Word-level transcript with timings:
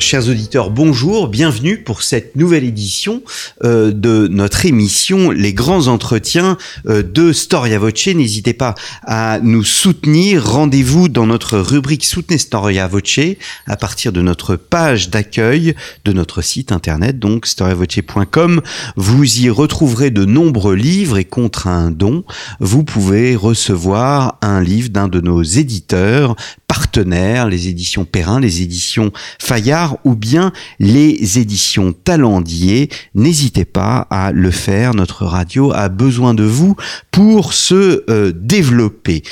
Chers 0.00 0.28
auditeurs, 0.30 0.70
bonjour, 0.70 1.28
bienvenue 1.28 1.76
pour 1.76 2.02
cette 2.02 2.34
nouvelle 2.34 2.64
édition 2.64 3.22
euh, 3.64 3.92
de 3.92 4.28
notre 4.28 4.64
émission 4.64 5.30
Les 5.30 5.52
grands 5.52 5.88
entretiens 5.88 6.56
euh, 6.88 7.02
de 7.02 7.34
Storia 7.34 7.78
Voce. 7.78 8.06
N'hésitez 8.06 8.54
pas 8.54 8.74
à 9.04 9.40
nous 9.42 9.62
soutenir. 9.62 10.50
Rendez-vous 10.50 11.08
dans 11.08 11.26
notre 11.26 11.58
rubrique 11.58 12.06
Soutenez 12.06 12.38
Storia 12.38 12.88
Voce 12.88 13.20
à 13.66 13.76
partir 13.76 14.10
de 14.10 14.22
notre 14.22 14.56
page 14.56 15.10
d'accueil 15.10 15.74
de 16.06 16.12
notre 16.14 16.40
site 16.40 16.72
internet, 16.72 17.18
donc 17.18 17.46
storiavoce.com. 17.46 18.62
Vous 18.96 19.40
y 19.40 19.50
retrouverez 19.50 20.10
de 20.10 20.24
nombreux 20.24 20.76
livres 20.76 21.18
et 21.18 21.26
contre 21.26 21.66
un 21.66 21.90
don, 21.90 22.24
vous 22.58 22.84
pouvez 22.84 23.36
recevoir 23.36 24.38
un 24.40 24.62
livre 24.62 24.88
d'un 24.88 25.08
de 25.08 25.20
nos 25.20 25.42
éditeurs 25.42 26.36
partenaires, 26.70 27.48
les 27.48 27.68
éditions 27.68 28.04
Perrin, 28.04 28.40
les 28.40 28.62
éditions 28.62 29.12
Fayard 29.38 29.89
ou 30.04 30.14
bien 30.14 30.52
les 30.78 31.38
éditions 31.38 31.92
Talendier. 31.92 32.88
N'hésitez 33.14 33.64
pas 33.64 34.06
à 34.10 34.32
le 34.32 34.50
faire, 34.50 34.94
notre 34.94 35.24
radio 35.24 35.72
a 35.72 35.88
besoin 35.88 36.34
de 36.34 36.44
vous 36.44 36.76
pour 37.10 37.52
se 37.52 38.04
euh, 38.10 38.32
développer. 38.34 39.22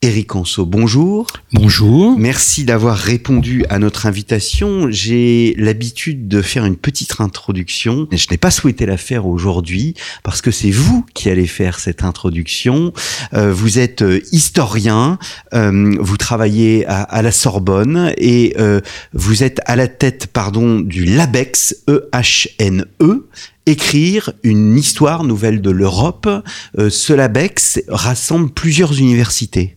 Éric 0.00 0.36
Anso, 0.36 0.64
bonjour. 0.64 1.26
Bonjour. 1.52 2.16
Merci 2.16 2.62
d'avoir 2.62 2.96
répondu 2.96 3.64
à 3.68 3.80
notre 3.80 4.06
invitation. 4.06 4.86
J'ai 4.90 5.56
l'habitude 5.58 6.28
de 6.28 6.40
faire 6.40 6.64
une 6.64 6.76
petite 6.76 7.20
introduction. 7.20 8.06
Je 8.12 8.26
n'ai 8.30 8.36
pas 8.36 8.52
souhaité 8.52 8.86
la 8.86 8.96
faire 8.96 9.26
aujourd'hui 9.26 9.94
parce 10.22 10.40
que 10.40 10.52
c'est 10.52 10.70
vous 10.70 11.04
qui 11.14 11.28
allez 11.30 11.48
faire 11.48 11.80
cette 11.80 12.04
introduction. 12.04 12.92
Euh, 13.34 13.52
vous 13.52 13.80
êtes 13.80 14.02
euh, 14.02 14.20
historien, 14.30 15.18
euh, 15.52 15.96
vous 15.98 16.16
travaillez 16.16 16.86
à, 16.86 17.02
à, 17.02 17.20
la 17.20 17.32
Sorbonne 17.32 18.12
et 18.18 18.54
euh, 18.60 18.80
vous 19.14 19.42
êtes 19.42 19.60
à 19.64 19.74
la 19.74 19.88
tête, 19.88 20.28
pardon, 20.28 20.78
du 20.78 21.06
LABEX, 21.06 21.74
E-H-N-E, 21.88 22.86
e, 23.02 23.28
écrire 23.68 24.32
une 24.42 24.76
histoire 24.76 25.24
nouvelle 25.24 25.60
de 25.60 25.70
l'Europe. 25.70 26.28
Euh, 26.78 26.90
ce 26.90 27.12
rassemble 27.88 28.50
plusieurs 28.50 28.98
universités. 28.98 29.76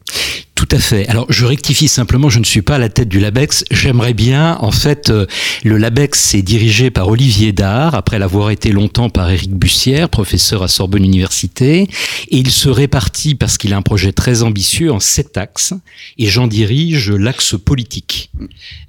Tout 0.72 0.78
à 0.78 0.80
fait. 0.80 1.06
Alors 1.10 1.26
je 1.28 1.46
rectifie 1.46 1.90
simplement, 1.90 2.30
je 2.30 2.40
ne 2.40 2.46
suis 2.46 2.62
pas 2.62 2.76
à 2.76 2.78
la 2.78 2.88
tête 2.88 3.10
du 3.10 3.20
LABEX. 3.20 3.66
J'aimerais 3.72 4.14
bien, 4.14 4.58
en 4.62 4.72
fait, 4.72 5.10
euh, 5.10 5.26
le 5.66 5.76
LABEX 5.76 6.34
est 6.34 6.44
dirigé 6.44 6.92
par 6.92 7.10
Olivier 7.10 7.52
Dard, 7.52 7.94
après 7.94 8.20
l'avoir 8.20 8.52
été 8.52 8.72
longtemps 8.72 9.10
par 9.10 9.30
Éric 9.30 9.54
Bussière, 9.54 10.08
professeur 10.08 10.64
à 10.64 10.70
Sorbonne 10.70 11.04
Université. 11.04 11.90
Et 12.30 12.38
il 12.38 12.52
se 12.52 12.70
répartit, 12.70 13.36
parce 13.36 13.58
qu'il 13.58 13.74
a 13.74 13.78
un 13.78 13.82
projet 13.82 14.14
très 14.14 14.44
ambitieux, 14.44 14.94
en 14.94 15.02
sept 15.02 15.38
axes. 15.38 15.74
Et 16.18 16.28
j'en 16.28 16.48
dirige 16.48 17.12
l'axe 17.12 17.56
politique. 17.60 18.32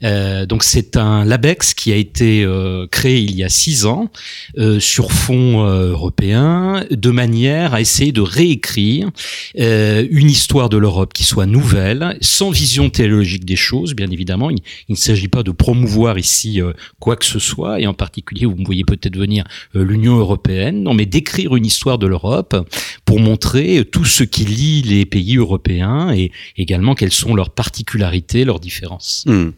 Euh, 0.05 0.47
donc 0.47 0.63
c'est 0.63 0.97
un 0.97 1.25
LABEX 1.25 1.75
qui 1.75 1.93
a 1.93 1.97
été 1.97 2.45
euh, 2.45 2.87
créé 2.93 3.19
il 3.19 3.35
y 3.35 3.43
a 3.43 3.49
six 3.49 3.87
ans, 3.87 4.09
euh, 4.57 4.79
sur 4.79 5.11
fond 5.11 5.67
euh, 5.67 5.91
européen, 5.91 6.85
de 6.93 7.11
manière 7.11 7.75
à 7.75 7.81
essayer 7.81 8.13
de 8.13 8.21
réécrire 8.21 9.11
euh, 9.59 10.07
une 10.13 10.31
histoire 10.31 10.69
de 10.69 10.77
l'Europe 10.77 11.13
qui 11.13 11.25
soit 11.25 11.47
nouvelle 11.47 11.72
sans 12.21 12.51
vision 12.51 12.91
théologique 12.91 13.45
des 13.45 13.57
choses, 13.57 13.95
bien 13.95 14.11
évidemment. 14.11 14.51
Il, 14.51 14.59
ne 14.89 14.95
s'agit 14.95 15.29
pas 15.29 15.43
de 15.43 15.51
promouvoir 15.51 16.19
ici 16.19 16.61
euh, 16.61 16.73
quoi 17.01 17.17
que 17.17 17.25
ce 17.25 17.39
soit, 17.39 17.81
et 17.81 17.87
en 17.87 17.95
particulier, 17.95 18.47
vous 18.47 18.57
me 18.57 18.65
voyez 18.65 18.85
peut-être 18.85 19.17
venir 19.17 19.45
euh, 19.75 19.85
l'Union 19.85 20.17
européenne, 20.19 20.83
non, 20.83 20.95
mais 20.95 21.07
d'écrire 21.07 21.57
une 21.57 21.67
histoire 21.67 21.99
de 21.99 22.07
l'Europe 22.07 22.57
pour 23.05 23.21
montrer 23.21 23.79
euh, 23.79 23.85
tout 23.85 24.05
ce 24.05 24.25
qui 24.25 24.45
lie 24.45 24.83
les 24.83 25.07
pays 25.07 25.37
européens 25.37 26.13
et 26.13 26.31
également 26.57 26.95
quelles 26.95 27.13
sont 27.13 27.35
leurs 27.35 27.51
particularités, 27.51 28.45
leurs 28.45 28.61
différences. 28.61 29.25
Mmh. 29.27 29.51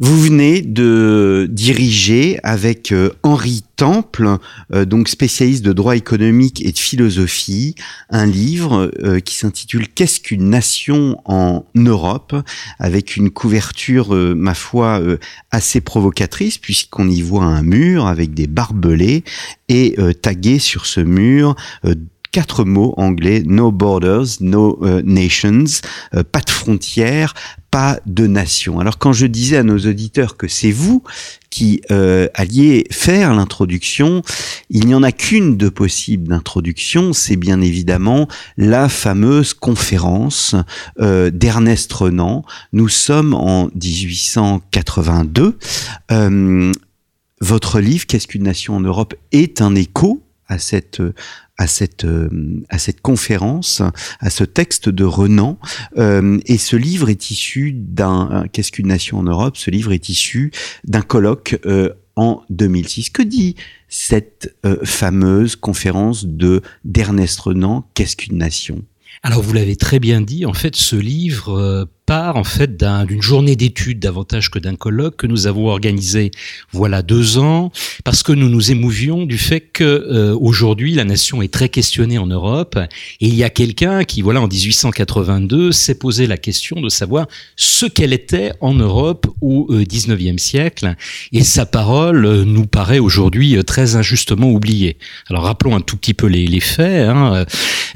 Vous 0.00 0.20
venez 0.20 0.62
de 0.62 1.48
diriger 1.50 2.38
avec 2.44 2.92
euh, 2.92 3.10
Henri 3.24 3.64
Temple, 3.74 4.36
euh, 4.72 4.84
donc 4.84 5.08
spécialiste 5.08 5.64
de 5.64 5.72
droit 5.72 5.96
économique 5.96 6.64
et 6.64 6.70
de 6.70 6.78
philosophie, 6.78 7.74
un 8.08 8.24
livre 8.24 8.92
euh, 9.02 9.18
qui 9.18 9.34
s'intitule 9.34 9.88
Qu'est-ce 9.88 10.20
qu'une 10.20 10.50
nation 10.50 11.20
en 11.24 11.64
Europe? 11.74 12.36
avec 12.78 13.16
une 13.16 13.30
couverture, 13.30 14.14
ma 14.14 14.54
foi, 14.54 15.02
assez 15.50 15.80
provocatrice 15.80 16.58
puisqu'on 16.58 17.08
y 17.08 17.22
voit 17.22 17.44
un 17.44 17.62
mur 17.62 18.06
avec 18.06 18.34
des 18.34 18.46
barbelés 18.46 19.24
et 19.68 19.96
tagué 20.22 20.58
sur 20.58 20.86
ce 20.86 21.00
mur 21.00 21.56
quatre 22.38 22.64
mots 22.64 22.94
anglais 22.98 23.42
no 23.44 23.72
borders, 23.72 24.38
no 24.38 24.78
uh, 24.86 25.02
nations, 25.02 25.64
euh, 26.14 26.22
pas 26.22 26.38
de 26.38 26.50
frontières, 26.50 27.34
pas 27.72 27.98
de 28.06 28.28
nation. 28.28 28.78
Alors 28.78 28.96
quand 28.98 29.12
je 29.12 29.26
disais 29.26 29.56
à 29.56 29.64
nos 29.64 29.78
auditeurs 29.78 30.36
que 30.36 30.46
c'est 30.46 30.70
vous 30.70 31.02
qui 31.50 31.80
euh, 31.90 32.28
alliez 32.34 32.86
faire 32.92 33.34
l'introduction, 33.34 34.22
il 34.70 34.86
n'y 34.86 34.94
en 34.94 35.02
a 35.02 35.10
qu'une 35.10 35.56
de 35.56 35.68
possible 35.68 36.28
d'introduction, 36.28 37.12
c'est 37.12 37.34
bien 37.34 37.60
évidemment 37.60 38.28
la 38.56 38.88
fameuse 38.88 39.52
conférence 39.52 40.54
euh, 41.00 41.30
d'Ernest 41.30 41.92
Renan. 41.92 42.44
Nous 42.72 42.88
sommes 42.88 43.34
en 43.34 43.68
1882. 43.74 45.58
Euh, 46.12 46.70
votre 47.40 47.80
livre, 47.80 48.06
Qu'est-ce 48.06 48.28
qu'une 48.28 48.44
nation 48.44 48.76
en 48.76 48.80
Europe, 48.80 49.16
est 49.32 49.60
un 49.60 49.74
écho 49.74 50.22
à 50.48 50.58
cette 50.58 51.00
à 51.58 51.66
cette 51.66 52.04
euh, 52.04 52.28
à 52.68 52.78
cette 52.78 53.00
conférence, 53.00 53.82
à 54.20 54.30
ce 54.30 54.44
texte 54.44 54.88
de 54.88 55.04
Renan. 55.04 55.58
Euh, 55.98 56.38
et 56.46 56.58
ce 56.58 56.76
livre 56.76 57.10
est 57.10 57.30
issu 57.30 57.72
d'un 57.72 58.44
qu'est-ce 58.52 58.72
qu'une 58.72 58.88
nation 58.88 59.18
en 59.18 59.24
Europe? 59.24 59.56
Ce 59.56 59.70
livre 59.70 59.92
est 59.92 60.08
issu 60.08 60.52
d'un 60.84 61.02
colloque 61.02 61.58
euh, 61.66 61.90
en 62.16 62.42
2006. 62.50 63.10
Que 63.10 63.22
dit 63.22 63.56
cette 63.88 64.56
euh, 64.64 64.76
fameuse 64.84 65.56
conférence 65.56 66.26
de 66.26 66.62
d'Ernest 66.84 67.40
Renan 67.40 67.88
Qu'est-ce 67.94 68.16
qu'une 68.16 68.38
nation? 68.38 68.84
Alors 69.22 69.42
vous 69.42 69.52
l'avez 69.52 69.76
très 69.76 69.98
bien 69.98 70.20
dit, 70.20 70.46
en 70.46 70.52
fait 70.52 70.76
ce 70.76 70.96
livre 70.96 71.58
euh, 71.58 71.84
part 72.08 72.36
en 72.36 72.44
fait 72.44 72.82
d'une 73.06 73.20
journée 73.20 73.54
d'études 73.54 74.00
davantage 74.00 74.50
que 74.50 74.58
d'un 74.58 74.76
colloque 74.76 75.16
que 75.16 75.26
nous 75.26 75.46
avons 75.46 75.68
organisé 75.68 76.30
voilà 76.72 77.02
deux 77.02 77.36
ans 77.36 77.70
parce 78.02 78.22
que 78.22 78.32
nous 78.32 78.48
nous 78.48 78.70
émouvions 78.70 79.26
du 79.26 79.36
fait 79.36 79.60
que 79.60 79.84
euh, 79.84 80.34
aujourd'hui 80.40 80.94
la 80.94 81.04
nation 81.04 81.42
est 81.42 81.52
très 81.52 81.68
questionnée 81.68 82.16
en 82.16 82.26
Europe 82.26 82.78
et 83.20 83.26
il 83.26 83.34
y 83.34 83.44
a 83.44 83.50
quelqu'un 83.50 84.04
qui 84.04 84.22
voilà 84.22 84.40
en 84.40 84.48
1882 84.48 85.70
s'est 85.70 85.98
posé 85.98 86.26
la 86.26 86.38
question 86.38 86.80
de 86.80 86.88
savoir 86.88 87.26
ce 87.56 87.84
qu'elle 87.84 88.14
était 88.14 88.52
en 88.62 88.72
Europe 88.72 89.26
au 89.42 89.66
euh, 89.68 89.84
19e 89.84 90.38
siècle 90.38 90.94
et 91.32 91.44
sa 91.44 91.66
parole 91.66 92.24
euh, 92.24 92.44
nous 92.44 92.66
paraît 92.66 92.98
aujourd'hui 92.98 93.56
euh, 93.56 93.62
très 93.62 93.96
injustement 93.96 94.50
oubliée. 94.50 94.96
Alors 95.28 95.44
rappelons 95.44 95.76
un 95.76 95.80
tout 95.80 95.96
petit 95.96 96.14
peu 96.14 96.26
les, 96.26 96.46
les 96.46 96.60
faits. 96.60 97.08
Hein. 97.08 97.44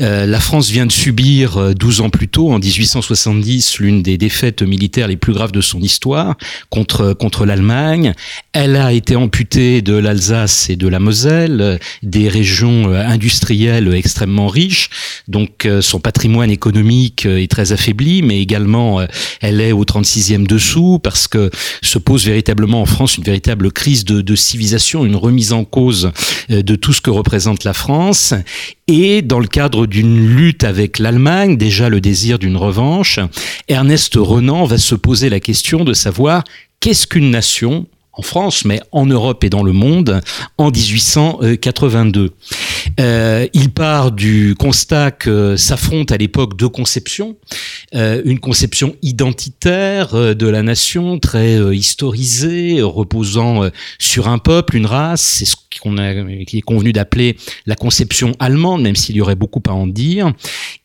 Euh, 0.00 0.26
la 0.26 0.40
France 0.40 0.70
vient 0.70 0.86
de 0.86 0.92
subir 0.92 1.74
12 1.74 2.00
ans 2.00 2.10
plus 2.10 2.28
tôt 2.28 2.52
en 2.52 2.58
1870 2.58 3.78
l'une 3.78 4.01
des 4.02 4.18
défaites 4.18 4.62
militaires 4.62 5.08
les 5.08 5.16
plus 5.16 5.32
graves 5.32 5.52
de 5.52 5.60
son 5.60 5.80
histoire 5.80 6.36
contre, 6.70 7.12
contre 7.12 7.46
l'Allemagne. 7.46 8.14
Elle 8.52 8.76
a 8.76 8.92
été 8.92 9.16
amputée 9.16 9.82
de 9.82 9.94
l'Alsace 9.94 10.70
et 10.70 10.76
de 10.76 10.88
la 10.88 10.98
Moselle, 10.98 11.78
des 12.02 12.28
régions 12.28 12.90
euh, 12.90 13.06
industrielles 13.06 13.92
extrêmement 13.94 14.48
riches. 14.48 14.90
Donc 15.28 15.66
euh, 15.66 15.80
son 15.80 16.00
patrimoine 16.00 16.50
économique 16.50 17.26
euh, 17.26 17.42
est 17.42 17.50
très 17.50 17.72
affaibli, 17.72 18.22
mais 18.22 18.40
également 18.40 19.00
elle 19.40 19.60
est 19.60 19.72
au 19.72 19.84
36e 19.84 20.46
dessous 20.46 20.98
parce 21.02 21.28
que 21.28 21.50
se 21.82 21.98
pose 21.98 22.26
véritablement 22.26 22.82
en 22.82 22.86
France 22.86 23.16
une 23.16 23.24
véritable 23.24 23.72
crise 23.72 24.04
de, 24.04 24.20
de 24.20 24.36
civilisation, 24.36 25.04
une 25.04 25.16
remise 25.16 25.52
en 25.52 25.64
cause 25.64 26.12
de 26.48 26.76
tout 26.76 26.92
ce 26.92 27.00
que 27.00 27.10
représente 27.10 27.64
la 27.64 27.72
France. 27.72 28.34
Et 28.88 29.22
dans 29.22 29.38
le 29.38 29.46
cadre 29.46 29.86
d'une 29.86 30.36
lutte 30.36 30.64
avec 30.64 30.98
l'Allemagne, 30.98 31.56
déjà 31.56 31.88
le 31.88 32.00
désir 32.00 32.38
d'une 32.38 32.56
revanche, 32.56 33.20
Ernest 33.68 33.91
Renan 34.16 34.64
va 34.64 34.78
se 34.78 34.94
poser 34.94 35.28
la 35.28 35.40
question 35.40 35.84
de 35.84 35.92
savoir 35.92 36.44
qu'est-ce 36.80 37.06
qu'une 37.06 37.30
nation 37.30 37.86
en 38.14 38.22
France, 38.22 38.64
mais 38.64 38.80
en 38.90 39.06
Europe 39.06 39.42
et 39.44 39.50
dans 39.50 39.62
le 39.62 39.72
monde, 39.72 40.20
en 40.58 40.70
1882. 40.70 42.32
Euh, 43.00 43.46
il 43.54 43.70
part 43.70 44.12
du 44.12 44.54
constat 44.58 45.10
que 45.10 45.56
s'affrontent 45.56 46.14
à 46.14 46.18
l'époque 46.18 46.56
deux 46.56 46.68
conceptions, 46.68 47.36
euh, 47.94 48.20
une 48.24 48.38
conception 48.38 48.96
identitaire 49.00 50.14
euh, 50.14 50.34
de 50.34 50.46
la 50.46 50.62
nation, 50.62 51.18
très 51.18 51.56
historisée, 51.74 52.82
reposant 52.82 53.70
sur 53.98 54.28
un 54.28 54.38
peuple, 54.38 54.76
une 54.76 54.86
race, 54.86 55.42
qu'on 55.80 55.98
a, 55.98 56.12
est 56.12 56.60
convenu 56.62 56.92
d'appeler 56.92 57.36
la 57.66 57.76
conception 57.76 58.32
allemande, 58.38 58.82
même 58.82 58.96
s'il 58.96 59.16
y 59.16 59.20
aurait 59.20 59.36
beaucoup 59.36 59.62
à 59.66 59.72
en 59.72 59.86
dire, 59.86 60.32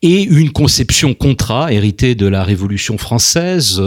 et 0.01 0.24
une 0.24 0.51
conception 0.51 1.13
contra 1.13 1.72
héritée 1.72 2.16
de 2.16 2.28
la 2.28 2.44
Révolution 2.44 2.98
française 2.98 3.81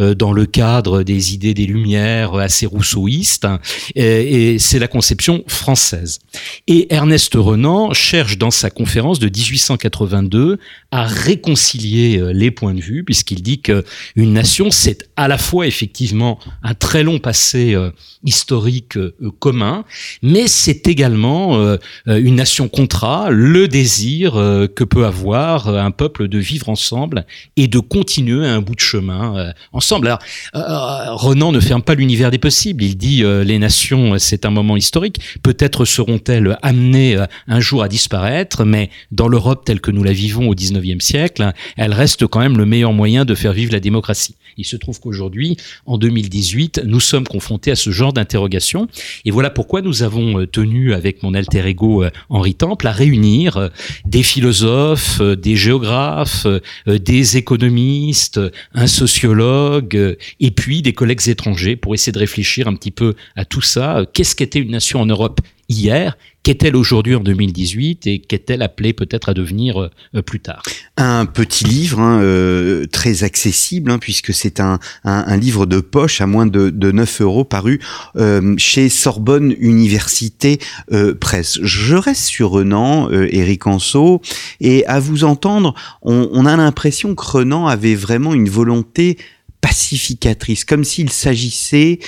euh, 0.00 0.14
dans 0.14 0.32
le 0.32 0.46
cadre 0.46 1.02
des 1.02 1.34
idées 1.34 1.54
des 1.54 1.66
Lumières 1.66 2.34
assez 2.34 2.66
rousseauistes, 2.66 3.46
et, 3.94 4.58
c'est 4.58 4.78
la 4.78 4.88
conception 4.88 5.44
française. 5.46 6.18
Et 6.66 6.92
Ernest 6.92 7.34
Renan 7.34 7.92
cherche 7.92 8.38
dans 8.38 8.50
sa 8.50 8.70
conférence 8.70 9.18
de 9.18 9.26
1882 9.26 10.58
à 10.90 11.04
réconcilier 11.04 12.18
euh, 12.18 12.32
les 12.32 12.50
points 12.50 12.74
de 12.74 12.80
vue, 12.80 13.04
puisqu'il 13.04 13.42
dit 13.42 13.60
qu'une 13.60 13.82
nation, 14.16 14.70
c'est 14.70 15.08
à 15.16 15.28
la 15.28 15.38
fois 15.38 15.66
effectivement 15.66 16.38
un 16.62 16.74
très 16.74 17.02
long 17.02 17.18
passé 17.18 17.74
euh, 17.74 17.90
historique 18.24 18.98
commun, 19.38 19.84
mais 20.22 20.43
c'est 20.48 20.86
également 20.86 21.56
euh, 21.56 21.76
une 22.06 22.36
nation 22.36 22.68
contrat, 22.68 23.30
le 23.30 23.68
désir 23.68 24.32
que 24.32 24.84
peut 24.84 25.04
avoir 25.04 25.68
un 25.68 25.90
peuple 25.90 26.28
de 26.28 26.38
vivre 26.38 26.68
ensemble 26.68 27.26
et 27.56 27.68
de 27.68 27.78
continuer 27.78 28.46
un 28.46 28.60
bout 28.60 28.74
de 28.74 28.80
chemin 28.80 29.52
ensemble. 29.72 30.08
Alors, 30.08 31.20
Renan 31.20 31.52
ne 31.52 31.60
ferme 31.60 31.82
pas 31.82 31.94
l'univers 31.94 32.30
des 32.30 32.38
possibles. 32.38 32.84
Il 32.84 32.96
dit 32.96 33.22
les 33.22 33.58
nations, 33.58 34.18
c'est 34.18 34.44
un 34.44 34.50
moment 34.50 34.76
historique. 34.76 35.20
Peut-être 35.42 35.84
seront-elles 35.84 36.58
amenées 36.62 37.18
un 37.48 37.60
jour 37.60 37.82
à 37.82 37.88
disparaître, 37.88 38.64
mais 38.64 38.90
dans 39.12 39.28
l'Europe 39.28 39.64
telle 39.64 39.80
que 39.80 39.90
nous 39.90 40.02
la 40.02 40.12
vivons 40.12 40.48
au 40.48 40.54
19e 40.54 41.00
siècle, 41.00 41.52
elle 41.76 41.92
reste 41.92 42.26
quand 42.26 42.40
même 42.40 42.58
le 42.58 42.66
meilleur 42.66 42.92
moyen 42.92 43.24
de 43.24 43.34
faire 43.34 43.52
vivre 43.52 43.72
la 43.72 43.80
démocratie. 43.80 44.36
Il 44.56 44.64
se 44.64 44.76
trouve 44.76 45.00
qu'aujourd'hui, 45.00 45.56
en 45.86 45.98
2018, 45.98 46.82
nous 46.84 47.00
sommes 47.00 47.26
confrontés 47.26 47.70
à 47.70 47.76
ce 47.76 47.90
genre 47.90 48.12
d'interrogation. 48.12 48.88
Et 49.24 49.30
voilà 49.30 49.50
pourquoi 49.50 49.82
nous 49.82 50.02
avons 50.02 50.40
euh, 50.40 50.46
tenu, 50.46 50.92
avec 50.92 51.22
mon 51.22 51.34
alter 51.34 51.66
ego 51.66 52.04
euh, 52.04 52.10
Henri 52.28 52.54
Temple, 52.54 52.86
à 52.86 52.92
réunir 52.92 53.56
euh, 53.56 53.68
des 54.04 54.22
philosophes, 54.22 55.20
des 55.20 55.56
géographes, 55.56 56.46
des 56.86 57.36
économistes, 57.36 58.40
un 58.74 58.86
sociologue, 58.86 60.16
et 60.40 60.50
puis 60.50 60.82
des 60.82 60.92
collègues 60.92 61.28
étrangers 61.28 61.76
pour 61.76 61.94
essayer 61.94 62.12
de 62.12 62.18
réfléchir 62.18 62.68
un 62.68 62.74
petit 62.74 62.90
peu 62.90 63.14
à 63.36 63.44
tout 63.44 63.62
ça. 63.62 64.04
Qu'est-ce 64.12 64.34
qu'était 64.36 64.58
une 64.58 64.70
nation 64.70 65.00
en 65.00 65.06
Europe 65.06 65.40
hier 65.68 66.16
Qu'est-elle 66.44 66.76
aujourd'hui 66.76 67.14
en 67.14 67.20
2018 67.20 68.06
et 68.06 68.18
qu'est-elle 68.18 68.60
appelée 68.60 68.92
peut-être 68.92 69.30
à 69.30 69.34
devenir 69.34 69.80
euh, 70.14 70.22
plus 70.22 70.40
tard? 70.40 70.62
Un 70.98 71.24
petit 71.24 71.64
livre 71.64 72.00
hein, 72.00 72.20
euh, 72.20 72.84
très 72.84 73.24
accessible 73.24 73.90
hein, 73.90 73.96
puisque 73.98 74.34
c'est 74.34 74.60
un, 74.60 74.78
un, 75.04 75.36
livre 75.38 75.64
de 75.64 75.80
poche 75.80 76.20
à 76.20 76.26
moins 76.26 76.44
de, 76.44 76.68
de 76.68 76.92
9 76.92 77.22
euros 77.22 77.44
paru 77.44 77.80
euh, 78.16 78.54
chez 78.58 78.90
Sorbonne 78.90 79.54
Université 79.58 80.58
Presse. 81.18 81.58
Je 81.62 81.96
reste 81.96 82.24
sur 82.26 82.50
Renan, 82.50 83.10
Eric 83.10 83.66
Anso, 83.66 84.20
et 84.60 84.84
à 84.86 85.00
vous 85.00 85.24
entendre, 85.24 85.74
on, 86.02 86.28
on 86.30 86.44
a 86.44 86.56
l'impression 86.56 87.14
que 87.14 87.24
Renan 87.24 87.66
avait 87.66 87.94
vraiment 87.94 88.34
une 88.34 88.50
volonté 88.50 89.16
pacificatrice, 89.62 90.66
comme 90.66 90.84
s'il 90.84 91.10
s'agissait 91.10 92.00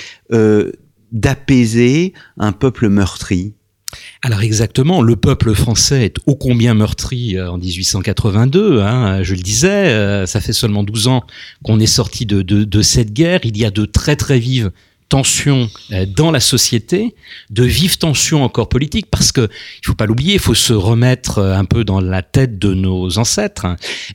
d'apaiser 1.11 2.13
un 2.37 2.51
peuple 2.51 2.89
meurtri. 2.89 3.53
Alors 4.21 4.41
exactement, 4.41 5.01
le 5.01 5.15
peuple 5.15 5.53
français 5.53 6.05
est 6.05 6.17
ô 6.25 6.35
combien 6.35 6.73
meurtri 6.73 7.37
euh, 7.37 7.49
en 7.49 7.57
1882, 7.57 8.81
hein, 8.81 9.23
je 9.23 9.33
le 9.33 9.41
disais, 9.41 9.69
euh, 9.69 10.25
ça 10.25 10.41
fait 10.41 10.53
seulement 10.53 10.83
12 10.83 11.07
ans 11.07 11.23
qu'on 11.63 11.79
est 11.79 11.85
sorti 11.85 12.25
de, 12.25 12.41
de, 12.41 12.65
de, 12.65 12.81
cette 12.81 13.13
guerre, 13.13 13.39
il 13.43 13.57
y 13.57 13.63
a 13.63 13.71
de 13.71 13.85
très 13.85 14.17
très 14.17 14.39
vives 14.39 14.71
tensions 15.09 15.69
euh, 15.91 16.05
dans 16.05 16.31
la 16.31 16.39
société, 16.39 17.15
de 17.49 17.63
vives 17.63 17.97
tensions 17.97 18.43
encore 18.43 18.69
politiques, 18.69 19.07
parce 19.09 19.31
que 19.31 19.49
il 19.81 19.85
faut 19.85 19.93
pas 19.93 20.05
l'oublier, 20.05 20.33
il 20.33 20.39
faut 20.39 20.53
se 20.53 20.73
remettre 20.73 21.39
euh, 21.39 21.55
un 21.55 21.65
peu 21.65 21.83
dans 21.83 22.01
la 22.01 22.21
tête 22.21 22.59
de 22.59 22.73
nos 22.73 23.17
ancêtres. 23.17 23.67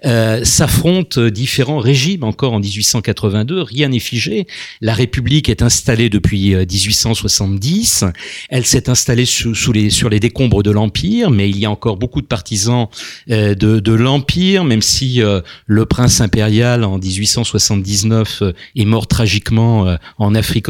Euh, 0.04 0.44
S'affrontent 0.44 1.28
différents 1.28 1.78
régimes 1.78 2.24
encore 2.24 2.52
en 2.52 2.60
1882, 2.60 3.62
rien 3.62 3.88
n'est 3.88 3.98
figé. 3.98 4.46
La 4.80 4.94
République 4.94 5.48
est 5.48 5.62
installée 5.62 6.10
depuis 6.10 6.54
1870, 6.54 8.04
elle 8.50 8.66
s'est 8.66 8.88
installée 8.88 9.24
sur 9.24 9.72
les 9.72 10.20
décombres 10.20 10.62
de 10.62 10.70
l'Empire, 10.70 11.30
mais 11.30 11.48
il 11.48 11.58
y 11.58 11.64
a 11.64 11.70
encore 11.70 11.96
beaucoup 11.96 12.20
de 12.20 12.26
partisans 12.26 12.88
de, 13.28 13.54
de 13.54 13.92
l'Empire, 13.92 14.64
même 14.64 14.82
si 14.82 15.20
le 15.66 15.86
prince 15.86 16.20
impérial 16.20 16.84
en 16.84 16.98
1879 16.98 18.42
est 18.76 18.84
mort 18.84 19.06
tragiquement 19.06 19.96
en 20.18 20.34
Afrique 20.34 20.68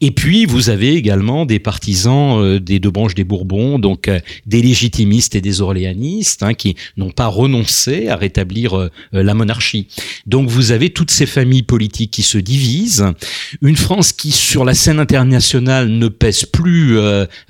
et 0.00 0.10
puis, 0.10 0.46
vous 0.46 0.70
avez 0.70 0.94
également 0.94 1.46
des 1.46 1.58
partisans 1.58 2.40
euh, 2.40 2.60
des 2.60 2.78
deux 2.78 2.90
branches 2.90 3.14
des 3.14 3.24
Bourbons, 3.24 3.78
donc 3.78 4.08
euh, 4.08 4.20
des 4.46 4.62
légitimistes 4.62 5.34
et 5.34 5.40
des 5.40 5.60
orléanistes, 5.60 6.42
hein, 6.42 6.54
qui 6.54 6.76
n'ont 6.96 7.10
pas 7.10 7.26
renoncé 7.26 8.08
à 8.08 8.16
rétablir 8.16 8.78
euh, 8.78 8.90
la 9.12 9.34
monarchie. 9.34 9.88
Donc, 10.26 10.48
vous 10.48 10.72
avez 10.72 10.90
toutes 10.90 11.10
ces 11.10 11.26
familles 11.26 11.62
politiques 11.62 12.10
qui 12.10 12.22
se 12.22 12.38
divisent. 12.38 13.06
Une 13.62 13.76
France 13.76 14.12
qui, 14.12 14.32
sur 14.32 14.64
la 14.64 14.74
scène 14.74 14.98
internationale, 14.98 15.88
ne 15.88 16.08
pèse 16.08 16.44
plus 16.44 16.98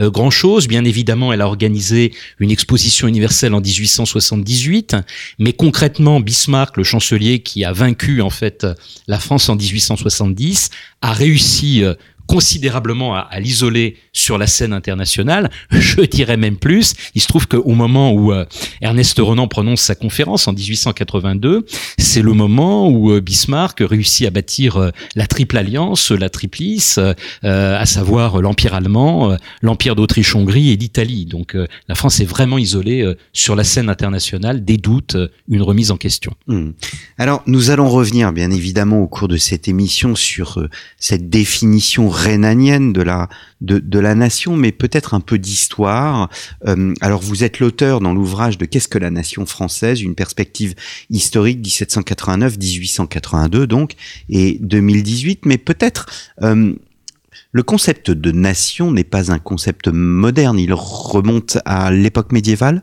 grand-chose. 0.00 0.68
Bien 0.68 0.84
évidemment, 0.84 1.32
elle 1.32 1.40
a 1.40 1.46
organisé 1.46 2.12
une 2.38 2.50
exposition 2.50 3.08
universelle 3.08 3.54
en 3.54 3.60
1878, 3.60 4.96
mais 5.38 5.52
concrètement, 5.52 6.20
Bismarck, 6.20 6.76
le 6.76 6.84
chancelier 6.84 7.40
qui 7.40 7.64
a 7.64 7.72
vaincu 7.72 8.20
en 8.20 8.30
fait 8.30 8.66
la 9.08 9.18
France 9.18 9.48
en 9.48 9.56
1870, 9.56 10.70
a 11.00 11.12
réussi 11.12 11.53
euh, 11.62 11.94
considérablement 12.26 13.14
à, 13.14 13.28
l'isoler 13.40 13.96
sur 14.12 14.38
la 14.38 14.46
scène 14.46 14.72
internationale. 14.72 15.50
Je 15.70 16.02
dirais 16.02 16.36
même 16.36 16.56
plus. 16.56 16.94
Il 17.14 17.20
se 17.20 17.26
trouve 17.26 17.46
qu'au 17.46 17.74
moment 17.74 18.12
où 18.12 18.32
euh, 18.32 18.44
Ernest 18.80 19.18
Renan 19.18 19.48
prononce 19.48 19.82
sa 19.82 19.94
conférence 19.94 20.48
en 20.48 20.52
1882, 20.52 21.66
c'est 21.98 22.22
le 22.22 22.32
moment 22.32 22.88
où 22.88 23.12
euh, 23.12 23.20
Bismarck 23.20 23.80
réussit 23.80 24.26
à 24.26 24.30
bâtir 24.30 24.76
euh, 24.76 24.90
la 25.16 25.26
triple 25.26 25.56
alliance, 25.56 26.10
la 26.10 26.30
triplice, 26.30 26.98
à 27.42 27.86
savoir 27.86 28.40
l'empire 28.40 28.74
allemand, 28.74 29.36
l'empire 29.62 29.94
d'Autriche-Hongrie 29.96 30.70
et 30.70 30.76
d'Italie. 30.76 31.26
Donc 31.26 31.56
la 31.88 31.94
France 31.94 32.20
est 32.20 32.24
vraiment 32.24 32.58
isolée 32.58 33.14
sur 33.32 33.56
la 33.56 33.64
scène 33.64 33.88
internationale. 33.88 34.64
Des 34.64 34.76
doutes, 34.76 35.16
une 35.48 35.62
remise 35.62 35.90
en 35.90 35.96
question. 35.96 36.32
Hmm. 36.46 36.70
Alors 37.18 37.42
nous 37.46 37.70
allons 37.70 37.88
revenir 37.88 38.32
bien 38.32 38.50
évidemment 38.50 39.00
au 39.00 39.06
cours 39.06 39.28
de 39.28 39.36
cette 39.36 39.68
émission 39.68 40.14
sur 40.14 40.66
cette 40.98 41.28
définition 41.28 42.08
rhénanienne 42.14 42.92
de 42.92 43.02
la 43.02 43.28
de, 43.60 43.98
la 43.98 44.14
nation, 44.14 44.56
mais 44.56 44.72
peut-être 44.72 45.14
un 45.14 45.20
peu 45.20 45.38
d'histoire. 45.38 46.28
Euh, 46.66 46.92
alors 47.00 47.22
vous 47.22 47.44
êtes 47.44 47.60
l'auteur 47.60 48.00
dans 48.00 48.12
l'ouvrage 48.12 48.58
de 48.58 48.66
Qu'est-ce 48.66 48.88
que 48.88 48.98
la 48.98 49.10
nation 49.10 49.46
française, 49.46 50.02
une 50.02 50.14
perspective 50.14 50.74
historique 51.10 51.66
1789-1882 51.66 53.64
donc 53.64 53.94
et 54.28 54.58
2018, 54.60 55.46
mais 55.46 55.58
peut-être 55.58 56.06
euh, 56.42 56.74
le 57.52 57.62
concept 57.62 58.10
de 58.10 58.32
nation 58.32 58.90
n'est 58.90 59.04
pas 59.04 59.30
un 59.32 59.38
concept 59.38 59.88
moderne, 59.88 60.58
il 60.58 60.74
remonte 60.74 61.58
à 61.64 61.90
l'époque 61.90 62.32
médiévale? 62.32 62.82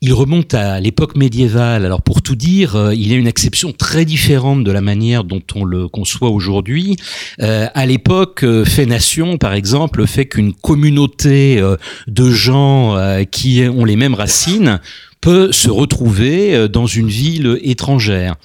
Il 0.00 0.12
remonte 0.12 0.54
à 0.54 0.80
l'époque 0.80 1.16
médiévale. 1.16 1.84
Alors 1.84 2.02
pour 2.02 2.22
tout 2.22 2.36
dire, 2.36 2.76
euh, 2.76 2.94
il 2.94 3.08
y 3.08 3.14
a 3.14 3.16
une 3.16 3.26
exception 3.26 3.72
très 3.72 4.04
différente 4.04 4.64
de 4.64 4.72
la 4.72 4.80
manière 4.80 5.24
dont 5.24 5.42
on 5.54 5.64
le 5.64 5.88
conçoit 5.88 6.30
aujourd'hui. 6.30 6.96
Euh, 7.40 7.66
à 7.74 7.86
l'époque, 7.86 8.44
euh, 8.44 8.64
fait 8.64 8.86
nation, 8.86 9.38
par 9.38 9.54
exemple, 9.54 10.06
fait 10.06 10.26
qu'une 10.26 10.52
communauté 10.52 11.62
de 12.06 12.30
gens 12.30 12.96
qui 13.30 13.62
ont 13.62 13.84
les 13.84 13.96
mêmes 13.96 14.14
racines 14.14 14.80
peut 15.20 15.52
se 15.52 15.68
retrouver 15.68 16.68
dans 16.68 16.86
une 16.86 17.08
ville 17.08 17.58
étrangère. 17.62 18.36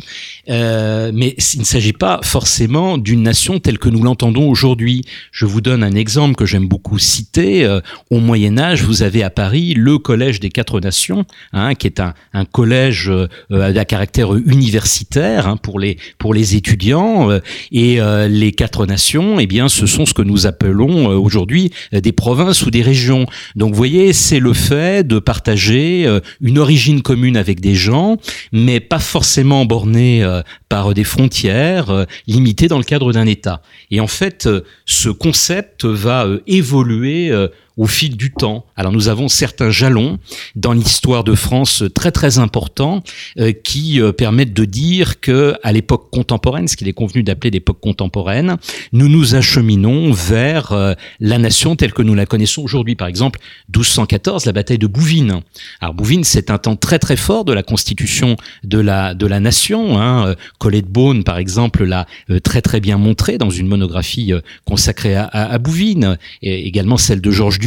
Euh, 0.49 1.11
mais 1.13 1.35
il 1.53 1.59
ne 1.59 1.65
s'agit 1.65 1.93
pas 1.93 2.19
forcément 2.23 2.97
d'une 2.97 3.23
nation 3.23 3.59
telle 3.59 3.79
que 3.79 3.89
nous 3.89 4.03
l'entendons 4.03 4.49
aujourd'hui. 4.49 5.03
Je 5.31 5.45
vous 5.45 5.61
donne 5.61 5.83
un 5.83 5.95
exemple 5.95 6.35
que 6.35 6.45
j'aime 6.45 6.67
beaucoup 6.67 6.99
citer. 6.99 7.65
Euh, 7.65 7.79
au 8.11 8.19
Moyen 8.19 8.57
Âge, 8.57 8.83
vous 8.83 9.01
avez 9.01 9.23
à 9.23 9.29
Paris 9.29 9.73
le 9.73 9.97
Collège 9.97 10.39
des 10.39 10.49
Quatre 10.49 10.79
Nations, 10.79 11.25
hein, 11.53 11.73
qui 11.75 11.87
est 11.87 11.99
un, 11.99 12.13
un 12.33 12.45
collège 12.45 13.09
euh, 13.09 13.27
à 13.51 13.85
caractère 13.85 14.35
universitaire 14.35 15.47
hein, 15.47 15.57
pour 15.57 15.79
les 15.79 15.97
pour 16.17 16.33
les 16.33 16.55
étudiants. 16.55 17.31
Euh, 17.31 17.39
et 17.71 17.99
les 18.29 18.51
Quatre 18.51 18.85
Nations, 18.85 19.39
eh 19.39 19.47
bien, 19.47 19.69
ce 19.69 19.85
sont 19.85 20.05
ce 20.05 20.13
que 20.13 20.21
nous 20.21 20.47
appelons 20.47 21.07
aujourd'hui 21.07 21.71
des 21.91 22.11
provinces 22.11 22.65
ou 22.65 22.71
des 22.71 22.81
régions. 22.81 23.25
Donc, 23.55 23.71
vous 23.71 23.77
voyez, 23.77 24.13
c'est 24.13 24.39
le 24.39 24.53
fait 24.53 25.05
de 25.05 25.19
partager 25.19 26.07
une 26.41 26.59
origine 26.65 27.03
commune 27.03 27.37
avec 27.37 27.59
des 27.59 27.75
gens, 27.75 28.17
mais 28.51 28.79
pas 28.79 28.99
forcément 28.99 29.65
bornés 29.65 30.23
euh, 30.23 30.41
par 30.67 30.95
des 30.95 31.03
frontières 31.03 31.91
euh, 31.91 32.05
limitées 32.25 32.67
dans 32.67 32.79
le 32.79 32.83
cadre 32.83 33.13
d'un 33.13 33.27
État. 33.27 33.61
Et 33.91 33.99
en 33.99 34.07
fait, 34.07 34.49
ce 34.85 35.09
concept 35.09 35.85
va 35.85 36.27
évoluer 36.47 37.31
au 37.77 37.87
fil 37.87 38.15
du 38.15 38.31
temps. 38.31 38.65
Alors 38.75 38.91
nous 38.91 39.09
avons 39.09 39.27
certains 39.27 39.69
jalons 39.69 40.17
dans 40.55 40.73
l'histoire 40.73 41.23
de 41.23 41.35
France 41.35 41.83
très 41.93 42.11
très 42.11 42.39
importants 42.39 43.03
euh, 43.39 43.51
qui 43.51 44.01
euh, 44.01 44.11
permettent 44.11 44.53
de 44.53 44.65
dire 44.65 45.19
que 45.19 45.55
à 45.63 45.71
l'époque 45.71 46.09
contemporaine, 46.11 46.67
ce 46.67 46.77
qu'il 46.77 46.87
est 46.87 46.93
convenu 46.93 47.23
d'appeler 47.23 47.51
l'époque 47.51 47.79
contemporaine, 47.81 48.57
nous 48.93 49.09
nous 49.09 49.35
acheminons 49.35 50.11
vers 50.11 50.71
euh, 50.71 50.93
la 51.19 51.37
nation 51.37 51.75
telle 51.75 51.93
que 51.93 52.01
nous 52.01 52.15
la 52.15 52.25
connaissons 52.25 52.61
aujourd'hui. 52.61 52.95
Par 52.95 53.07
exemple, 53.07 53.39
1214, 53.69 54.45
la 54.45 54.53
bataille 54.53 54.77
de 54.77 54.87
Bouvines. 54.87 55.41
Alors 55.81 55.93
Bouvines, 55.93 56.23
c'est 56.23 56.49
un 56.49 56.57
temps 56.57 56.75
très 56.75 56.99
très 56.99 57.17
fort 57.17 57.43
de 57.43 57.53
la 57.53 57.63
constitution 57.63 58.37
de 58.63 58.79
la 58.79 59.13
de 59.13 59.27
la 59.27 59.39
nation. 59.39 59.99
Hein. 59.99 60.35
Colette 60.59 60.87
Beaune, 60.87 61.23
par 61.23 61.37
exemple, 61.37 61.83
l'a 61.83 62.05
très 62.43 62.61
très 62.61 62.79
bien 62.79 62.97
montré 62.97 63.37
dans 63.37 63.49
une 63.49 63.67
monographie 63.67 64.33
consacrée 64.65 65.15
à, 65.15 65.25
à, 65.25 65.57
Bouvines, 65.57 66.17
et 66.41 66.67
également 66.67 66.97
celle 66.97 67.21
de 67.21 67.31
Georges 67.31 67.59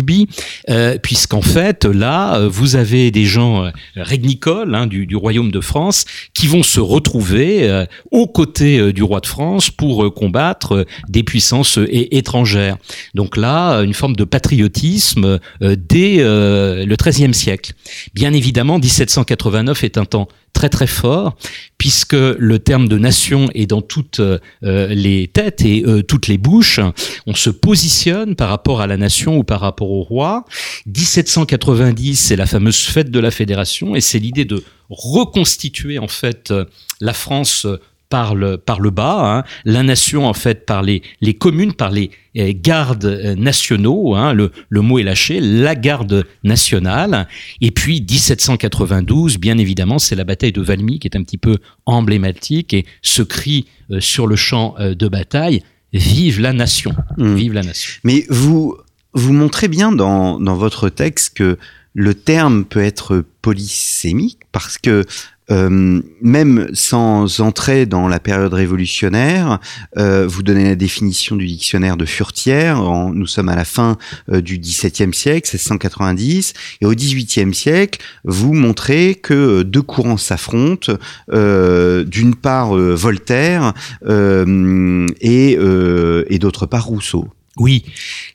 euh, 0.68 0.98
puisqu'en 0.98 1.42
fait, 1.42 1.84
là, 1.84 2.36
euh, 2.36 2.48
vous 2.48 2.76
avez 2.76 3.10
des 3.10 3.24
gens 3.24 3.64
euh, 3.64 3.70
régnicoles 3.96 4.74
hein, 4.74 4.86
du, 4.86 5.16
royaume 5.16 5.50
de 5.50 5.60
France 5.60 6.04
qui 6.34 6.46
vont 6.46 6.62
se 6.62 6.80
retrouver 6.80 7.84
aux 8.10 8.26
côtés 8.26 8.92
du 8.92 9.02
roi 9.02 9.20
de 9.20 9.26
France 9.26 9.70
pour 9.70 10.14
combattre 10.14 10.86
des 11.08 11.22
puissances 11.22 11.78
étrangères. 11.90 12.76
Donc 13.14 13.36
là, 13.36 13.80
une 13.82 13.94
forme 13.94 14.14
de 14.14 14.24
patriotisme 14.24 15.38
dès 15.60 16.18
le 16.18 16.96
XIIIe 16.96 17.34
siècle. 17.34 17.72
Bien 18.14 18.32
évidemment, 18.32 18.78
1789 18.78 19.82
est 19.84 19.98
un 19.98 20.04
temps 20.04 20.28
très 20.58 20.68
très 20.68 20.88
fort, 20.88 21.36
puisque 21.78 22.14
le 22.14 22.58
terme 22.58 22.88
de 22.88 22.98
nation 22.98 23.48
est 23.54 23.66
dans 23.66 23.80
toutes 23.80 24.18
euh, 24.18 24.38
les 24.60 25.28
têtes 25.28 25.64
et 25.64 25.84
euh, 25.86 26.02
toutes 26.02 26.26
les 26.26 26.36
bouches. 26.36 26.80
On 27.28 27.34
se 27.36 27.48
positionne 27.48 28.34
par 28.34 28.48
rapport 28.48 28.80
à 28.80 28.88
la 28.88 28.96
nation 28.96 29.38
ou 29.38 29.44
par 29.44 29.60
rapport 29.60 29.92
au 29.92 30.02
roi. 30.02 30.44
1790, 30.86 32.16
c'est 32.16 32.34
la 32.34 32.46
fameuse 32.46 32.80
fête 32.80 33.12
de 33.12 33.20
la 33.20 33.30
fédération 33.30 33.94
et 33.94 34.00
c'est 34.00 34.18
l'idée 34.18 34.44
de 34.44 34.64
reconstituer 34.90 36.00
en 36.00 36.08
fait 36.08 36.52
la 37.00 37.12
France 37.12 37.64
par 38.08 38.34
le, 38.34 38.56
par 38.56 38.80
le 38.80 38.90
bas, 38.90 39.38
hein. 39.38 39.44
la 39.64 39.82
nation 39.82 40.26
en 40.26 40.32
fait 40.32 40.64
par 40.64 40.82
les, 40.82 41.02
les 41.20 41.34
communes, 41.34 41.74
par 41.74 41.90
les 41.90 42.10
eh, 42.34 42.54
gardes 42.54 43.04
euh, 43.04 43.34
nationaux, 43.34 44.14
hein. 44.14 44.32
le, 44.32 44.50
le 44.68 44.80
mot 44.80 44.98
est 44.98 45.02
lâché, 45.02 45.40
la 45.40 45.74
garde 45.74 46.24
nationale, 46.42 47.28
et 47.60 47.70
puis 47.70 48.00
1792, 48.00 49.38
bien 49.38 49.58
évidemment, 49.58 49.98
c'est 49.98 50.16
la 50.16 50.24
bataille 50.24 50.52
de 50.52 50.62
Valmy 50.62 50.98
qui 50.98 51.08
est 51.08 51.16
un 51.16 51.22
petit 51.22 51.38
peu 51.38 51.58
emblématique, 51.84 52.72
et 52.72 52.86
ce 53.02 53.22
cri 53.22 53.66
euh, 53.90 54.00
sur 54.00 54.26
le 54.26 54.36
champ 54.36 54.74
euh, 54.78 54.94
de 54.94 55.08
bataille, 55.08 55.62
vive 55.92 56.40
la 56.40 56.52
nation, 56.52 56.94
mmh. 57.18 57.34
vive 57.34 57.52
la 57.52 57.62
nation. 57.62 57.92
Mais 58.04 58.24
vous, 58.30 58.76
vous 59.12 59.32
montrez 59.32 59.68
bien 59.68 59.92
dans, 59.92 60.40
dans 60.40 60.56
votre 60.56 60.88
texte 60.88 61.36
que 61.36 61.58
le 61.94 62.14
terme 62.14 62.64
peut 62.64 62.82
être 62.82 63.24
polysémique 63.42 64.38
parce 64.52 64.78
que 64.78 65.04
euh, 65.50 66.00
même 66.20 66.68
sans 66.74 67.40
entrer 67.40 67.86
dans 67.86 68.08
la 68.08 68.20
période 68.20 68.52
révolutionnaire, 68.52 69.60
euh, 69.96 70.26
vous 70.26 70.42
donnez 70.42 70.64
la 70.64 70.74
définition 70.74 71.36
du 71.36 71.46
dictionnaire 71.46 71.96
de 71.96 72.04
Furtière. 72.04 72.82
nous 73.14 73.26
sommes 73.26 73.48
à 73.48 73.56
la 73.56 73.64
fin 73.64 73.96
euh, 74.30 74.40
du 74.40 74.58
XVIIe 74.58 75.14
siècle, 75.14 75.48
1690, 75.52 76.52
et 76.80 76.86
au 76.86 76.94
XVIIIe 76.94 77.54
siècle, 77.54 78.00
vous 78.24 78.52
montrez 78.52 79.14
que 79.14 79.62
deux 79.62 79.82
courants 79.82 80.16
s'affrontent. 80.16 80.92
D'une 81.28 82.34
part, 82.34 82.74
Voltaire 82.74 83.72
et, 84.06 85.52
et 85.52 86.38
d'autre 86.38 86.66
part 86.66 86.86
Rousseau. 86.86 87.28
Oui, 87.58 87.82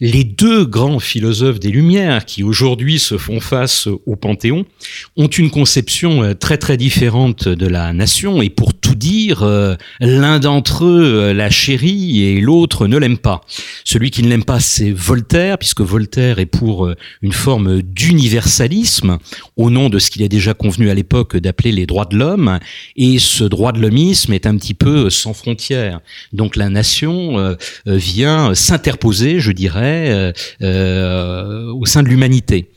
les 0.02 0.26
deux 0.26 0.66
grands 0.66 1.00
philosophes 1.00 1.62
des 1.62 1.72
Lumières 1.72 2.26
qui 2.26 2.44
aujourd'hui 2.44 3.00
se 3.00 3.18
font 3.18 3.40
face 3.40 3.88
au 3.88 4.18
Panthéon 4.18 4.66
ont 5.16 5.28
une 5.28 5.50
conception 5.50 6.24
euh, 6.24 6.34
très 6.34 6.58
très 6.58 6.76
différente 6.76 7.48
de 7.48 7.68
la 7.68 7.94
nation 7.94 8.42
et 8.42 8.50
pour 8.50 8.74
tout 8.74 8.96
dire, 8.96 9.44
euh, 9.44 9.76
l'un 10.02 10.40
d'entre 10.40 10.84
eux 10.84 11.04
euh, 11.04 11.34
la 11.34 11.50
chérit 11.50 12.22
et 12.22 12.42
l'autre 12.42 12.86
ne 12.88 12.98
l'aime 12.98 13.18
pas. 13.18 13.46
Celui 13.86 14.12
qui 14.12 14.24
ne 14.24 14.28
l'aime 14.28 14.44
pas, 14.44 14.60
c'est 14.60 14.92
Voltaire, 14.92 15.58
puisque 15.58 15.80
Voltaire 15.80 16.40
est 16.40 16.46
pour 16.46 16.90
une 17.22 17.32
forme 17.32 17.82
d'universalisme 17.82 19.20
au 19.56 19.70
nom 19.70 19.90
de 19.90 20.00
ce 20.00 20.12
qu'il 20.12 20.24
a 20.24 20.28
déjà 20.28 20.54
convenu 20.54 20.90
à 20.90 20.94
l'époque 20.94 21.38
d'appeler 21.38 21.72
les 21.72 21.86
droits 21.86 22.06
de 22.06 22.18
l'homme 22.18 22.60
et 22.98 23.20
ce 23.20 23.46
droit 23.46 23.72
de 23.72 23.80
l'hommisme 23.80 24.34
est 24.34 24.46
un 24.46 24.58
petit 24.58 24.74
peu 24.74 25.10
sans 25.10 25.34
frontières. 25.34 26.02
Donc 26.34 26.56
la 26.56 26.70
nation 26.70 27.56
vient 27.86 28.54
s'interposer 28.54 29.13
je 29.14 29.52
dirais, 29.52 30.10
euh, 30.10 30.32
euh, 30.62 31.72
au 31.74 31.86
sein 31.86 32.04
de 32.04 32.10
l'humanité. 32.10 32.70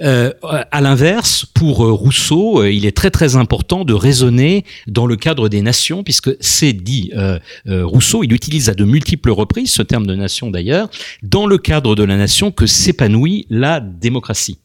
Euh, 0.00 0.32
à 0.42 0.80
l'inverse, 0.80 1.46
pour 1.54 1.78
Rousseau, 1.78 2.64
il 2.64 2.84
est 2.86 2.96
très 2.96 3.10
très 3.10 3.36
important 3.36 3.84
de 3.84 3.94
raisonner 3.94 4.64
dans 4.86 5.06
le 5.06 5.16
cadre 5.16 5.48
des 5.48 5.62
nations, 5.62 6.02
puisque 6.02 6.30
c'est 6.40 6.72
dit 6.72 7.12
Rousseau, 7.66 8.24
il 8.24 8.32
utilise 8.32 8.68
à 8.68 8.74
de 8.74 8.84
multiples 8.84 9.30
reprises 9.30 9.70
ce 9.70 9.82
terme 9.82 10.06
de 10.06 10.14
nation 10.14 10.50
d'ailleurs, 10.50 10.90
dans 11.22 11.46
le 11.46 11.58
cadre 11.58 11.94
de 11.94 12.02
la 12.02 12.16
nation 12.16 12.50
que 12.50 12.66
s'épanouit 12.66 13.46
la 13.50 13.80
démocratie. 13.80 14.58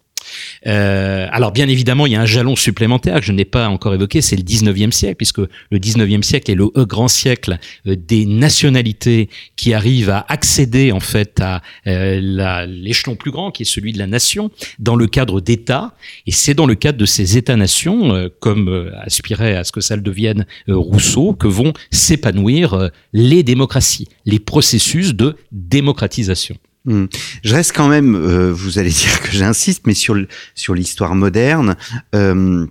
Euh, 0.65 1.27
alors 1.31 1.51
bien 1.51 1.67
évidemment, 1.67 2.05
il 2.05 2.13
y 2.13 2.15
a 2.15 2.21
un 2.21 2.25
jalon 2.25 2.55
supplémentaire 2.55 3.19
que 3.19 3.25
je 3.25 3.31
n'ai 3.31 3.45
pas 3.45 3.69
encore 3.69 3.93
évoqué, 3.93 4.21
c'est 4.21 4.35
le 4.35 4.43
19e 4.43 4.91
siècle, 4.91 5.15
puisque 5.15 5.39
le 5.39 5.79
19e 5.79 6.23
siècle 6.23 6.51
est 6.51 6.55
le 6.55 6.67
grand 6.85 7.07
siècle 7.07 7.57
euh, 7.87 7.95
des 7.95 8.25
nationalités 8.25 9.29
qui 9.55 9.73
arrivent 9.73 10.09
à 10.09 10.25
accéder 10.29 10.91
en 10.91 10.99
fait 10.99 11.39
à 11.39 11.61
euh, 11.87 12.65
l'échelon 12.67 13.15
plus 13.15 13.31
grand, 13.31 13.51
qui 13.51 13.63
est 13.63 13.65
celui 13.65 13.93
de 13.93 13.99
la 13.99 14.07
nation, 14.07 14.51
dans 14.79 14.95
le 14.95 15.07
cadre 15.07 15.41
d'États. 15.41 15.93
Et 16.25 16.31
c'est 16.31 16.53
dans 16.53 16.65
le 16.65 16.75
cadre 16.75 16.97
de 16.97 17.05
ces 17.05 17.37
États-nations, 17.37 18.29
comme 18.39 18.91
aspirait 19.03 19.55
à 19.55 19.63
ce 19.63 19.71
que 19.71 19.81
ça 19.81 19.95
le 19.95 20.01
devienne 20.01 20.45
Rousseau, 20.67 21.33
que 21.33 21.47
vont 21.47 21.73
s'épanouir 21.91 22.89
les 23.13 23.43
démocraties, 23.43 24.07
les 24.25 24.39
processus 24.39 25.13
de 25.13 25.35
démocratisation. 25.51 26.57
Hmm. 26.87 27.05
Je 27.43 27.53
reste 27.53 27.73
quand 27.75 27.89
même, 27.89 28.15
euh, 28.15 28.51
vous 28.51 28.79
allez 28.79 28.89
dire 29.03 29.21
que 29.21 29.31
j'insiste, 29.31 29.85
mais 29.85 29.93
sur, 29.93 30.15
sur 30.55 30.73
l'histoire 30.73 31.15
moderne, 31.15 31.75
euh, 32.15 32.65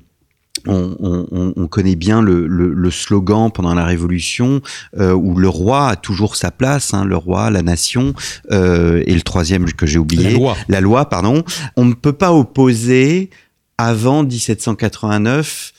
on, 0.66 0.96
on, 1.30 1.52
on, 1.54 1.66
connaît 1.68 1.96
bien 1.96 2.22
le, 2.22 2.46
le, 2.46 2.72
le, 2.72 2.90
slogan 2.90 3.50
pendant 3.52 3.74
la 3.74 3.84
Révolution 3.84 4.62
euh, 4.98 5.12
où 5.12 5.36
le 5.36 5.48
roi 5.48 5.90
a 5.90 5.96
toujours 5.96 6.34
sa 6.34 6.50
place, 6.50 6.94
hein, 6.94 7.04
le 7.04 7.16
roi, 7.16 7.50
la 7.50 7.62
nation, 7.62 8.14
euh, 8.50 9.02
et 9.06 9.14
le 9.14 9.20
troisième 9.20 9.70
que 9.72 9.86
j'ai 9.86 9.98
oublié, 9.98 10.30
la 10.30 10.36
loi. 10.36 10.56
la 10.68 10.80
loi, 10.80 11.08
pardon. 11.08 11.44
On 11.76 11.84
ne 11.84 11.94
peut 11.94 12.14
pas 12.14 12.32
opposer 12.32 13.30
avant 13.78 14.24
1789 14.24 15.72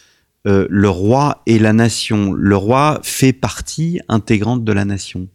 euh, 0.48 0.68
le 0.70 0.90
roi 0.90 1.42
et 1.46 1.60
la 1.60 1.74
nation. 1.74 2.32
Le 2.32 2.56
roi 2.56 3.00
fait 3.04 3.34
partie 3.34 4.00
intégrante 4.08 4.64
de 4.64 4.72
la 4.72 4.86
nation 4.86 5.28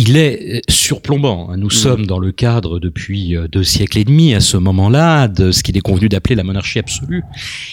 il 0.00 0.16
est 0.16 0.56
euh, 0.56 0.60
surplombant. 0.70 1.50
Hein. 1.50 1.58
Nous 1.58 1.66
mm. 1.66 1.70
sommes 1.70 2.06
dans 2.06 2.18
le 2.18 2.32
cadre 2.32 2.78
depuis 2.78 3.36
euh, 3.36 3.48
deux 3.48 3.62
siècles 3.62 3.98
et 3.98 4.04
demi 4.04 4.34
à 4.34 4.40
ce 4.40 4.56
moment-là 4.56 5.28
de 5.28 5.52
ce 5.52 5.62
qu'il 5.62 5.76
est 5.76 5.82
convenu 5.82 6.08
d'appeler 6.08 6.34
la 6.34 6.42
monarchie 6.42 6.78
absolue. 6.78 7.22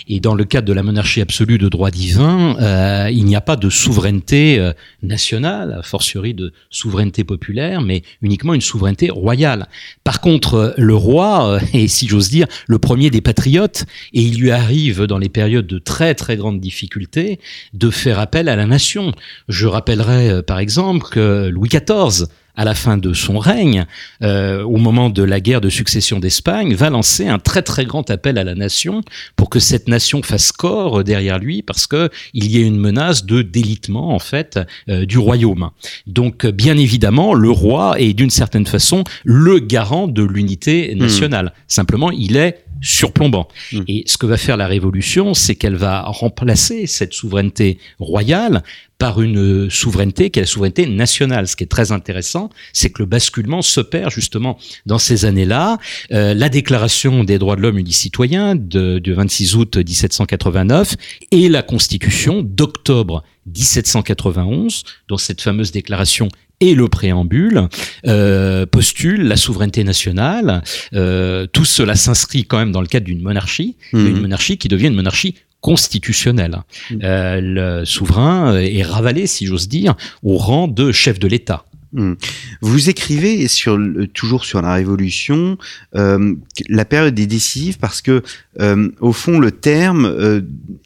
Et 0.09 0.19
dans 0.19 0.35
le 0.35 0.43
cadre 0.43 0.67
de 0.67 0.73
la 0.73 0.83
monarchie 0.83 1.21
absolue 1.21 1.57
de 1.57 1.69
droit 1.69 1.89
divin, 1.89 2.57
euh, 2.59 3.09
il 3.11 3.23
n'y 3.23 3.35
a 3.37 3.41
pas 3.41 3.55
de 3.55 3.69
souveraineté 3.69 4.71
nationale, 5.01 5.77
a 5.79 5.83
fortiori 5.83 6.33
de 6.33 6.51
souveraineté 6.69 7.23
populaire, 7.23 7.81
mais 7.81 8.01
uniquement 8.21 8.53
une 8.53 8.61
souveraineté 8.61 9.09
royale. 9.09 9.67
Par 10.03 10.19
contre, 10.19 10.73
le 10.77 10.95
roi 10.95 11.59
est, 11.73 11.87
si 11.87 12.07
j'ose 12.07 12.29
dire, 12.29 12.47
le 12.67 12.77
premier 12.77 13.09
des 13.09 13.21
patriotes, 13.21 13.85
et 14.13 14.21
il 14.21 14.39
lui 14.39 14.51
arrive 14.51 15.03
dans 15.03 15.17
les 15.17 15.29
périodes 15.29 15.67
de 15.67 15.79
très 15.79 16.13
très 16.13 16.35
grandes 16.35 16.59
difficultés 16.59 17.39
de 17.73 17.89
faire 17.89 18.19
appel 18.19 18.49
à 18.49 18.57
la 18.57 18.65
nation. 18.65 19.13
Je 19.47 19.67
rappellerai 19.67 20.43
par 20.43 20.59
exemple 20.59 21.07
que 21.09 21.47
Louis 21.47 21.69
XIV 21.69 22.16
à 22.57 22.65
la 22.65 22.73
fin 22.73 22.97
de 22.97 23.13
son 23.13 23.37
règne, 23.37 23.85
euh, 24.23 24.63
au 24.63 24.77
moment 24.77 25.09
de 25.09 25.21
la 25.21 25.39
guerre 25.39 25.61
de 25.61 25.69
succession 25.69 26.19
d'Espagne, 26.19 26.73
va 26.73 26.89
lancer 26.89 27.27
un 27.27 27.37
très 27.37 27.61
très 27.61 27.85
grand 27.85 28.09
appel 28.09 28.37
à 28.39 28.43
la 28.43 28.55
nation 28.55 29.01
pour 29.35 29.49
que 29.49 29.59
cette 29.59 29.87
nation 29.87 30.23
fasse 30.23 30.51
corps 30.51 31.03
derrière 31.03 31.37
lui, 31.37 31.61
parce 31.61 31.85
que 31.85 32.09
il 32.33 32.51
y 32.51 32.57
a 32.57 32.65
une 32.65 32.79
menace 32.79 33.25
de 33.25 33.43
délitement 33.43 34.13
en 34.13 34.19
fait 34.19 34.59
euh, 34.89 35.05
du 35.05 35.19
royaume. 35.19 35.69
Donc 36.07 36.47
bien 36.47 36.77
évidemment, 36.77 37.35
le 37.35 37.51
roi 37.51 37.99
est 37.99 38.13
d'une 38.13 38.31
certaine 38.31 38.65
façon 38.65 39.03
le 39.23 39.59
garant 39.59 40.07
de 40.07 40.23
l'unité 40.23 40.93
hmm. 40.95 40.97
nationale. 40.97 41.53
Simplement, 41.67 42.09
il 42.09 42.37
est 42.37 42.65
surplombant. 42.81 43.47
Mm. 43.71 43.81
Et 43.87 44.03
ce 44.05 44.17
que 44.17 44.25
va 44.25 44.37
faire 44.37 44.57
la 44.57 44.67
Révolution, 44.67 45.33
c'est 45.33 45.55
qu'elle 45.55 45.75
va 45.75 46.03
remplacer 46.03 46.87
cette 46.87 47.13
souveraineté 47.13 47.79
royale 47.99 48.63
par 48.97 49.21
une 49.21 49.69
souveraineté 49.69 50.29
qui 50.31 50.39
est 50.39 50.43
la 50.43 50.47
souveraineté 50.47 50.87
nationale. 50.87 51.47
Ce 51.47 51.55
qui 51.55 51.63
est 51.63 51.67
très 51.67 51.91
intéressant, 51.91 52.49
c'est 52.73 52.89
que 52.89 53.01
le 53.03 53.05
basculement 53.05 53.61
s'opère 53.61 54.09
justement 54.09 54.57
dans 54.85 54.97
ces 54.97 55.25
années-là. 55.25 55.77
Euh, 56.11 56.33
la 56.33 56.49
Déclaration 56.49 57.23
des 57.23 57.37
droits 57.37 57.55
de 57.55 57.61
l'homme 57.61 57.77
et 57.79 57.83
du 57.83 57.91
citoyen 57.91 58.55
de, 58.55 58.99
du 58.99 59.13
26 59.13 59.55
août 59.55 59.77
1789 59.77 60.95
et 61.31 61.47
la 61.49 61.61
Constitution 61.61 62.41
d'octobre 62.43 63.23
1791, 63.45 64.83
dont 65.07 65.17
cette 65.17 65.41
fameuse 65.41 65.71
déclaration 65.71 66.27
et 66.59 66.73
le 66.73 66.87
préambule 66.87 67.67
euh, 68.07 68.65
postule 68.65 69.27
la 69.27 69.35
souveraineté 69.37 69.83
nationale. 69.83 70.63
Euh, 70.93 71.45
tout 71.45 71.65
cela 71.65 71.95
s'inscrit 71.95 72.45
quand 72.45 72.57
même 72.57 72.71
dans 72.71 72.81
le 72.81 72.87
cadre 72.87 73.05
d'une 73.05 73.21
monarchie, 73.21 73.77
Mhm. 73.93 74.07
une 74.07 74.21
monarchie 74.21 74.57
qui 74.57 74.67
devient 74.67 74.87
une 74.87 74.95
monarchie 74.95 75.35
constitutionnelle. 75.67 76.57
Mhm. 76.91 76.99
Euh, 77.03 77.39
le 77.41 77.85
souverain 77.85 78.57
est 78.59 78.83
ravalé, 78.83 79.27
si 79.27 79.45
j'ose 79.45 79.67
dire, 79.67 79.93
au 80.23 80.35
rang 80.37 80.67
de 80.67 80.91
chef 80.91 81.19
de 81.19 81.27
l'État. 81.27 81.61
Hmm. 81.93 82.15
Vous 82.61 82.89
écrivez 82.89 83.47
sur 83.47 83.77
le- 83.77 84.07
toujours 84.07 84.43
sur 84.43 84.61
la 84.61 84.73
Révolution, 84.73 85.57
euh, 85.95 86.35
la 86.67 86.83
période 86.83 87.17
est 87.17 87.27
décisive 87.37 87.77
parce 87.85 88.01
que 88.01 88.23
euh, 88.59 88.89
au 88.99 89.13
fond 89.13 89.39
le 89.39 89.51
terme 89.51 90.03
euh, 90.05 90.41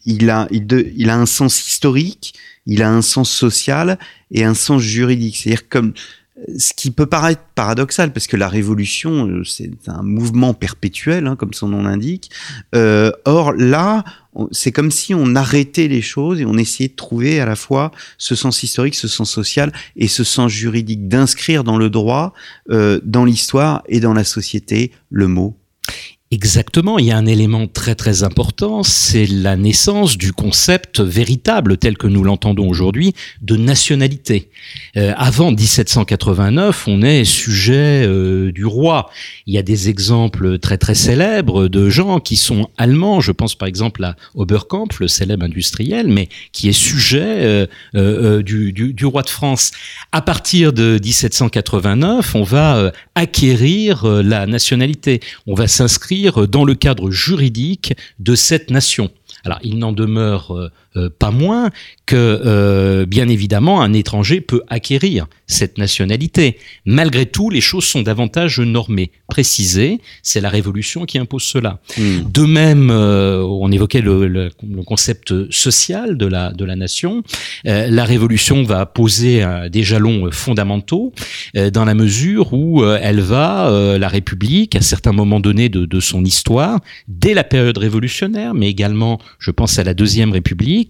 il 0.06 0.30
a 0.30 0.46
il, 0.52 0.64
de- 0.72 0.86
il 0.96 1.10
a 1.10 1.16
un 1.18 1.26
sens 1.26 1.54
historique, 1.66 2.34
il 2.66 2.80
a 2.84 2.88
un 2.98 3.02
sens 3.02 3.28
social 3.44 3.98
et 4.30 4.44
un 4.44 4.54
sens 4.54 4.80
juridique. 4.80 5.36
C'est-à-dire 5.38 5.68
comme 5.68 5.92
ce 6.56 6.72
qui 6.74 6.90
peut 6.90 7.06
paraître 7.06 7.42
paradoxal 7.54 8.12
parce 8.12 8.26
que 8.26 8.36
la 8.36 8.48
révolution 8.48 9.28
euh, 9.28 9.44
c'est 9.44 9.70
un 9.86 10.02
mouvement 10.02 10.54
perpétuel 10.54 11.26
hein, 11.26 11.36
comme 11.36 11.52
son 11.52 11.68
nom 11.68 11.82
l'indique. 11.82 12.30
Euh, 12.74 13.10
or 13.24 13.52
là 13.52 14.04
c'est 14.50 14.72
comme 14.72 14.90
si 14.90 15.14
on 15.14 15.34
arrêtait 15.34 15.88
les 15.88 16.00
choses 16.00 16.40
et 16.40 16.46
on 16.46 16.56
essayait 16.56 16.88
de 16.88 16.94
trouver 16.94 17.40
à 17.40 17.46
la 17.46 17.56
fois 17.56 17.92
ce 18.16 18.34
sens 18.34 18.62
historique, 18.62 18.94
ce 18.94 19.08
sens 19.08 19.30
social 19.30 19.72
et 19.96 20.08
ce 20.08 20.24
sens 20.24 20.50
juridique 20.50 21.06
d'inscrire 21.08 21.64
dans 21.64 21.76
le 21.76 21.90
droit, 21.90 22.32
euh, 22.70 22.98
dans 23.04 23.24
l'histoire 23.24 23.82
et 23.88 24.00
dans 24.00 24.14
la 24.14 24.24
société 24.24 24.92
le 25.10 25.28
mot. 25.28 25.56
Exactement, 26.32 26.98
il 26.98 27.04
y 27.04 27.10
a 27.10 27.18
un 27.18 27.26
élément 27.26 27.66
très 27.66 27.94
très 27.94 28.22
important, 28.22 28.82
c'est 28.82 29.26
la 29.26 29.54
naissance 29.54 30.16
du 30.16 30.32
concept 30.32 31.00
véritable 31.00 31.76
tel 31.76 31.98
que 31.98 32.06
nous 32.06 32.24
l'entendons 32.24 32.70
aujourd'hui 32.70 33.12
de 33.42 33.56
nationalité. 33.56 34.48
Euh, 34.96 35.12
avant 35.18 35.50
1789, 35.50 36.88
on 36.88 37.02
est 37.02 37.24
sujet 37.24 38.06
euh, 38.06 38.50
du 38.50 38.64
roi. 38.64 39.10
Il 39.46 39.52
y 39.52 39.58
a 39.58 39.62
des 39.62 39.90
exemples 39.90 40.58
très 40.58 40.78
très 40.78 40.94
célèbres 40.94 41.68
de 41.68 41.90
gens 41.90 42.18
qui 42.18 42.36
sont 42.36 42.70
allemands, 42.78 43.20
je 43.20 43.32
pense 43.32 43.54
par 43.54 43.68
exemple 43.68 44.02
à 44.02 44.16
Oberkampf, 44.34 45.00
le 45.00 45.08
célèbre 45.08 45.44
industriel, 45.44 46.08
mais 46.08 46.30
qui 46.52 46.70
est 46.70 46.72
sujet 46.72 47.68
euh, 47.94 48.42
du, 48.42 49.04
roi 49.04 49.20
de 49.20 49.28
France. 49.28 49.72
À 50.12 50.22
partir 50.22 50.72
de 50.72 50.98
1789, 51.02 52.34
on 52.36 52.42
va 52.42 52.90
acquérir 53.14 54.06
la 54.06 54.46
nationalité. 54.46 55.20
On 55.46 55.52
va 55.52 55.68
s'inscrire 55.68 56.21
dans 56.30 56.64
le 56.64 56.74
cadre 56.74 57.10
juridique 57.10 57.94
de 58.18 58.34
cette 58.34 58.70
nation. 58.70 59.10
Alors, 59.44 59.58
il 59.62 59.78
n'en 59.78 59.92
demeure 59.92 60.70
euh, 60.96 61.08
pas 61.16 61.30
moins 61.30 61.70
que, 62.06 62.16
euh, 62.16 63.06
bien 63.06 63.28
évidemment, 63.28 63.80
un 63.82 63.92
étranger 63.92 64.40
peut 64.40 64.62
acquérir 64.68 65.26
cette 65.46 65.78
nationalité. 65.78 66.58
Malgré 66.84 67.26
tout, 67.26 67.50
les 67.50 67.60
choses 67.60 67.84
sont 67.84 68.02
davantage 68.02 68.60
normées, 68.60 69.10
précisées. 69.28 70.00
C'est 70.22 70.40
la 70.40 70.50
Révolution 70.50 71.04
qui 71.04 71.18
impose 71.18 71.42
cela. 71.42 71.80
Hmm. 71.98 72.30
De 72.30 72.42
même, 72.42 72.90
euh, 72.90 73.42
on 73.42 73.70
évoquait 73.70 74.00
le, 74.00 74.26
le- 74.26 74.50
le 74.62 74.82
concept 74.82 75.50
social 75.50 76.16
de 76.16 76.26
la, 76.26 76.52
de 76.52 76.64
la 76.64 76.76
nation. 76.76 77.22
La 77.64 78.04
Révolution 78.04 78.62
va 78.62 78.86
poser 78.86 79.44
des 79.70 79.82
jalons 79.82 80.30
fondamentaux 80.30 81.12
dans 81.54 81.84
la 81.84 81.94
mesure 81.94 82.52
où 82.52 82.84
elle 82.84 83.20
va, 83.20 83.96
la 83.98 84.08
République, 84.08 84.74
à 84.76 84.80
certains 84.80 85.12
moments 85.12 85.40
donnés 85.40 85.68
de, 85.68 85.84
de 85.86 86.00
son 86.00 86.24
histoire, 86.24 86.80
dès 87.08 87.34
la 87.34 87.44
période 87.44 87.78
révolutionnaire, 87.78 88.54
mais 88.54 88.68
également, 88.68 89.18
je 89.38 89.50
pense 89.50 89.78
à 89.78 89.84
la 89.84 89.94
Deuxième 89.94 90.32
République, 90.32 90.81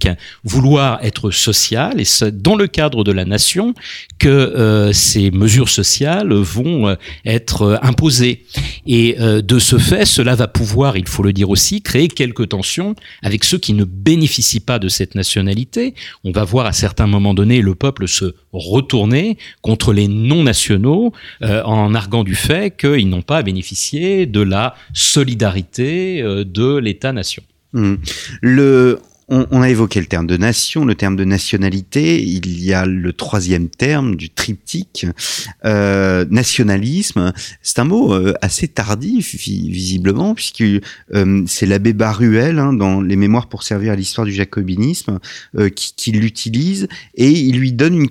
vouloir 0.44 0.98
être 1.02 1.30
sociale, 1.30 2.00
et 2.00 2.04
c'est 2.04 2.42
dans 2.42 2.56
le 2.56 2.66
cadre 2.66 3.04
de 3.04 3.12
la 3.12 3.24
nation 3.24 3.74
que 4.18 4.28
euh, 4.28 4.92
ces 4.92 5.30
mesures 5.30 5.68
sociales 5.68 6.32
vont 6.32 6.88
euh, 6.88 6.94
être 7.24 7.62
euh, 7.62 7.76
imposées. 7.82 8.44
Et 8.86 9.16
de 9.18 9.58
ce 9.58 9.78
fait, 9.78 10.04
cela 10.04 10.34
va 10.34 10.48
pouvoir, 10.48 10.96
il 10.96 11.06
faut 11.06 11.22
le 11.22 11.32
dire 11.32 11.50
aussi, 11.50 11.82
créer 11.82 12.08
quelques 12.08 12.48
tensions 12.48 12.96
avec 13.22 13.44
ceux 13.44 13.58
qui 13.58 13.74
ne 13.74 13.84
bénéficient 13.84 14.60
pas 14.60 14.78
de 14.78 14.88
cette 14.88 15.14
nationalité. 15.14 15.94
On 16.24 16.32
va 16.32 16.42
voir 16.44 16.66
à 16.66 16.72
certains 16.72 17.06
moments 17.06 17.32
donnés 17.32 17.60
le 17.60 17.74
peuple 17.74 18.08
se 18.08 18.34
retourner 18.52 19.38
contre 19.60 19.92
les 19.92 20.08
non-nationaux 20.08 21.12
en 21.42 21.94
arguant 21.94 22.24
du 22.24 22.34
fait 22.34 22.76
qu'ils 22.76 23.08
n'ont 23.08 23.22
pas 23.22 23.38
à 23.38 23.42
bénéficier 23.42 24.26
de 24.26 24.40
la 24.40 24.74
solidarité 24.92 26.22
de 26.22 26.76
l'État-nation. 26.76 27.42
Hmm. 27.72 27.96
Le, 28.40 28.98
on, 29.28 29.46
on 29.50 29.62
a 29.62 29.70
évoqué 29.70 30.00
le 30.00 30.06
terme 30.06 30.26
de 30.26 30.36
nation, 30.36 30.84
le 30.84 30.94
terme 30.94 31.16
de 31.16 31.24
nationalité. 31.24 32.22
Il 32.22 32.62
y 32.62 32.72
a 32.72 32.86
le 32.86 33.12
troisième 33.12 33.68
terme 33.68 34.16
du 34.16 34.30
triptyque, 34.30 35.06
euh, 35.64 36.24
nationalisme. 36.30 37.32
C'est 37.62 37.78
un 37.78 37.84
mot 37.84 38.12
euh, 38.12 38.34
assez 38.42 38.68
tardif, 38.68 39.34
vi- 39.34 39.70
visiblement, 39.70 40.34
puisque 40.34 40.62
euh, 40.62 41.42
c'est 41.46 41.66
l'abbé 41.66 41.92
Baruel, 41.92 42.58
hein, 42.58 42.72
dans 42.72 43.00
les 43.00 43.16
Mémoires 43.16 43.48
pour 43.48 43.62
servir 43.62 43.92
à 43.92 43.96
l'histoire 43.96 44.26
du 44.26 44.32
jacobinisme, 44.32 45.18
euh, 45.58 45.68
qui, 45.68 45.94
qui 45.94 46.12
l'utilise 46.12 46.88
et 47.14 47.30
il 47.30 47.58
lui 47.58 47.72
donne 47.72 47.94
une 47.94 48.10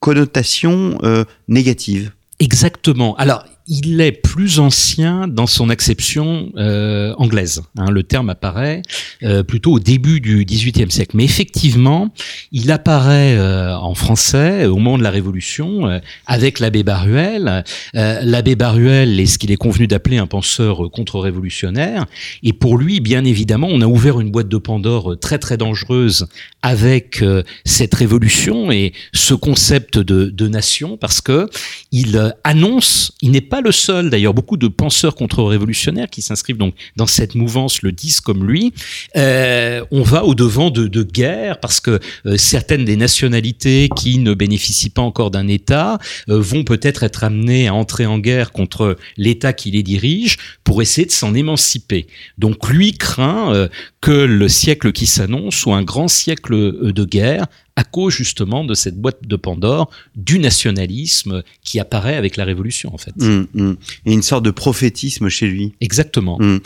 connotation 0.00 0.98
euh, 1.02 1.24
négative. 1.48 2.12
Exactement. 2.40 3.14
Alors, 3.16 3.44
il 3.74 4.02
est 4.02 4.12
plus 4.12 4.60
ancien 4.60 5.26
dans 5.26 5.46
son 5.46 5.70
acception 5.70 6.52
euh, 6.58 7.14
anglaise. 7.16 7.62
hein. 7.78 7.90
le 7.90 8.02
terme 8.02 8.28
apparaît 8.28 8.82
euh, 9.22 9.42
plutôt 9.42 9.72
au 9.72 9.78
début 9.80 10.20
du 10.20 10.44
XVIIIe 10.44 10.90
siècle. 10.90 11.16
Mais 11.16 11.24
effectivement, 11.24 12.12
il 12.52 12.70
apparaît 12.70 13.34
euh, 13.34 13.74
en 13.74 13.94
français 13.94 14.66
au 14.66 14.76
moment 14.76 14.98
de 14.98 15.02
la 15.02 15.10
Révolution 15.10 16.00
avec 16.26 16.60
l'abbé 16.60 16.82
Baruel. 16.82 17.64
L'abbé 17.94 18.56
Baruel 18.56 19.18
est 19.18 19.26
ce 19.26 19.38
qu'il 19.38 19.50
est 19.50 19.56
convenu 19.56 19.86
d'appeler 19.86 20.18
un 20.18 20.26
penseur 20.26 20.90
contre-révolutionnaire. 20.90 22.04
Et 22.42 22.52
pour 22.52 22.76
lui, 22.76 23.00
bien 23.00 23.24
évidemment, 23.24 23.68
on 23.70 23.80
a 23.80 23.86
ouvert 23.86 24.20
une 24.20 24.30
boîte 24.30 24.48
de 24.48 24.58
Pandore 24.58 25.18
très 25.18 25.38
très 25.38 25.56
dangereuse 25.56 26.26
avec 26.60 27.24
cette 27.64 27.94
révolution 27.94 28.70
et 28.70 28.92
ce 29.14 29.34
concept 29.34 29.98
de, 29.98 30.26
de 30.26 30.48
nation 30.48 30.96
parce 30.98 31.20
que 31.20 31.48
il 31.90 32.34
annonce, 32.44 33.12
il 33.22 33.30
n'est 33.30 33.40
pas 33.40 33.61
le 33.62 33.72
seul 33.72 34.10
d'ailleurs, 34.10 34.34
beaucoup 34.34 34.56
de 34.56 34.68
penseurs 34.68 35.14
contre-révolutionnaires 35.14 36.10
qui 36.10 36.22
s'inscrivent 36.22 36.56
donc 36.56 36.74
dans 36.96 37.06
cette 37.06 37.34
mouvance 37.34 37.82
le 37.82 37.92
disent 37.92 38.20
comme 38.20 38.46
lui. 38.46 38.72
Euh, 39.16 39.84
on 39.90 40.02
va 40.02 40.24
au 40.24 40.34
devant 40.34 40.70
de, 40.70 40.86
de 40.86 41.02
guerres 41.02 41.60
parce 41.60 41.80
que 41.80 42.00
euh, 42.26 42.36
certaines 42.36 42.84
des 42.84 42.96
nationalités 42.96 43.88
qui 43.96 44.18
ne 44.18 44.34
bénéficient 44.34 44.90
pas 44.90 45.02
encore 45.02 45.30
d'un 45.30 45.48
État 45.48 45.98
euh, 46.28 46.40
vont 46.40 46.64
peut-être 46.64 47.02
être 47.02 47.24
amenées 47.24 47.68
à 47.68 47.74
entrer 47.74 48.06
en 48.06 48.18
guerre 48.18 48.52
contre 48.52 48.96
l'État 49.16 49.52
qui 49.52 49.70
les 49.70 49.82
dirige 49.82 50.36
pour 50.64 50.82
essayer 50.82 51.06
de 51.06 51.12
s'en 51.12 51.34
émanciper. 51.34 52.06
Donc 52.38 52.68
lui 52.68 52.92
craint 52.92 53.68
que 54.00 54.10
le 54.10 54.48
siècle 54.48 54.92
qui 54.92 55.06
s'annonce 55.06 55.54
soit 55.54 55.76
un 55.76 55.82
grand 55.82 56.08
siècle 56.08 56.92
de 56.92 57.04
guerre 57.04 57.46
à 57.76 57.84
cause 57.84 58.12
justement 58.12 58.64
de 58.64 58.74
cette 58.74 58.96
boîte 58.96 59.26
de 59.26 59.36
Pandore 59.36 59.90
du 60.14 60.38
nationalisme 60.38 61.42
qui 61.62 61.80
apparaît 61.80 62.16
avec 62.16 62.36
la 62.36 62.44
Révolution 62.44 62.94
en 62.94 62.98
fait. 62.98 63.14
Hmm, 63.16 63.46
hmm. 63.54 63.74
Et 64.06 64.12
une 64.12 64.22
sorte 64.22 64.44
de 64.44 64.50
prophétisme 64.50 65.28
chez 65.28 65.46
lui. 65.46 65.74
Exactement. 65.80 66.38
Hmm. 66.38 66.58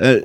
Euh, 0.00 0.20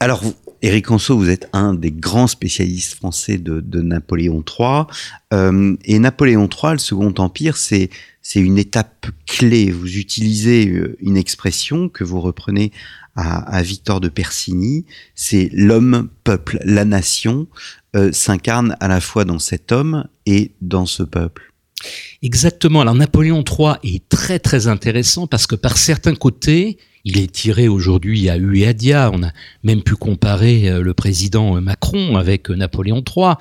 alors, 0.00 0.22
Éric 0.62 0.90
Anso, 0.90 1.16
vous 1.16 1.30
êtes 1.30 1.48
un 1.52 1.74
des 1.74 1.90
grands 1.90 2.26
spécialistes 2.26 2.94
français 2.94 3.38
de, 3.38 3.60
de 3.60 3.80
Napoléon 3.80 4.44
III. 4.46 4.84
Euh, 5.32 5.76
et 5.84 5.98
Napoléon 5.98 6.48
III, 6.48 6.72
le 6.72 6.78
Second 6.78 7.14
Empire, 7.18 7.56
c'est 7.56 7.90
c'est 8.20 8.40
une 8.40 8.58
étape 8.58 9.06
clé. 9.26 9.70
Vous 9.70 9.96
utilisez 9.96 10.68
euh, 10.68 10.96
une 11.00 11.16
expression 11.16 11.88
que 11.88 12.04
vous 12.04 12.20
reprenez 12.20 12.72
à, 13.16 13.38
à 13.38 13.62
Victor 13.62 14.00
de 14.00 14.08
Persigny. 14.08 14.84
C'est 15.14 15.48
l'homme, 15.52 16.10
peuple, 16.24 16.58
la 16.64 16.84
nation 16.84 17.46
euh, 17.96 18.12
s'incarne 18.12 18.76
à 18.80 18.88
la 18.88 19.00
fois 19.00 19.24
dans 19.24 19.38
cet 19.38 19.72
homme 19.72 20.06
et 20.26 20.52
dans 20.60 20.86
ce 20.86 21.02
peuple. 21.02 21.52
Exactement. 22.22 22.80
Alors 22.80 22.94
Napoléon 22.94 23.42
III 23.42 23.74
est 23.82 24.08
très 24.08 24.38
très 24.38 24.66
intéressant 24.66 25.26
parce 25.26 25.46
que 25.46 25.54
par 25.54 25.78
certains 25.78 26.14
côtés, 26.14 26.78
il 27.08 27.16
est 27.18 27.32
tiré 27.32 27.68
aujourd'hui 27.68 28.28
à 28.28 28.36
U 28.36 28.58
et 28.58 28.66
à 28.66 28.74
Dia. 28.74 29.10
On 29.14 29.22
a 29.22 29.30
même 29.62 29.82
pu 29.82 29.94
comparer 29.94 30.68
euh, 30.68 30.82
le 30.82 30.92
président 30.92 31.58
Macron 31.58 32.16
avec 32.16 32.50
Napoléon 32.50 33.02
III. 33.02 33.32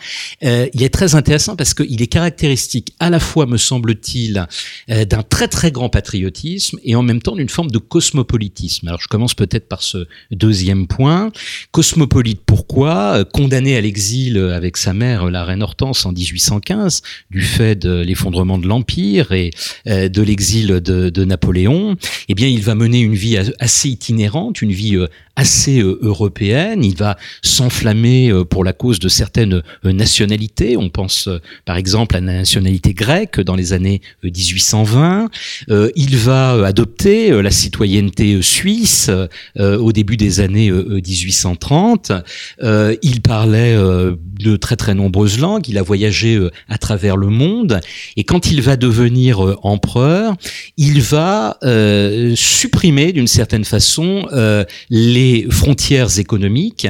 Euh, 0.43 0.67
il 0.73 0.83
est 0.83 0.93
très 0.93 1.15
intéressant 1.15 1.57
parce 1.57 1.73
qu'il 1.73 2.01
est 2.01 2.07
caractéristique 2.07 2.93
à 3.01 3.09
la 3.09 3.19
fois, 3.19 3.45
me 3.45 3.57
semble-t-il, 3.57 4.47
euh, 4.89 5.03
d'un 5.03 5.21
très 5.21 5.49
très 5.49 5.71
grand 5.71 5.89
patriotisme 5.89 6.79
et 6.85 6.95
en 6.95 7.03
même 7.03 7.21
temps 7.21 7.35
d'une 7.35 7.49
forme 7.49 7.69
de 7.69 7.77
cosmopolitisme. 7.77 8.87
Alors 8.87 9.01
je 9.01 9.09
commence 9.09 9.33
peut-être 9.33 9.67
par 9.67 9.83
ce 9.83 10.07
deuxième 10.31 10.87
point. 10.87 11.31
Cosmopolite, 11.71 12.43
pourquoi? 12.45 13.25
Condamné 13.25 13.75
à 13.75 13.81
l'exil 13.81 14.37
avec 14.37 14.77
sa 14.77 14.93
mère, 14.93 15.29
la 15.29 15.43
reine 15.43 15.61
Hortense, 15.61 16.05
en 16.05 16.13
1815, 16.13 17.01
du 17.31 17.41
fait 17.41 17.75
de 17.75 17.99
l'effondrement 17.99 18.57
de 18.57 18.67
l'Empire 18.67 19.33
et 19.33 19.51
de 19.85 20.21
l'exil 20.21 20.67
de 20.67 21.25
Napoléon, 21.25 21.97
eh 22.29 22.33
bien 22.33 22.47
il 22.47 22.61
va 22.61 22.73
mener 22.73 22.99
une 23.01 23.15
vie 23.15 23.37
assez 23.59 23.89
itinérante, 23.89 24.61
une 24.61 24.71
vie 24.71 24.95
euh, 24.95 25.07
assez 25.35 25.79
euh, 25.79 25.99
européenne. 26.01 26.83
Il 26.83 26.95
va 26.95 27.17
s'enflammer 27.41 28.29
euh, 28.29 28.43
pour 28.43 28.63
la 28.63 28.73
cause 28.73 28.99
de 28.99 29.07
certaines 29.07 29.61
nationalités. 29.83 30.77
On 30.77 30.89
pense 30.89 31.29
par 31.65 31.77
exemple 31.77 32.15
à 32.15 32.19
la 32.19 32.33
nationalité 32.33 32.93
grecque 32.93 33.39
dans 33.39 33.55
les 33.55 33.73
années 33.73 34.01
1820. 34.23 35.29
Il 35.95 36.17
va 36.17 36.65
adopter 36.65 37.41
la 37.41 37.51
citoyenneté 37.51 38.41
suisse 38.41 39.09
au 39.57 39.91
début 39.91 40.17
des 40.17 40.39
années 40.39 40.71
1830. 40.71 42.11
Il 43.01 43.21
parlait 43.21 43.75
de 43.75 44.55
très 44.55 44.75
très 44.75 44.95
nombreuses 44.95 45.39
langues. 45.39 45.67
Il 45.67 45.77
a 45.77 45.83
voyagé 45.83 46.39
à 46.69 46.77
travers 46.77 47.17
le 47.17 47.27
monde. 47.27 47.79
Et 48.15 48.23
quand 48.23 48.51
il 48.51 48.61
va 48.61 48.75
devenir 48.75 49.39
empereur, 49.65 50.35
il 50.77 51.01
va 51.01 51.57
supprimer 52.35 53.13
d'une 53.13 53.27
certaine 53.27 53.36
façon 53.63 54.27
euh, 54.31 54.63
les 54.89 55.47
frontières 55.49 56.19
économiques 56.19 56.87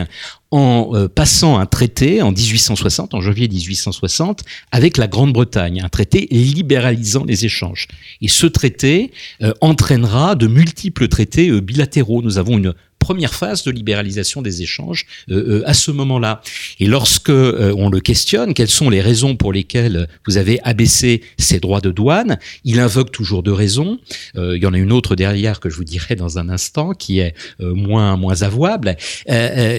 en 0.51 0.91
euh, 0.93 1.07
passant 1.07 1.57
un 1.57 1.65
traité 1.65 2.21
en 2.21 2.31
1860, 2.31 3.13
en 3.13 3.21
janvier 3.21 3.47
1860, 3.47 4.43
avec 4.71 4.97
la 4.97 5.07
Grande-Bretagne, 5.07 5.81
un 5.83 5.89
traité 5.89 6.27
libéralisant 6.31 7.25
les 7.25 7.45
échanges. 7.45 7.87
Et 8.21 8.27
ce 8.27 8.47
traité 8.47 9.11
euh, 9.41 9.53
entraînera 9.61 10.35
de 10.35 10.47
multiples 10.47 11.07
traités 11.07 11.59
bilatéraux. 11.61 12.21
Nous 12.21 12.37
avons 12.37 12.57
une 12.57 12.73
première 13.07 13.33
phase 13.33 13.63
de 13.63 13.71
libéralisation 13.71 14.41
des 14.41 14.63
échanges 14.63 15.05
euh, 15.31 15.61
euh, 15.61 15.63
à 15.65 15.73
ce 15.73 15.91
moment-là. 15.91 16.41
Et 16.81 16.87
lorsque 16.87 17.29
euh, 17.29 17.73
on 17.77 17.89
le 17.89 18.01
questionne, 18.01 18.53
quelles 18.53 18.67
sont 18.81 18.89
les 18.89 18.99
raisons 18.99 19.37
pour 19.37 19.53
lesquelles 19.53 20.09
vous 20.27 20.35
avez 20.35 20.59
abaissé 20.63 21.21
ces 21.37 21.61
droits 21.61 21.79
de 21.79 21.91
douane 21.91 22.37
Il 22.65 22.81
invoque 22.81 23.13
toujours 23.13 23.43
deux 23.43 23.53
raisons. 23.53 23.99
il 24.35 24.61
y 24.61 24.65
en 24.65 24.73
a 24.73 24.77
une 24.77 24.91
autre 24.91 25.15
derrière 25.15 25.61
que 25.61 25.69
je 25.69 25.77
vous 25.77 25.85
dirai 25.85 26.15
dans 26.15 26.37
un 26.37 26.49
instant, 26.49 26.91
qui 26.91 27.19
est 27.19 27.33
moins 27.59 28.17
moins 28.17 28.41
avouable. 28.41 28.97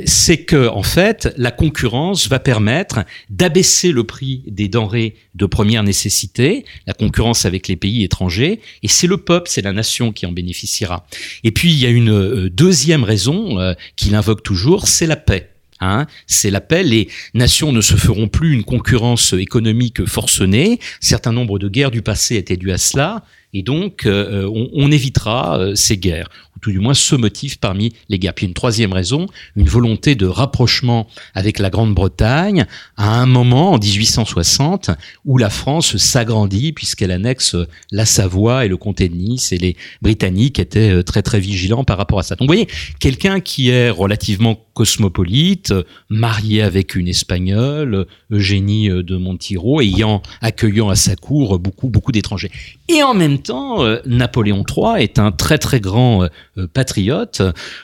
C'est 0.06 0.42
que 0.50 0.68
en 0.68 0.82
fait, 0.82 1.28
la 1.36 1.50
concurrence 1.50 2.28
va 2.28 2.38
permettre 2.38 3.04
d'abaisser 3.28 3.92
le 3.92 4.04
prix 4.04 4.42
des 4.46 4.68
denrées 4.68 5.16
de 5.34 5.46
première 5.46 5.82
nécessité, 5.82 6.64
la 6.86 6.94
concurrence 6.94 7.44
avec 7.44 7.68
les 7.68 7.76
pays 7.76 8.04
étrangers, 8.04 8.60
et 8.82 8.88
c'est 8.88 9.06
le 9.06 9.18
peuple, 9.18 9.50
c'est 9.50 9.62
la 9.62 9.72
nation 9.72 10.12
qui 10.12 10.24
en 10.26 10.32
bénéficiera. 10.32 11.06
Et 11.44 11.50
puis 11.50 11.70
il 11.72 11.78
y 11.78 11.86
a 11.86 11.90
une 11.90 12.48
deuxième 12.48 13.04
raison 13.04 13.17
euh, 13.26 13.74
qu'il 13.96 14.14
invoque 14.14 14.42
toujours, 14.42 14.88
c'est 14.88 15.06
la 15.06 15.16
paix. 15.16 15.50
Hein, 15.80 16.06
c'est 16.26 16.50
la 16.50 16.60
paix. 16.60 16.82
Les 16.82 17.08
nations 17.34 17.72
ne 17.72 17.80
se 17.80 17.94
feront 17.94 18.26
plus 18.26 18.52
une 18.52 18.64
concurrence 18.64 19.32
économique 19.32 20.04
forcenée. 20.06 20.80
Certain 21.00 21.32
nombre 21.32 21.58
de 21.58 21.68
guerres 21.68 21.92
du 21.92 22.02
passé 22.02 22.36
étaient 22.36 22.56
dues 22.56 22.72
à 22.72 22.78
cela, 22.78 23.24
et 23.52 23.62
donc 23.62 24.04
euh, 24.04 24.44
on, 24.52 24.68
on, 24.72 24.90
évitera 24.90 25.58
euh, 25.58 25.74
ces 25.74 25.96
guerres 25.96 26.28
tout 26.60 26.70
du 26.70 26.78
moins 26.78 26.94
ce 26.94 27.14
motif 27.14 27.58
parmi 27.58 27.92
les 28.08 28.18
guerres. 28.18 28.34
Puis 28.34 28.46
une 28.46 28.54
troisième 28.54 28.92
raison, 28.92 29.26
une 29.56 29.68
volonté 29.68 30.14
de 30.14 30.26
rapprochement 30.26 31.06
avec 31.34 31.58
la 31.58 31.70
Grande-Bretagne 31.70 32.66
à 32.96 33.20
un 33.20 33.26
moment 33.26 33.72
en 33.72 33.78
1860 33.78 34.90
où 35.24 35.38
la 35.38 35.50
France 35.50 35.96
s'agrandit 35.96 36.72
puisqu'elle 36.72 37.10
annexe 37.10 37.56
la 37.90 38.06
Savoie 38.06 38.64
et 38.64 38.68
le 38.68 38.76
comté 38.76 39.08
de 39.08 39.14
Nice 39.14 39.52
et 39.52 39.58
les 39.58 39.76
Britanniques 40.02 40.58
étaient 40.58 40.90
euh, 40.90 41.02
très 41.02 41.22
très 41.22 41.40
vigilants 41.40 41.84
par 41.84 41.98
rapport 41.98 42.18
à 42.18 42.22
ça. 42.22 42.34
Donc 42.34 42.48
vous 42.48 42.54
voyez, 42.54 42.68
quelqu'un 43.00 43.40
qui 43.40 43.70
est 43.70 43.90
relativement 43.90 44.58
cosmopolite, 44.74 45.74
marié 46.08 46.62
avec 46.62 46.94
une 46.94 47.08
Espagnole, 47.08 48.06
Eugénie 48.30 48.90
euh, 48.90 49.02
de 49.02 49.16
Montiro, 49.16 49.80
ayant 49.80 50.22
accueillant 50.40 50.88
à 50.88 50.96
sa 50.96 51.16
cour 51.16 51.58
beaucoup 51.58 51.88
beaucoup 51.88 52.12
d'étrangers. 52.12 52.50
Et 52.88 53.02
en 53.02 53.14
même 53.14 53.38
temps, 53.38 53.84
euh, 53.84 53.98
Napoléon 54.06 54.64
III 54.68 55.02
est 55.02 55.18
un 55.18 55.30
très 55.30 55.58
très 55.58 55.80
grand 55.80 56.22
euh, 56.56 56.57
patriote. 56.66 57.42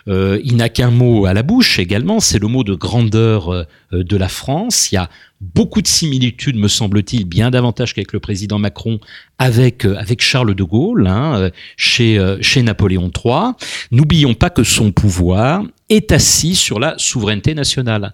Euh, 0.08 0.40
il 0.44 0.56
n'a 0.56 0.68
qu'un 0.68 0.90
mot 0.90 1.26
à 1.26 1.34
la 1.34 1.42
bouche 1.42 1.78
également, 1.78 2.20
c'est 2.20 2.38
le 2.38 2.48
mot 2.48 2.64
de 2.64 2.74
grandeur 2.74 3.52
euh, 3.52 3.64
de 3.92 4.16
la 4.16 4.28
France. 4.28 4.90
Il 4.90 4.96
y 4.96 4.98
a 4.98 5.08
beaucoup 5.40 5.82
de 5.82 5.86
similitudes, 5.86 6.56
me 6.56 6.68
semble-t-il, 6.68 7.24
bien 7.26 7.50
davantage 7.50 7.94
qu'avec 7.94 8.12
le 8.12 8.20
président 8.20 8.58
Macron, 8.58 8.98
avec 9.38 9.84
avec 9.84 10.22
Charles 10.22 10.54
de 10.54 10.64
Gaulle, 10.64 11.06
hein, 11.06 11.50
chez 11.76 12.18
chez 12.40 12.62
Napoléon 12.62 13.10
III. 13.14 13.52
N'oublions 13.90 14.34
pas 14.34 14.48
que 14.50 14.64
son 14.64 14.90
pouvoir 14.90 15.64
est 15.90 16.12
assis 16.12 16.54
sur 16.54 16.80
la 16.80 16.94
souveraineté 16.96 17.54
nationale. 17.54 18.12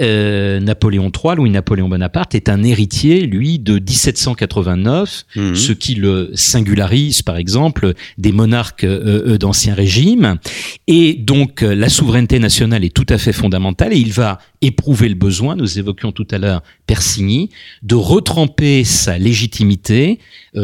Euh, 0.00 0.58
Napoléon 0.60 1.10
III, 1.10 1.36
Louis-Napoléon 1.36 1.88
Bonaparte, 1.88 2.34
est 2.34 2.48
un 2.48 2.62
héritier, 2.62 3.26
lui, 3.26 3.58
de 3.58 3.74
1789, 3.74 5.24
mhm. 5.36 5.54
ce 5.54 5.72
qui 5.72 5.94
le 5.94 6.30
singularise, 6.34 7.22
par 7.22 7.36
exemple, 7.36 7.94
des 8.18 8.32
monarques 8.32 8.84
euh, 8.84 9.34
euh, 9.34 9.38
d'ancien 9.38 9.74
régime. 9.74 10.38
Et 10.88 11.14
donc, 11.14 11.60
la 11.62 11.88
souveraineté 11.88 12.38
nationale 12.38 12.84
est 12.84 12.94
tout 12.94 13.06
à 13.08 13.18
fait 13.18 13.32
fondamentale 13.32 13.92
et 13.92 13.98
il 13.98 14.12
va 14.12 14.38
éprouver 14.60 15.08
le 15.08 15.14
besoin, 15.14 15.56
nous 15.56 15.78
évoquions 15.78 16.12
tout 16.12 16.26
à 16.30 16.38
l'heure 16.38 16.62
Persigny, 16.86 17.50
de 17.82 17.94
retremper 17.94 18.84
sa 18.84 19.18
légitimité 19.18 20.18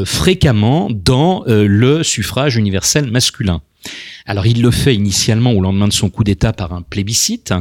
fréquemment 0.05 0.89
dans 0.91 1.45
le 1.47 2.03
suffrage 2.03 2.57
universel 2.57 3.11
masculin. 3.11 3.63
Alors 4.27 4.47
il 4.47 4.61
le 4.61 4.71
fait 4.71 4.95
initialement 4.95 5.53
au 5.53 5.61
lendemain 5.63 5.89
de 5.89 5.93
son 5.93 6.11
coup 6.11 6.23
d'État 6.23 6.53
par 6.53 6.73
un 6.73 6.83
plébiscite. 6.83 7.55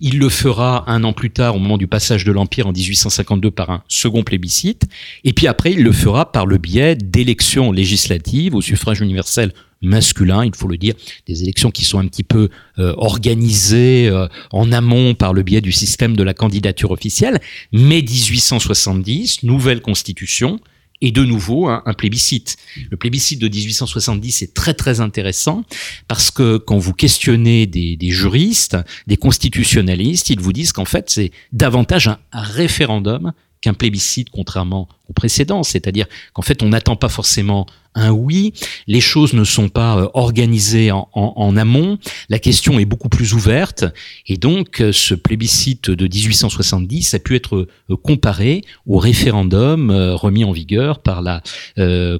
Il 0.00 0.18
le 0.18 0.30
fera 0.30 0.90
un 0.90 1.04
an 1.04 1.12
plus 1.12 1.30
tard 1.30 1.56
au 1.56 1.58
moment 1.58 1.76
du 1.76 1.86
passage 1.86 2.24
de 2.24 2.32
l'Empire 2.32 2.66
en 2.66 2.72
1852 2.72 3.50
par 3.50 3.70
un 3.70 3.82
second 3.88 4.22
plébiscite. 4.22 4.84
Et 5.24 5.34
puis 5.34 5.46
après 5.46 5.72
il 5.72 5.82
le 5.82 5.92
fera 5.92 6.32
par 6.32 6.46
le 6.46 6.56
biais 6.56 6.96
d'élections 6.96 7.72
législatives 7.72 8.54
au 8.54 8.62
suffrage 8.62 9.00
universel 9.00 9.52
masculin, 9.84 10.44
il 10.44 10.54
faut 10.54 10.68
le 10.68 10.78
dire, 10.78 10.94
des 11.26 11.42
élections 11.42 11.70
qui 11.70 11.84
sont 11.84 11.98
un 11.98 12.06
petit 12.06 12.22
peu 12.22 12.48
euh, 12.78 12.94
organisées 12.96 14.08
euh, 14.08 14.26
en 14.50 14.72
amont 14.72 15.14
par 15.14 15.34
le 15.34 15.42
biais 15.42 15.60
du 15.60 15.72
système 15.72 16.16
de 16.16 16.22
la 16.22 16.34
candidature 16.34 16.90
officielle. 16.90 17.40
Mais 17.72 18.00
1870, 18.00 19.42
nouvelle 19.42 19.80
constitution, 19.80 20.58
et 21.04 21.12
de 21.12 21.22
nouveau 21.22 21.68
un, 21.68 21.82
plébiscite. 21.96 22.56
Le 22.90 22.96
plébiscite 22.96 23.38
de 23.38 23.46
1870 23.46 24.40
est 24.40 24.54
très 24.54 24.72
très 24.72 25.00
intéressant 25.00 25.62
parce 26.08 26.30
que 26.30 26.56
quand 26.56 26.78
vous 26.78 26.94
questionnez 26.94 27.66
des, 27.66 27.98
juristes, 28.10 28.78
des 29.06 29.18
constitutionnalistes, 29.18 30.30
ils 30.30 30.40
vous 30.40 30.54
disent 30.54 30.72
qu'en 30.72 30.86
fait 30.86 31.10
c'est 31.10 31.30
davantage 31.52 32.08
un 32.08 32.18
référendum 32.32 33.32
qu'un 33.60 33.74
plébiscite, 33.74 34.30
contrairement 34.30 34.88
au 35.08 35.12
précédent. 35.12 35.62
C'est-à-dire 35.62 36.06
qu'en 36.32 36.42
fait, 36.42 36.62
on 36.62 36.68
n'attend 36.68 36.96
pas 36.96 37.08
forcément 37.08 37.66
un 37.94 38.10
oui. 38.10 38.52
Les 38.86 39.00
choses 39.00 39.32
ne 39.34 39.44
sont 39.44 39.68
pas 39.68 39.98
euh, 39.98 40.08
organisées 40.14 40.90
en, 40.90 41.08
en, 41.14 41.56
amont. 41.56 41.98
La 42.28 42.38
question 42.38 42.78
est 42.78 42.84
beaucoup 42.84 43.08
plus 43.08 43.34
ouverte. 43.34 43.84
Et 44.26 44.36
donc, 44.36 44.80
euh, 44.80 44.92
ce 44.92 45.14
plébiscite 45.14 45.90
de 45.90 46.04
1870 46.06 47.14
a 47.14 47.18
pu 47.18 47.36
être 47.36 47.68
euh, 47.90 47.96
comparé 47.96 48.62
au 48.86 48.98
référendum 48.98 49.90
remis 49.90 50.44
en 50.44 50.52
vigueur 50.52 51.00
par 51.00 51.22
la 51.22 51.42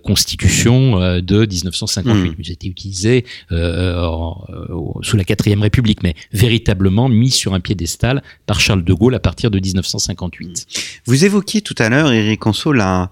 Constitution 0.05 0.99
de 1.21 1.47
1958. 1.47 2.31
Mmh. 2.31 2.45
C'était 2.45 2.67
utilisé 2.67 3.25
sous 3.51 5.17
la 5.17 5.25
quatrième 5.25 5.63
République, 5.63 6.03
mais 6.03 6.15
véritablement 6.33 7.09
mis 7.09 7.31
sur 7.31 7.55
un 7.55 7.61
piédestal 7.61 8.23
par 8.47 8.61
Charles 8.61 8.85
de 8.85 8.93
Gaulle 8.93 9.15
à 9.15 9.21
partir 9.21 9.51
de 9.51 9.59
1958. 9.59 10.67
Vous 11.07 11.25
évoquiez 11.25 11.63
tout 11.63 11.75
à 11.79 11.89
l'heure, 11.89 12.13
Éric 12.13 12.47
Anso, 12.47 12.73
la, 12.75 13.11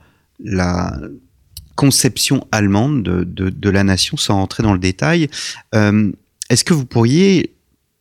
conception 1.75 2.47
allemande 2.53 3.03
de, 3.03 3.71
la 3.71 3.83
nation, 3.83 4.17
sans 4.17 4.35
rentrer 4.35 4.63
dans 4.63 4.75
le 4.75 4.79
détail. 4.79 5.29
Euh, 5.75 6.13
est-ce 6.51 6.65
que 6.65 6.75
vous 6.75 6.85
pourriez 6.85 7.55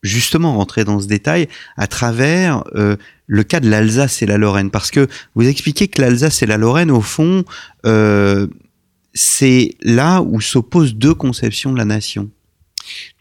justement 0.04 0.58
rentrer 0.58 0.84
dans 0.84 1.00
ce 1.00 1.08
détail 1.08 1.48
à 1.78 1.88
travers 1.88 2.64
euh, 2.76 2.98
le 3.28 3.44
cas 3.44 3.62
de 3.62 3.70
l'Alsace 3.70 4.22
et 4.22 4.26
la 4.26 4.38
Lorraine? 4.38 4.72
Parce 4.72 4.92
que 4.92 5.08
vous 5.36 5.48
expliquez 5.48 5.88
que 5.88 6.02
l'Alsace 6.02 6.44
et 6.44 6.46
la 6.46 6.58
Lorraine, 6.58 6.92
au 6.92 7.02
fond, 7.02 7.46
euh, 7.86 8.48
c'est 9.14 9.76
là 9.82 10.22
où 10.22 10.42
s'opposent 10.42 10.96
deux 10.96 11.14
conceptions 11.14 11.72
de 11.72 11.78
la 11.78 11.86
nation. 11.86 12.30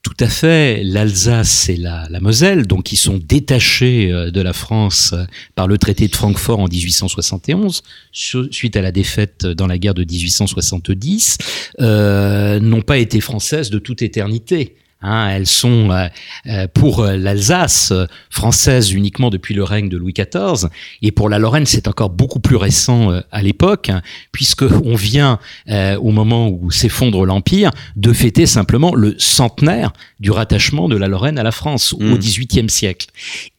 Tout 0.03 0.17
à 0.19 0.29
fait. 0.29 0.83
L'Alsace 0.83 1.69
et 1.69 1.77
la, 1.77 2.09
Moselle, 2.21 2.67
donc 2.67 2.85
qui 2.85 2.97
sont 2.97 3.21
détachés 3.23 4.11
euh, 4.11 4.31
de 4.31 4.41
la 4.41 4.55
France 4.55 5.13
euh, 5.13 5.25
par 5.55 5.67
le 5.67 5.77
traité 5.77 6.09
de 6.09 6.17
Francfort 6.17 6.59
en 6.59 6.69
1871, 6.69 7.83
suite 8.13 8.77
à 8.77 8.83
la 8.83 8.93
défaite 8.93 9.45
dans 9.45 9.67
la 9.67 9.77
guerre 9.77 9.95
de 9.95 10.05
1870, 10.05 11.37
euh, 11.81 12.61
n'ont 12.61 12.81
pas 12.81 12.97
été 12.97 13.21
françaises 13.21 13.69
de 13.69 13.79
toute 13.79 14.01
éternité. 14.01 14.77
Hein, 15.03 15.31
elles 15.31 15.47
sont 15.47 15.91
euh, 15.91 16.09
euh, 16.47 16.67
pour 16.73 17.01
euh, 17.01 17.17
l'Alsace 17.17 17.91
française 18.29 18.93
uniquement 18.93 19.31
depuis 19.31 19.55
le 19.55 19.65
règne 19.65 19.89
de 19.89 19.97
Louis 19.97 20.13
XIV, 20.13 20.69
et 21.01 21.11
pour 21.11 21.31
la 21.31 21.39
Lorraine 21.39 21.65
c'est 21.65 21.89
encore 21.89 22.11
beaucoup 22.11 22.41
plus 22.41 22.57
récent 22.57 23.11
à 23.33 23.43
l'époque, 23.43 23.89
hein, 23.89 24.03
puisque 24.33 24.63
on 24.63 24.95
vient 24.95 25.39
au 25.69 26.11
moment 26.11 26.49
où 26.49 26.71
s'effondre 26.71 27.25
l'empire 27.25 27.71
de 27.97 28.13
fêter 28.13 28.47
simplement 28.47 28.95
le 28.95 29.15
centenaire 29.19 29.93
du 30.19 30.31
rattachement 30.31 30.89
de 30.89 30.97
la 30.97 31.09
Lorraine 31.09 31.39
à 31.39 31.43
la 31.43 31.53
France 31.53 31.93
au 31.93 32.01
Mm. 32.01 32.19
XVIIIe 32.19 32.71
siècle. 32.71 33.07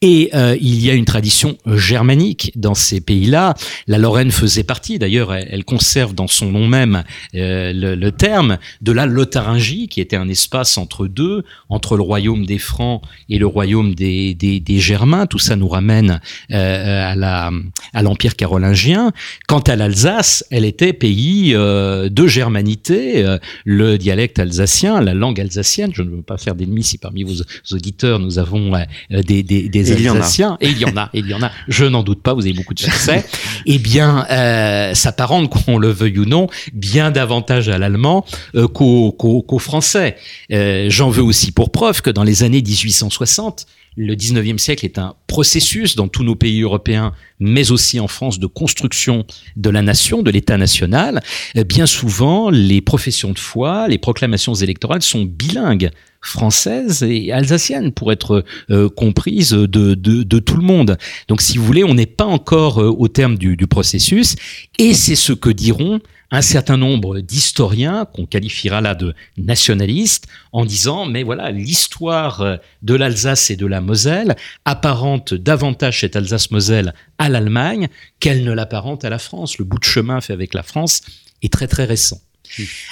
Et 0.00 0.30
il 0.60 0.84
y 0.84 0.90
a 0.90 0.94
une 0.94 1.04
tradition 1.04 1.56
germanique 1.66 2.52
dans 2.56 2.74
ces 2.74 3.00
pays-là. 3.00 3.54
La 3.86 3.98
Lorraine 3.98 4.30
faisait 4.30 4.64
partie, 4.64 4.98
d'ailleurs, 4.98 5.32
elle, 5.34 5.48
elle 5.50 5.64
conserve 5.64 6.14
dans 6.14 6.28
son 6.28 6.50
nom 6.50 6.66
même 6.66 7.02
le, 7.32 7.94
le 7.94 8.12
terme 8.12 8.58
de 8.80 8.92
la 8.92 9.06
Lotharingie, 9.06 9.88
qui 9.88 10.00
était 10.00 10.16
un 10.16 10.28
espace 10.28 10.78
entre 10.78 11.06
deux 11.06 11.31
entre 11.68 11.96
le 11.96 12.02
royaume 12.02 12.44
des 12.46 12.58
Francs 12.58 13.02
et 13.28 13.38
le 13.38 13.46
royaume 13.46 13.94
des, 13.94 14.34
des, 14.34 14.60
des 14.60 14.78
Germains. 14.78 15.26
Tout 15.26 15.38
ça 15.38 15.56
nous 15.56 15.68
ramène 15.68 16.20
euh, 16.50 17.12
à 17.12 17.14
la 17.16 17.50
à 17.94 18.02
l'empire 18.02 18.36
carolingien. 18.36 19.12
Quant 19.48 19.60
à 19.60 19.76
l'Alsace, 19.76 20.44
elle 20.50 20.64
était 20.64 20.92
pays 20.92 21.52
euh, 21.54 22.08
de 22.08 22.26
germanité. 22.26 23.24
Euh, 23.24 23.38
le 23.64 23.98
dialecte 23.98 24.38
alsacien, 24.38 25.00
la 25.00 25.14
langue 25.14 25.40
alsacienne. 25.40 25.90
Je 25.94 26.02
ne 26.02 26.10
veux 26.10 26.22
pas 26.22 26.38
faire 26.38 26.54
d'ennemis 26.54 26.84
si 26.84 26.98
parmi 26.98 27.22
vos 27.22 27.34
auditeurs 27.72 28.18
nous 28.18 28.38
avons 28.38 28.74
euh, 28.74 29.22
des, 29.22 29.42
des, 29.42 29.68
des 29.68 29.92
Et 29.92 30.00
il. 30.00 30.08
Alsaciens. 30.08 30.56
Et 30.60 30.68
il 30.68 30.78
y 30.78 30.84
en 30.84 30.96
a. 30.96 31.10
Et 31.14 31.20
il 31.20 31.28
y 31.28 31.34
en 31.34 31.42
a. 31.42 31.50
Je 31.68 31.84
n'en 31.84 32.02
doute 32.02 32.22
pas. 32.22 32.34
Vous 32.34 32.42
avez 32.42 32.52
beaucoup 32.54 32.74
de 32.74 32.80
succès. 32.80 33.24
eh 33.66 33.78
bien, 33.78 34.26
euh, 34.30 34.94
s'apparente, 34.94 35.50
qu'on 35.50 35.78
le 35.78 35.88
veuille 35.88 36.18
ou 36.18 36.24
non, 36.24 36.48
bien 36.72 37.10
davantage 37.10 37.68
à 37.68 37.78
l'allemand 37.78 38.24
euh, 38.54 38.66
qu'au 38.68 39.58
français. 39.58 40.16
Euh, 40.52 40.86
J'en 40.88 41.10
veux 41.10 41.21
aussi 41.22 41.52
pour 41.52 41.70
preuve 41.70 42.02
que 42.02 42.10
dans 42.10 42.24
les 42.24 42.42
années 42.42 42.62
1860, 42.62 43.66
le 43.96 44.14
19e 44.14 44.58
siècle 44.58 44.86
est 44.86 44.98
un 44.98 45.14
processus 45.26 45.96
dans 45.96 46.08
tous 46.08 46.24
nos 46.24 46.34
pays 46.34 46.62
européens, 46.62 47.12
mais 47.40 47.70
aussi 47.70 48.00
en 48.00 48.08
France, 48.08 48.38
de 48.38 48.46
construction 48.46 49.26
de 49.56 49.70
la 49.70 49.82
nation, 49.82 50.22
de 50.22 50.30
l'État 50.30 50.56
national. 50.56 51.22
Euh, 51.56 51.64
Bien 51.64 51.86
souvent, 51.86 52.50
les 52.50 52.80
professions 52.80 53.32
de 53.32 53.38
foi, 53.38 53.88
les 53.88 53.98
proclamations 53.98 54.54
électorales 54.54 55.02
sont 55.02 55.24
bilingues 55.24 55.90
françaises 56.20 57.02
et 57.02 57.32
alsaciennes 57.32 57.92
pour 57.92 58.12
être 58.12 58.44
euh, 58.70 58.88
comprises 58.88 59.50
de, 59.50 60.38
tout 60.38 60.56
le 60.56 60.62
monde. 60.62 60.96
Donc, 61.28 61.42
si 61.42 61.58
vous 61.58 61.64
voulez, 61.64 61.84
on 61.84 61.94
n'est 61.94 62.06
pas 62.06 62.24
encore 62.24 62.80
euh, 62.80 62.88
au 62.88 63.08
terme 63.08 63.36
du 63.36 63.66
processus, 63.66 64.36
et 64.78 64.94
c'est 64.94 65.16
ce 65.16 65.32
que 65.32 65.50
diront 65.50 66.00
un 66.32 66.42
certain 66.42 66.76
nombre 66.76 67.20
d'historiens 67.20 68.06
qu'on 68.06 68.26
qualifiera 68.26 68.80
là 68.80 68.96
de 68.96 69.14
nationalistes 69.36 70.26
en 70.52 70.64
disant 70.64 71.06
mais 71.06 71.22
voilà 71.22 71.50
l'histoire 71.52 72.58
de 72.82 72.94
l'Alsace 72.94 73.50
et 73.50 73.56
de 73.56 73.66
la 73.66 73.80
Moselle 73.80 74.34
apparente 74.64 75.34
davantage 75.34 76.00
cette 76.00 76.16
Alsace-Moselle 76.16 76.94
à 77.18 77.28
l'Allemagne 77.28 77.88
qu'elle 78.18 78.42
ne 78.42 78.52
l'apparente 78.52 79.04
à 79.04 79.10
la 79.10 79.18
France. 79.18 79.58
Le 79.58 79.64
bout 79.64 79.78
de 79.78 79.84
chemin 79.84 80.20
fait 80.20 80.32
avec 80.32 80.54
la 80.54 80.62
France 80.64 81.02
est 81.42 81.52
très 81.52 81.68
très 81.68 81.84
récent. 81.84 82.20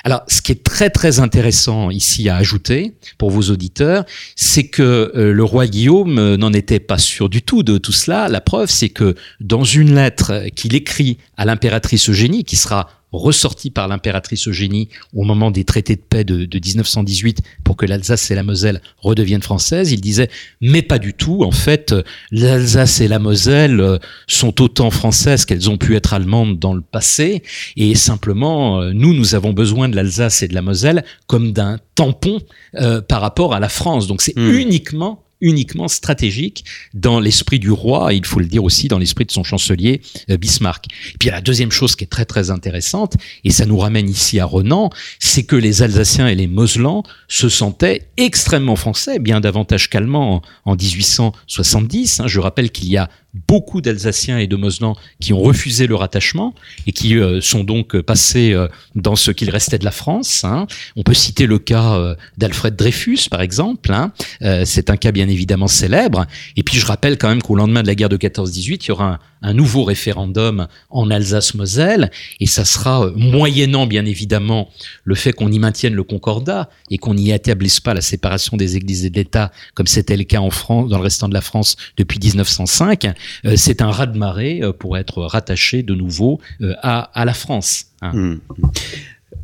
Alors, 0.04 0.22
ce 0.26 0.40
qui 0.40 0.52
est 0.52 0.64
très 0.64 0.90
très 0.90 1.20
intéressant 1.20 1.90
ici 1.90 2.28
à 2.28 2.36
ajouter 2.36 2.94
pour 3.18 3.30
vos 3.30 3.50
auditeurs, 3.50 4.04
c'est 4.36 4.68
que 4.68 5.12
euh, 5.14 5.32
le 5.32 5.44
roi 5.44 5.66
Guillaume 5.66 6.18
euh, 6.18 6.36
n'en 6.36 6.52
était 6.52 6.80
pas 6.80 6.98
sûr 6.98 7.28
du 7.28 7.42
tout 7.42 7.62
de 7.62 7.76
tout 7.76 7.92
cela. 7.92 8.28
La 8.28 8.40
preuve, 8.40 8.70
c'est 8.70 8.88
que 8.88 9.14
dans 9.40 9.64
une 9.64 9.94
lettre 9.94 10.46
qu'il 10.54 10.74
écrit 10.74 11.18
à 11.36 11.44
l'impératrice 11.44 12.08
Eugénie, 12.08 12.44
qui 12.44 12.56
sera 12.56 12.88
ressorti 13.12 13.70
par 13.70 13.86
l'impératrice 13.86 14.48
Eugénie 14.48 14.88
au 15.14 15.22
moment 15.24 15.50
des 15.50 15.64
traités 15.64 15.96
de 15.96 16.00
paix 16.00 16.24
de, 16.24 16.44
de 16.44 16.58
1918 16.58 17.42
pour 17.64 17.76
que 17.76 17.86
l'Alsace 17.86 18.30
et 18.30 18.34
la 18.34 18.42
Moselle 18.42 18.80
redeviennent 18.98 19.42
françaises. 19.42 19.92
Il 19.92 20.00
disait, 20.00 20.30
mais 20.60 20.82
pas 20.82 20.98
du 20.98 21.14
tout. 21.14 21.42
En 21.44 21.52
fait, 21.52 21.94
l'Alsace 22.32 23.00
et 23.00 23.08
la 23.08 23.18
Moselle 23.18 23.80
euh, 23.80 23.98
sont 24.26 24.60
autant 24.60 24.90
françaises 24.90 25.44
qu'elles 25.44 25.70
ont 25.70 25.78
pu 25.78 25.94
être 25.96 26.12
allemandes 26.14 26.58
dans 26.58 26.74
le 26.74 26.80
passé. 26.82 27.42
Et 27.76 27.94
simplement, 27.94 28.80
euh, 28.80 28.92
nous, 28.92 29.14
nous 29.14 29.34
avons 29.34 29.52
besoin 29.52 29.88
de 29.88 29.96
l'Alsace 29.96 30.42
et 30.42 30.48
de 30.48 30.54
la 30.54 30.62
Moselle 30.62 31.04
comme 31.26 31.52
d'un 31.52 31.78
tampon 31.94 32.40
euh, 32.76 33.00
par 33.00 33.20
rapport 33.20 33.54
à 33.54 33.60
la 33.60 33.68
France. 33.68 34.06
Donc 34.06 34.22
c'est 34.22 34.34
Hmm. 34.40 34.50
uniquement 34.52 35.24
uniquement 35.40 35.88
stratégique 35.88 36.64
dans 36.94 37.20
l'esprit 37.20 37.58
du 37.58 37.70
roi, 37.70 38.12
et 38.12 38.16
il 38.16 38.26
faut 38.26 38.40
le 38.40 38.46
dire 38.46 38.64
aussi 38.64 38.88
dans 38.88 38.98
l'esprit 38.98 39.24
de 39.24 39.30
son 39.30 39.44
chancelier 39.44 40.00
euh, 40.30 40.36
Bismarck. 40.36 40.86
Et 41.14 41.18
puis 41.18 41.30
la 41.30 41.40
deuxième 41.40 41.72
chose 41.72 41.96
qui 41.96 42.04
est 42.04 42.08
très 42.08 42.24
très 42.24 42.50
intéressante, 42.50 43.14
et 43.44 43.50
ça 43.50 43.66
nous 43.66 43.78
ramène 43.78 44.08
ici 44.08 44.40
à 44.40 44.44
Renan, 44.44 44.90
c'est 45.18 45.44
que 45.44 45.56
les 45.56 45.82
Alsaciens 45.82 46.28
et 46.28 46.34
les 46.34 46.46
Moselans 46.46 47.02
se 47.28 47.48
sentaient 47.48 48.08
extrêmement 48.16 48.76
français, 48.76 49.18
bien 49.18 49.40
davantage 49.40 49.88
qu'allemands 49.88 50.42
en, 50.64 50.72
en 50.72 50.76
1870. 50.76 52.20
hein. 52.20 52.26
Je 52.26 52.40
rappelle 52.40 52.70
qu'il 52.70 52.88
y 52.88 52.96
a 52.96 53.08
beaucoup 53.48 53.80
d'Alsaciens 53.80 54.38
et 54.38 54.46
de 54.46 54.56
Moselans 54.56 54.96
qui 55.20 55.32
ont 55.32 55.40
refusé 55.40 55.86
le 55.86 55.94
rattachement 55.94 56.54
et 56.86 56.92
qui 56.92 57.16
euh, 57.16 57.40
sont 57.40 57.64
donc 57.64 58.00
passés 58.00 58.52
euh, 58.52 58.68
dans 58.94 59.16
ce 59.16 59.30
qu'il 59.30 59.50
restait 59.50 59.78
de 59.78 59.84
la 59.84 59.90
France. 59.92 60.44
hein. 60.44 60.66
On 60.96 61.02
peut 61.02 61.14
citer 61.14 61.46
le 61.46 61.58
cas 61.58 61.94
euh, 61.94 62.14
d'Alfred 62.38 62.74
Dreyfus, 62.76 63.28
par 63.30 63.40
exemple. 63.40 63.92
hein. 63.92 64.12
Euh, 64.42 64.64
c'est 64.64 64.90
un 64.90 64.96
cas 64.96 65.12
bien 65.12 65.28
évidemment 65.28 65.68
célèbre. 65.68 66.26
Et 66.56 66.62
puis 66.62 66.76
je 66.78 66.86
rappelle 66.86 67.18
quand 67.18 67.28
même 67.28 67.42
qu'au 67.42 67.54
lendemain 67.54 67.82
de 67.82 67.86
la 67.86 67.94
guerre 67.94 68.08
de 68.08 68.16
14-18, 68.16 68.80
il 68.84 68.88
y 68.88 68.90
aura 68.90 69.18
un, 69.42 69.54
nouveau 69.54 69.84
référendum 69.84 70.68
en 70.90 71.10
Alsace-Moselle, 71.10 72.10
et 72.40 72.46
ça 72.46 72.64
sera 72.64 73.06
euh, 73.06 73.12
moyennant 73.16 73.86
bien 73.86 74.04
évidemment 74.04 74.70
le 75.04 75.14
fait 75.14 75.32
qu'on 75.32 75.50
y 75.50 75.58
maintienne 75.58 75.94
le 75.94 76.04
concordat 76.04 76.70
et 76.90 76.98
qu'on 76.98 77.14
n'y 77.14 77.30
établisse 77.30 77.80
pas 77.80 77.94
la 77.94 78.00
séparation 78.00 78.56
des 78.56 78.76
églises 78.76 79.04
et 79.04 79.10
de 79.10 79.16
l'État, 79.16 79.52
comme 79.74 79.86
c'était 79.86 80.16
le 80.16 80.24
cas 80.24 80.40
en 80.40 80.50
France, 80.50 80.88
dans 80.88 80.98
le 80.98 81.04
restant 81.04 81.28
de 81.28 81.34
la 81.34 81.40
France 81.40 81.76
depuis 81.96 82.18
1905. 82.18 83.06
Euh, 83.44 83.54
c'est 83.56 83.82
un 83.82 83.90
raz-de-marée 83.90 84.62
euh, 84.62 84.72
pour 84.72 84.96
être 84.96 85.22
rattaché 85.22 85.82
de 85.82 85.94
nouveau 85.94 86.40
à, 86.82 87.10
à 87.18 87.24
la 87.24 87.34
France. 87.34 87.86
hein. 88.02 88.12
Hmm. 88.12 88.38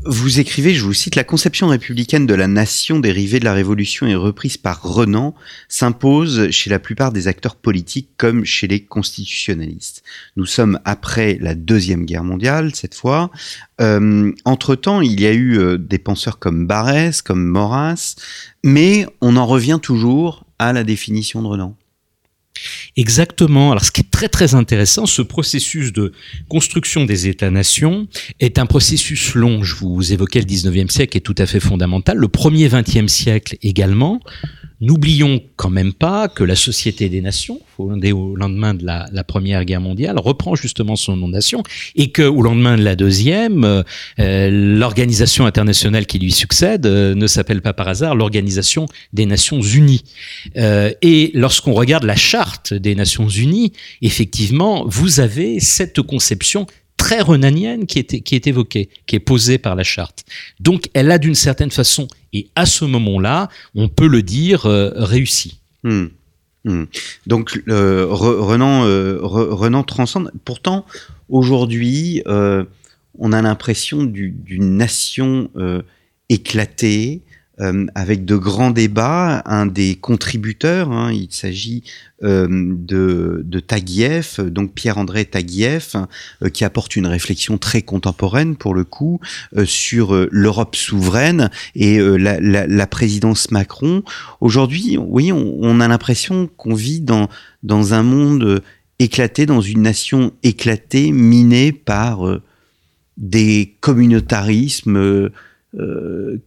Vous 0.09 0.38
écrivez, 0.38 0.73
je 0.73 0.85
vous 0.85 0.92
cite, 0.92 1.16
la 1.16 1.25
conception 1.25 1.66
républicaine 1.66 2.27
de 2.27 2.35
la 2.35 2.47
nation 2.47 3.01
dérivée 3.01 3.40
de 3.40 3.45
la 3.45 3.55
Révolution 3.55 4.07
et 4.07 4.14
reprise 4.14 4.57
par 4.57 4.81
Renan 4.81 5.35
s'impose 5.69 6.49
chez 6.51 6.71
la 6.71 6.79
plupart 6.79 7.11
des 7.11 7.27
acteurs 7.27 7.57
politiques 7.57 8.11
comme 8.16 8.45
chez 8.45 8.69
les 8.69 8.85
constitutionnalistes. 8.85 10.05
Nous 10.37 10.47
sommes 10.47 10.79
après 10.85 11.38
la 11.40 11.57
Deuxième 11.57 12.05
Guerre 12.05 12.23
mondiale, 12.23 12.73
cette 12.75 12.95
fois. 12.95 13.33
Euh, 13.81 14.31
entre-temps, 14.45 15.01
il 15.01 15.21
y 15.21 15.27
a 15.27 15.33
eu 15.33 15.59
euh, 15.59 15.77
des 15.77 15.99
penseurs 15.99 16.38
comme 16.38 16.69
Barès, 16.69 17.21
comme 17.21 17.45
Maurras, 17.45 18.14
mais 18.62 19.07
on 19.21 19.37
en 19.37 19.47
revient 19.47 19.81
toujours 19.83 20.45
à 20.61 20.73
la 20.73 20.85
définition 20.85 21.42
de 21.42 21.49
Renan. 21.49 21.77
Exactement. 22.97 23.73
Alors, 23.73 23.85
ce 23.85 23.90
qui 23.92 24.01
est 24.01 24.11
très 24.11 24.29
très 24.29 24.55
intéressant, 24.55 25.07
ce 25.07 25.23
processus 25.23 25.92
de 25.92 26.12
construction 26.49 27.05
des 27.05 27.29
États-nations 27.29 28.09
est 28.40 28.59
un 28.59 28.66
processus 28.66 29.35
long. 29.35 29.62
Je 29.62 29.75
vous 29.77 30.12
évoquais 30.12 30.40
le 30.40 30.47
19e 30.47 30.90
siècle, 30.90 31.16
est 31.16 31.21
tout 31.21 31.35
à 31.38 31.47
fait 31.47 31.61
fondamental. 31.61 32.16
Le 32.16 32.29
premier 32.29 32.69
20e 32.69 33.09
siècle 33.09 33.57
également. 33.62 34.21
N'oublions 34.83 35.41
quand 35.57 35.71
même 35.71 35.95
pas 35.95 36.29
que 36.29 36.45
la 36.45 36.55
Société 36.55 37.09
des 37.09 37.23
Nations, 37.23 37.61
fondée 37.79 38.12
au 38.12 38.37
lendemain 38.37 38.75
de 38.75 38.85
la, 38.85 39.25
Première 39.25 39.65
Guerre 39.65 39.81
mondiale, 39.81 40.19
reprend 40.19 40.55
justement 40.55 40.97
son 40.97 41.17
nom 41.17 41.29
de 41.29 41.33
nation 41.33 41.62
et 41.95 42.11
que 42.11 42.23
au 42.23 42.43
lendemain 42.43 42.77
de 42.77 42.83
la 42.83 42.95
Deuxième, 42.95 43.65
euh, 44.19 44.51
l'organisation 44.79 45.47
internationale 45.47 46.05
qui 46.05 46.19
lui 46.19 46.31
succède 46.31 46.85
euh, 46.85 47.15
ne 47.15 47.27
s'appelle 47.27 47.62
pas 47.62 47.73
par 47.73 47.89
hasard 47.89 48.15
l'Organisation 48.15 48.87
des 49.15 49.25
Nations 49.25 49.62
Unies. 49.62 50.05
Euh, 50.59 50.93
et 51.01 51.31
lorsqu'on 51.33 51.73
regarde 51.73 52.05
la 52.05 52.17
charte 52.17 52.75
des 52.75 52.95
Nations 52.95 53.29
Unies, 53.29 53.73
effectivement, 54.03 54.85
vous 54.87 55.21
avez 55.21 55.59
cette 55.59 56.03
conception 56.03 56.67
très 56.96 57.20
renanienne 57.20 57.87
qui 57.87 57.98
est, 58.00 58.20
qui 58.20 58.35
est 58.35 58.46
évoquée, 58.46 58.88
qui 59.06 59.16
est 59.16 59.20
posée 59.20 59.59
par 59.59 59.74
la 59.76 59.85
charte. 59.85 60.24
Donc, 60.61 60.88
elle 60.94 61.11
a 61.11 61.18
d'une 61.18 61.35
certaine 61.35 61.70
façon, 61.70 62.09
et 62.32 62.48
à 62.56 62.66
ce 62.66 62.85
moment-là, 62.85 63.48
on 63.74 63.88
peut 63.88 64.09
le 64.09 64.22
dire, 64.22 64.66
euh, 64.66 64.90
réussi. 64.94 65.59
Hmm. 65.85 66.06
Hmm. 66.64 66.85
Donc 67.26 67.62
Re- 67.68 68.40
Renan, 68.40 68.85
euh, 68.85 69.18
Re- 69.22 69.50
Renan 69.54 69.85
transcende. 69.85 70.32
Pourtant, 70.44 70.85
aujourd'hui, 71.28 72.22
euh, 72.26 72.64
on 73.18 73.32
a 73.32 73.40
l'impression 73.40 74.02
du- 74.02 74.30
d'une 74.30 74.76
nation 74.76 75.48
éclatée, 76.28 77.22
euh, 77.59 77.87
avec 77.95 78.27
de 78.27 78.37
grands 78.37 78.71
débats. 78.71 79.42
Un 79.47 79.64
des 79.64 79.95
contributeurs, 79.95 80.92
hein, 80.92 81.11
il 81.11 81.29
s'agit 81.31 81.85
euh, 82.23 82.47
de, 82.51 83.40
de 83.42 83.61
Taguieff, 83.61 84.40
donc 84.40 84.75
Pierre-André 84.75 85.25
Taguieff, 85.25 85.97
euh, 86.42 86.51
qui 86.51 86.66
apporte 86.66 86.97
une 86.97 87.07
réflexion 87.07 87.57
très 87.57 87.81
contemporaine 87.81 88.57
pour 88.57 88.75
le 88.75 88.85
coup 88.85 89.21
sur 89.64 90.27
l'Europe 90.31 90.77
souveraine 90.77 91.51
et 91.75 91.99
la, 91.99 92.87
présidence 92.87 93.51
Macron. 93.51 94.03
Aujourd'hui, 94.40 94.99
oui, 94.99 95.33
on, 95.33 95.57
on 95.59 95.81
a 95.81 95.88
l'impression 95.88 96.51
qu'on 96.59 96.75
vit 96.75 97.01
dans, 97.01 97.29
un 97.95 98.03
monde 98.03 98.62
éclaté, 98.99 99.47
dans 99.47 99.62
une 99.62 99.83
nation 99.83 100.33
éclatée, 100.42 101.11
minée 101.11 101.73
par 101.73 102.21
des 103.16 103.77
communautarismes 103.81 105.31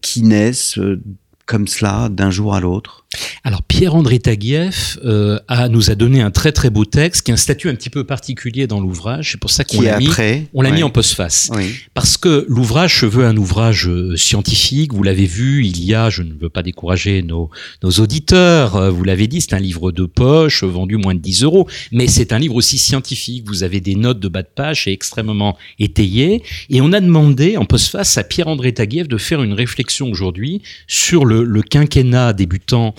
qui 0.01 0.23
naissent 0.23 0.77
euh, 0.77 1.01
comme 1.45 1.67
cela 1.67 2.09
d'un 2.09 2.31
jour 2.31 2.53
à 2.55 2.59
l'autre 2.59 2.98
alors 3.43 3.63
Pierre-André 3.63 4.19
Taguieff 4.19 4.99
euh, 5.03 5.39
a, 5.47 5.69
nous 5.69 5.89
a 5.89 5.95
donné 5.95 6.21
un 6.21 6.29
très 6.29 6.51
très 6.51 6.69
beau 6.69 6.85
texte 6.85 7.23
qui 7.23 7.31
a 7.31 7.33
un 7.33 7.37
statut 7.37 7.69
un 7.69 7.75
petit 7.75 7.89
peu 7.89 8.03
particulier 8.03 8.67
dans 8.67 8.79
l'ouvrage. 8.79 9.31
C'est 9.31 9.39
pour 9.39 9.49
ça 9.49 9.63
qu'on 9.63 9.81
l'a 9.81 9.97
mis, 9.97 10.09
on 10.53 10.61
l'a 10.61 10.69
mis 10.71 10.83
en 10.83 10.91
postface. 10.91 11.49
Oui. 11.55 11.75
Parce 11.95 12.17
que 12.17 12.45
l'ouvrage 12.47 12.99
se 12.99 13.05
veut 13.07 13.25
un 13.25 13.35
ouvrage 13.37 13.87
euh, 13.87 14.15
scientifique. 14.15 14.93
Vous 14.93 15.01
l'avez 15.01 15.25
vu, 15.25 15.65
il 15.65 15.83
y 15.83 15.95
a, 15.95 16.09
je 16.09 16.21
ne 16.21 16.33
veux 16.33 16.49
pas 16.49 16.61
décourager 16.61 17.23
nos, 17.23 17.49
nos 17.81 17.89
auditeurs, 17.91 18.75
euh, 18.75 18.91
vous 18.91 19.03
l'avez 19.03 19.27
dit, 19.27 19.41
c'est 19.41 19.53
un 19.53 19.59
livre 19.59 19.91
de 19.91 20.05
poche 20.05 20.63
vendu 20.63 20.97
moins 20.97 21.15
de 21.15 21.19
10 21.19 21.43
euros, 21.43 21.67
mais 21.91 22.07
c'est 22.07 22.33
un 22.33 22.39
livre 22.39 22.55
aussi 22.55 22.77
scientifique. 22.77 23.45
Vous 23.47 23.63
avez 23.63 23.79
des 23.79 23.95
notes 23.95 24.19
de 24.19 24.27
bas 24.27 24.43
de 24.43 24.49
page 24.53 24.87
et 24.87 24.91
extrêmement 24.91 25.57
étayées. 25.79 26.43
Et 26.69 26.81
on 26.81 26.93
a 26.93 26.99
demandé 26.99 27.57
en 27.57 27.65
postface 27.65 28.17
à 28.17 28.23
Pierre-André 28.23 28.73
Taguieff 28.73 29.07
de 29.07 29.17
faire 29.17 29.41
une 29.41 29.53
réflexion 29.53 30.09
aujourd'hui 30.11 30.61
sur 30.87 31.25
le, 31.25 31.43
le 31.43 31.61
quinquennat 31.63 32.33
débutant 32.33 32.93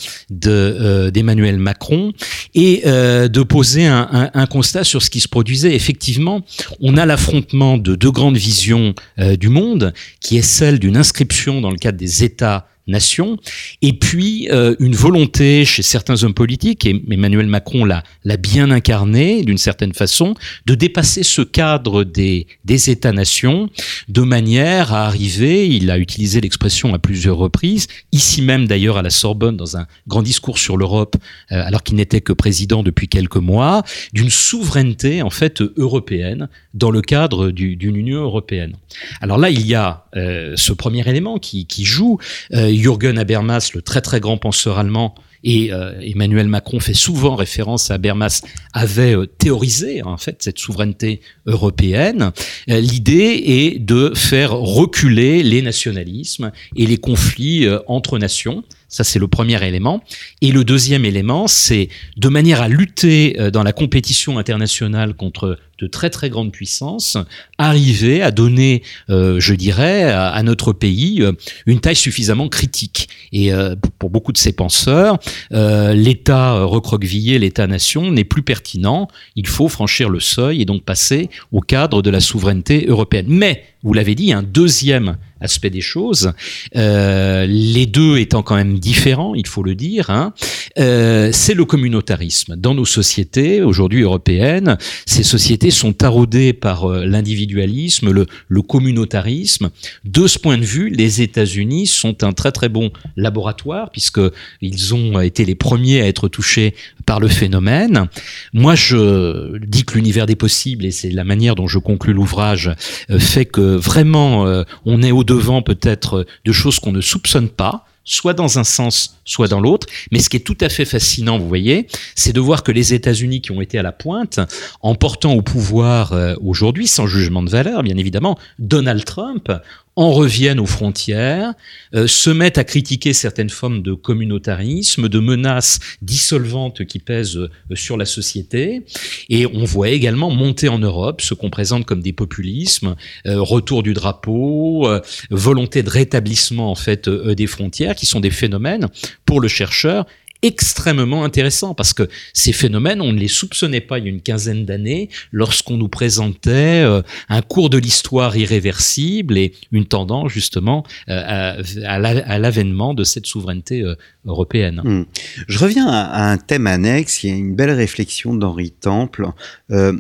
euh, 0.47 1.11
d'Emmanuel 1.11 1.59
Macron 1.59 2.13
et 2.55 2.83
euh, 2.87 3.29
de 3.29 3.43
poser 3.43 3.87
un, 3.87 4.47
constat 4.51 4.85
sur 4.85 5.03
ce 5.03 5.11
qui 5.11 5.21
se 5.21 5.29
produisait. 5.29 5.75
Effectivement, 5.75 6.43
on 6.81 6.97
a 6.97 7.07
l'affrontement 7.07 7.79
de 7.79 7.95
deux 7.95 8.11
grandes 8.11 8.37
visions 8.37 8.95
euh, 9.19 9.37
du 9.37 9.49
monde, 9.49 9.93
qui 10.21 10.39
est 10.39 10.43
celle 10.43 10.79
d'une 10.79 10.97
inscription 10.97 11.61
dans 11.61 11.71
le 11.71 11.77
cadre 11.77 11.99
des 11.99 12.25
États 12.25 12.67
nation, 12.91 13.39
et 13.83 13.93
puis 13.93 14.49
euh, 14.51 14.75
une 14.79 14.95
volonté 14.95 15.65
chez 15.65 15.83
certains 15.83 16.23
hommes 16.25 16.35
politiques, 16.35 16.87
et 16.87 17.03
Emmanuel 17.11 17.47
Macron 17.47 17.85
l'a, 17.85 18.03
bien 18.37 18.71
incarné 18.71 19.43
d'une 19.45 19.59
certaine 19.59 19.93
façon, 19.93 20.35
de 20.67 20.75
dépasser 20.75 21.23
ce 21.23 21.43
cadre 21.43 22.05
des, 22.05 22.47
États-nations 22.67 23.69
de 24.09 24.23
manière 24.23 24.95
à 24.95 25.07
arriver, 25.07 25.69
il 25.69 25.91
a 25.91 25.99
utilisé 25.99 26.41
l'expression 26.41 26.95
à 26.95 26.99
plusieurs 26.99 27.37
reprises, 27.37 27.89
ici 28.13 28.43
même 28.43 28.67
d'ailleurs 28.67 28.97
à 28.97 29.03
la 29.03 29.11
Sorbonne 29.11 29.57
dans 29.57 29.77
un 29.77 29.87
grand 30.07 30.23
discours 30.23 30.59
sur 30.59 30.77
l'Europe, 30.77 31.17
euh, 31.53 31.63
alors 31.67 31.83
qu'il 31.83 31.97
n'était 31.97 32.21
que 32.21 32.33
président 32.33 32.83
depuis 32.83 33.09
quelques 33.09 33.37
mois, 33.37 33.83
d'une 34.13 34.31
souveraineté 34.31 35.23
en 35.23 35.31
fait 35.31 35.61
européenne 35.77 36.49
dans 36.75 36.91
le 36.91 37.03
cadre 37.03 37.51
du, 37.51 37.77
d'une 37.77 37.97
Union 37.97 38.23
européenne. 38.23 38.77
Alors 39.21 39.39
là, 39.39 39.51
il 39.51 39.67
y 39.67 39.75
a 39.75 40.05
euh, 40.17 40.55
ce 40.57 40.73
premier 40.73 41.09
élément 41.09 41.39
qui, 41.39 41.67
joue. 41.85 42.19
Euh, 42.53 42.73
Jürgen 42.73 43.19
Habermas, 43.19 43.71
le 43.75 43.83
très 43.83 44.01
très 44.01 44.21
grand 44.21 44.37
penseur 44.37 44.79
allemand, 44.79 45.15
et 45.43 45.73
euh, 45.73 45.99
Emmanuel 46.01 46.49
Macron 46.49 46.81
fait 46.81 46.95
souvent 46.95 47.35
référence 47.35 47.91
à 47.91 47.95
Habermas, 47.95 48.43
avait 48.73 49.17
théorisé 49.39 50.03
en 50.03 50.19
fait 50.19 50.43
cette 50.43 50.59
souveraineté 50.59 51.21
européenne. 51.47 52.33
L'idée 52.67 53.43
est 53.47 53.79
de 53.79 54.13
faire 54.15 54.53
reculer 54.53 55.43
les 55.43 55.63
nationalismes 55.63 56.53
et 56.77 56.87
les 56.87 56.99
conflits 56.99 57.67
entre 57.87 58.19
nations. 58.19 58.65
Ça, 58.91 59.05
c'est 59.05 59.19
le 59.19 59.29
premier 59.29 59.65
élément. 59.67 60.03
Et 60.43 60.53
le 60.53 60.65
deuxième 60.65 61.05
élément, 61.05 61.47
c'est 61.47 61.89
de 62.17 62.29
manière 62.29 62.61
à 62.61 62.69
lutter 62.69 63.37
dans 63.53 63.63
la 63.63 63.73
compétition 63.73 64.39
internationale 64.39 65.15
contre 65.15 65.59
de 65.81 65.87
très 65.87 66.11
très 66.11 66.29
grandes 66.29 66.53
puissances, 66.53 67.17
arriver 67.59 68.23
à 68.23 68.31
donner, 68.31 68.83
euh, 69.09 69.41
je 69.41 69.55
dirais, 69.55 70.05
à, 70.05 70.43
notre 70.43 70.73
pays 70.73 71.23
euh, 71.23 71.33
une 71.67 71.81
taille 71.81 71.97
suffisamment 71.97 72.49
critique. 72.49 73.09
Et 73.33 73.53
euh, 73.53 73.75
pour 73.99 74.11
beaucoup 74.11 74.33
de 74.33 74.39
ces 74.39 74.53
penseurs, 74.53 75.19
l'État 75.51 76.65
recroquevillé, 76.65 77.39
l'État-nation 77.39 78.13
n'est 78.13 78.25
plus 78.25 78.43
pertinent. 78.43 79.09
Il 79.37 79.47
faut 79.47 79.69
franchir 79.69 80.11
le 80.11 80.21
seuil 80.21 80.63
et 80.63 80.65
donc 80.65 80.85
passer 80.85 81.31
au 81.53 81.61
cadre 81.61 82.03
de 82.03 82.11
la 82.11 82.21
souveraineté 82.21 82.87
européenne. 82.87 83.27
Mais, 83.29 83.65
vous 83.83 83.95
l'avez 83.95 84.15
dit, 84.15 84.33
un 84.33 84.43
deuxième 84.43 85.17
aspect 85.41 85.71
des 85.71 85.81
choses, 85.81 86.33
les 86.75 87.87
deux 87.87 88.19
étant 88.19 88.43
quand 88.43 88.57
même 88.57 88.79
différents, 88.79 89.35
il 89.35 89.47
faut 89.47 89.63
le 89.63 89.75
dire, 89.75 90.11
hein, 90.11 90.33
c'est 90.77 91.55
le 91.55 91.65
communautarisme. 91.65 92.57
Dans 92.57 92.75
nos 92.75 92.85
sociétés, 92.85 93.63
aujourd'hui 93.63 94.03
européennes, 94.03 94.77
ces 95.07 95.23
sociétés 95.23 95.71
sont 95.71 95.93
taraudés 95.93 96.53
par 96.53 96.85
euh, 96.85 97.05
l'individualisme, 97.05 98.11
le, 98.11 98.27
le, 98.49 98.63
communautarisme. 98.63 99.71
De 100.05 100.27
ce 100.27 100.39
point 100.39 100.59
de 100.59 100.65
vue, 100.65 100.91
les 100.91 101.23
États-Unis 101.23 101.87
sont 101.87 102.23
un 102.25 102.33
très 102.33 102.53
très 102.53 102.69
bon 102.69 102.91
laboratoire 103.17 103.91
puisque 103.91 104.21
ils 104.61 104.95
ont 104.95 105.21
été 105.21 105.45
les 105.45 105.55
premiers 105.55 106.01
à 106.03 106.07
être 106.07 106.29
touchés 106.29 106.75
par 107.07 107.21
le 107.21 107.29
phénomène. 107.29 108.09
Moi, 108.53 108.75
je 108.75 109.59
dis 109.59 109.85
que 109.85 109.95
l'univers 109.95 110.27
des 110.27 110.37
possibles, 110.37 110.85
et 110.85 110.91
c'est 110.91 111.11
la 111.11 111.25
manière 111.25 111.55
dont 111.55 111.69
je 111.69 111.79
conclus 111.79 112.13
l'ouvrage, 112.13 112.71
euh, 113.11 113.19
fait 113.19 113.45
que 113.45 113.77
vraiment 113.77 114.47
euh, 114.47 114.65
on 114.85 115.03
est 115.03 115.13
au 115.13 115.25
devant 115.25 115.63
peut-être 115.63 116.27
de 116.45 116.53
choses 116.53 116.79
qu'on 116.79 116.93
ne 116.93 117.01
soupçonne 117.01 117.49
pas 117.49 117.87
soit 118.05 118.33
dans 118.33 118.59
un 118.59 118.65
sens, 118.65 119.21
soit 119.25 119.47
dans 119.47 119.61
l'autre. 119.61 119.87
Mais 120.11 120.19
ce 120.19 120.29
qui 120.29 120.37
est 120.37 120.41
tout 120.41 120.57
à 120.61 120.69
fait 120.69 120.85
fascinant, 120.85 121.39
vous 121.39 121.47
voyez, 121.47 121.87
c'est 122.17 122.33
de 122.33 122.41
voir 122.41 122.63
que 122.63 122.73
les 122.73 122.93
États-Unis 122.95 123.41
qui 123.41 123.53
ont 123.53 123.61
été 123.61 123.79
à 123.79 123.83
la 123.83 123.93
pointe, 123.93 124.41
en 124.81 124.95
portant 124.95 125.35
au 125.35 125.43
pouvoir 125.43 126.13
euh, 126.13 126.35
aujourd'hui, 126.43 126.87
sans 126.87 127.07
jugement 127.07 127.43
de 127.43 127.51
valeur, 127.51 127.83
bien 127.83 127.97
évidemment, 127.97 128.39
Donald 128.59 129.05
Trump 129.05 129.53
en 130.01 130.13
reviennent 130.13 130.61
aux 130.61 130.67
frontières, 130.67 131.53
euh, 131.95 132.07
se 132.07 132.31
mettent 132.31 132.57
à 132.57 132.65
critiquer 132.65 133.13
certaines 133.13 133.51
formes 133.51 133.83
de 133.83 133.93
communautarisme, 133.93 135.11
de 135.11 135.19
menaces 135.19 135.79
dissolvantes 136.01 136.87
qui 136.87 137.01
pèsent 137.01 137.37
euh, 137.37 137.51
sur 137.75 137.99
la 137.99 138.07
société. 138.07 138.83
Et 139.29 139.47
on 139.47 139.65
voit 139.65 139.91
également 139.91 140.31
monter 140.31 140.71
en 140.71 140.79
Europe 140.79 141.21
ce 141.21 141.35
qu'on 141.35 141.51
présente 141.51 141.85
comme 141.85 142.01
des 142.01 142.15
populismes, 142.15 142.97
euh, 143.27 143.43
retour 143.43 143.83
du 143.83 143.93
drapeau, 143.93 144.89
volonté 145.29 145.83
de 145.83 145.91
rétablissement 145.91 146.71
en 146.71 146.75
fait 146.75 147.07
des 147.11 147.47
frontières, 147.47 147.95
qui 147.95 148.07
sont 148.07 148.21
des 148.21 148.31
phénomènes 148.31 148.89
pour 149.27 149.39
le 149.39 149.49
chercheur 149.49 150.07
extrêmement 150.43 151.25
intéressant 151.25 151.75
parce 151.75 151.93
que 151.93 152.09
ces 152.33 152.53
phénomènes, 152.53 153.01
on 153.01 153.13
ne 153.13 153.19
les 153.19 153.29
soupçonnait 153.29 153.81
pas 153.81 153.99
il 153.99 154.05
y 154.05 154.09
a 154.09 154.11
une 154.11 154.23
quinzaine 154.23 154.65
d'années 154.65 155.11
lorsqu'on 155.33 155.77
nous 155.77 155.89
présentait 155.89 156.83
euh, 156.83 157.03
un 157.29 157.43
cours 157.43 157.71
de 157.71 157.79
l'histoire 157.79 158.37
irréversible 158.37 159.37
et 159.37 159.53
une 159.73 159.87
tendance 159.87 160.33
justement 160.33 160.85
euh, 161.09 161.63
à, 161.85 162.39
l'avènement 162.39 162.95
de 162.95 163.05
cette 163.05 163.27
souveraineté 163.27 163.83
euh, 163.83 163.95
européenne. 164.25 164.81
Hmm. 164.83 165.05
Je 165.47 165.59
reviens 165.59 165.87
à, 165.89 166.31
un 166.31 166.39
thème 166.39 166.67
annexe. 166.67 167.23
Il 167.23 167.31
y 167.31 167.33
a 167.33 167.37
une 167.37 167.55
belle 167.55 167.71
réflexion 167.71 168.35
d'Henri 168.35 168.71
Temple 168.71 169.29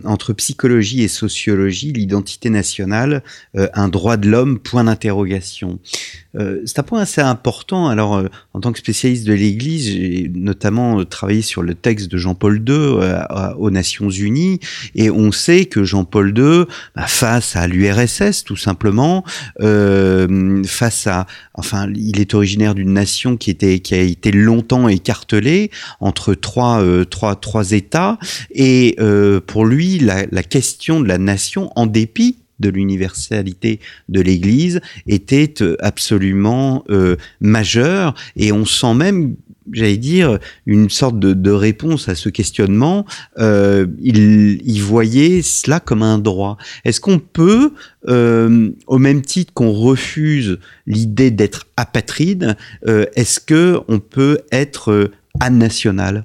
entre 0.05 0.33
psychologie 0.33 1.03
et 1.03 1.09
sociologie, 1.09 1.93
l'identité 1.93 2.51
nationale, 2.51 3.23
un 3.55 3.89
droit 3.89 4.17
de 4.17 4.29
l'homme, 4.29 4.59
point 4.59 4.85
d'interrogation. 4.85 5.79
c'est 6.35 6.79
un 6.79 6.83
point 6.83 7.01
assez 7.01 7.21
important. 7.21 7.89
Alors, 7.89 8.23
en 8.53 8.61
tant 8.61 8.73
que 8.73 8.79
spécialiste 8.79 9.27
de 9.27 9.33
l'Église, 9.33 10.30
notamment 10.35 11.01
euh, 11.01 11.05
travaillé 11.05 11.43
sur 11.43 11.63
le 11.63 11.75
texte 11.75 12.11
de 12.11 12.19
Jean-Paul 12.19 12.57
II 12.67 12.75
euh, 12.75 13.23
aux 13.57 13.71
Nations 13.71 14.11
Unies, 14.11 14.61
et 14.95 15.11
on 15.11 15.33
sait 15.33 15.67
que 15.67 15.85
Jean-Paul 15.85 16.37
II, 16.37 16.65
bah, 16.97 17.07
face 17.07 17.57
à 17.57 17.67
l'URSS 17.67 18.45
tout 18.45 18.57
simplement, 18.57 19.25
euh, 19.61 20.63
face 20.65 21.07
à, 21.07 21.27
enfin, 21.55 21.91
il 21.95 22.21
est 22.21 22.35
originaire 22.35 22.75
d'une 22.75 22.93
nation 22.93 23.37
qui 23.37 23.51
était, 23.51 23.81
qui 23.81 23.95
a 23.95 24.01
été 24.01 24.33
longtemps 24.33 24.89
écartelée 24.89 25.71
entre 26.01 26.35
trois, 26.35 26.83
trois, 27.09 27.37
trois 27.37 27.73
États, 27.73 28.19
et 28.53 28.97
pour 29.47 29.65
lui, 29.65 29.99
la, 29.99 30.43
question 30.43 31.01
de 31.01 31.09
la 31.09 31.19
nation, 31.19 31.71
en 31.77 31.87
dépit 31.87 32.37
de 32.59 32.69
l'universalité 32.69 33.81
de 34.09 34.21
l'Église 34.21 34.81
était 35.07 35.55
absolument 35.81 36.85
majeure. 37.41 38.15
Et 38.37 38.53
on 38.53 38.65
sent 38.65 38.95
même 38.95 39.37
j'allais 39.73 39.97
dire, 39.97 40.39
une 40.67 40.91
sorte 40.91 41.19
de, 41.19 41.51
réponse 41.51 42.09
à 42.09 42.15
ce 42.15 42.29
questionnement. 42.29 43.05
Euh, 43.39 43.87
il, 44.01 44.81
voyait 44.83 45.43
cela 45.43 45.81
comme 45.81 46.03
un 46.03 46.19
droit. 46.19 46.57
Est-ce 46.85 47.01
qu'on 47.01 47.19
peut, 47.19 47.73
euh, 48.09 48.71
au 48.87 48.99
même 48.99 49.23
titre 49.23 49.53
qu'on 49.53 49.73
refuse 49.73 50.59
l'idée 50.87 51.31
d'être 51.31 51.67
apatride, 51.77 52.57
euh, 52.87 53.07
est-ce 53.15 53.41
que 53.41 53.81
on 53.89 53.99
peut 53.99 54.41
être 54.53 55.11
national 55.51 56.25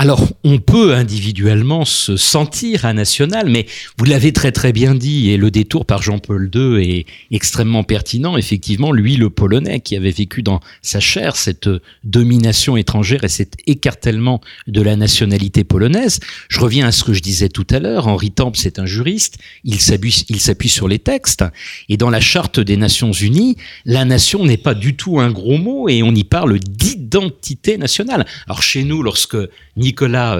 alors, 0.00 0.26
on 0.44 0.60
peut 0.60 0.94
individuellement 0.94 1.84
se 1.84 2.16
sentir 2.16 2.86
un 2.86 2.94
national, 2.94 3.50
mais 3.50 3.66
vous 3.98 4.06
l'avez 4.06 4.32
très 4.32 4.50
très 4.50 4.72
bien 4.72 4.94
dit, 4.94 5.28
et 5.28 5.36
le 5.36 5.50
détour 5.50 5.84
par 5.84 6.00
Jean-Paul 6.00 6.50
II 6.54 6.82
est 6.82 7.04
extrêmement 7.30 7.84
pertinent. 7.84 8.38
Effectivement, 8.38 8.92
lui, 8.92 9.18
le 9.18 9.28
Polonais, 9.28 9.80
qui 9.80 9.96
avait 9.96 10.10
vécu 10.10 10.42
dans 10.42 10.60
sa 10.80 11.00
chair 11.00 11.36
cette 11.36 11.68
domination 12.02 12.78
étrangère 12.78 13.24
et 13.24 13.28
cet 13.28 13.56
écartèlement 13.66 14.40
de 14.66 14.80
la 14.80 14.96
nationalité 14.96 15.64
polonaise. 15.64 16.20
Je 16.48 16.60
reviens 16.60 16.86
à 16.86 16.92
ce 16.92 17.04
que 17.04 17.12
je 17.12 17.20
disais 17.20 17.50
tout 17.50 17.66
à 17.68 17.78
l'heure. 17.78 18.08
Henri 18.08 18.30
Temple, 18.30 18.58
c'est 18.58 18.78
un 18.78 18.86
juriste. 18.86 19.36
Il 19.64 19.80
s'appuie, 19.80 20.70
sur 20.70 20.88
les 20.88 20.98
textes. 20.98 21.44
Et 21.90 21.98
dans 21.98 22.08
la 22.08 22.20
charte 22.20 22.58
des 22.58 22.78
Nations 22.78 23.12
Unies, 23.12 23.58
la 23.84 24.06
nation 24.06 24.46
n'est 24.46 24.56
pas 24.56 24.72
du 24.72 24.96
tout 24.96 25.20
un 25.20 25.30
gros 25.30 25.58
mot, 25.58 25.90
et 25.90 26.02
on 26.02 26.14
y 26.14 26.24
parle 26.24 26.58
l'identité 26.80 27.76
nationale. 27.76 28.24
Alors 28.46 28.62
chez 28.62 28.82
nous, 28.82 29.02
lorsque 29.02 29.36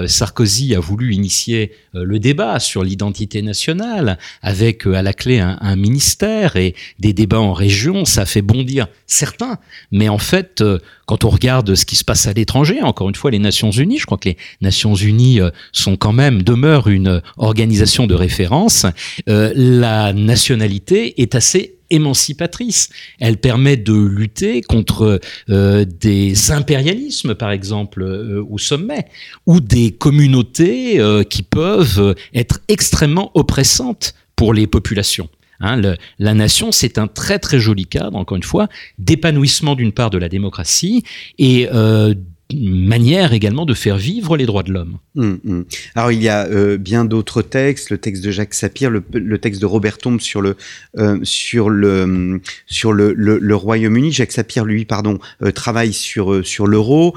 Sarkozy 0.07 0.75
a 0.75 0.79
voulu 0.79 1.13
initier 1.13 1.73
le 1.93 2.19
débat 2.19 2.59
sur 2.59 2.83
l'identité 2.83 3.41
nationale, 3.41 4.17
avec 4.41 4.85
à 4.85 5.01
la 5.01 5.13
clé 5.13 5.39
un, 5.39 5.75
ministère 5.75 6.55
et 6.55 6.75
des 6.99 7.13
débats 7.13 7.39
en 7.39 7.53
région, 7.53 8.05
ça 8.05 8.25
fait 8.25 8.41
bondir 8.41 8.87
certains. 9.07 9.57
Mais 9.91 10.09
en 10.09 10.17
fait, 10.17 10.63
quand 11.05 11.25
on 11.25 11.29
regarde 11.29 11.75
ce 11.75 11.85
qui 11.85 11.95
se 11.95 12.03
passe 12.03 12.27
à 12.27 12.33
l'étranger, 12.33 12.81
encore 12.81 13.09
une 13.09 13.15
fois, 13.15 13.31
les 13.31 13.39
Nations 13.39 13.71
Unies, 13.71 13.97
je 13.97 14.05
crois 14.05 14.17
que 14.17 14.29
les 14.29 14.37
Nations 14.61 14.95
Unies 14.95 15.39
sont 15.71 15.97
quand 15.97 16.13
même 16.13 16.43
demeurent 16.43 16.87
une 16.87 17.21
organisation 17.37 18.07
de 18.07 18.15
référence. 18.15 18.85
Euh, 19.29 19.51
la 19.55 20.13
nationalité 20.13 21.21
est 21.21 21.35
assez 21.35 21.77
émancipatrice. 21.91 22.89
Elle 23.19 23.37
permet 23.37 23.77
de 23.77 23.93
lutter 23.93 24.61
contre 24.61 25.19
euh, 25.49 25.85
des 25.85 26.51
impérialismes, 26.51 27.35
par 27.35 27.51
exemple, 27.51 28.01
euh, 28.01 28.43
au 28.49 28.57
sommet, 28.57 29.05
ou 29.45 29.59
des 29.59 29.91
communautés 29.91 30.99
euh, 30.99 31.23
qui 31.23 31.43
peuvent 31.43 32.15
être 32.33 32.61
extrêmement 32.67 33.31
oppressantes 33.35 34.15
pour 34.35 34.53
les 34.53 34.65
populations. 34.65 35.29
Hein, 35.61 35.81
la 36.19 36.33
nation, 36.33 36.71
c'est 36.71 36.97
un 36.97 37.07
très 37.07 37.39
très 37.39 37.59
joli 37.59 37.85
cadre, 37.85 38.17
encore 38.17 38.37
une 38.37 38.43
fois, 38.43 38.67
d'épanouissement 38.97 39.75
d'une 39.75 39.91
part 39.91 40.09
de 40.09 40.17
la 40.17 40.29
démocratie 40.29 41.03
et 41.37 41.69
euh, 41.73 42.13
manière 42.53 43.33
également 43.33 43.65
de 43.65 43.73
faire 43.73 43.97
vivre 43.97 44.37
les 44.37 44.45
droits 44.45 44.63
de 44.63 44.71
l'homme. 44.71 44.97
Mmh, 45.15 45.33
mmh. 45.43 45.63
Alors 45.95 46.11
il 46.11 46.21
y 46.21 46.29
a 46.29 46.45
euh, 46.45 46.77
bien 46.77 47.05
d'autres 47.05 47.41
textes, 47.41 47.89
le 47.89 47.97
texte 47.97 48.23
de 48.23 48.31
Jacques 48.31 48.53
Sapir, 48.53 48.89
le, 48.89 49.37
texte 49.37 49.61
de 49.61 49.65
Robert 49.65 49.97
Tombe 49.97 50.19
sur 50.19 50.41
le 50.41 50.55
euh, 50.97 51.19
sur 51.23 51.69
le 51.69 52.41
sur 52.65 52.93
le, 52.93 53.13
le, 53.13 53.55
Royaume-Uni. 53.55 54.11
Jacques 54.11 54.31
Sapir, 54.31 54.65
lui, 54.65 54.85
pardon, 54.85 55.19
euh, 55.43 55.51
travaille 55.51 55.93
sur 55.93 56.45
sur 56.45 56.67
l'euro. 56.67 57.15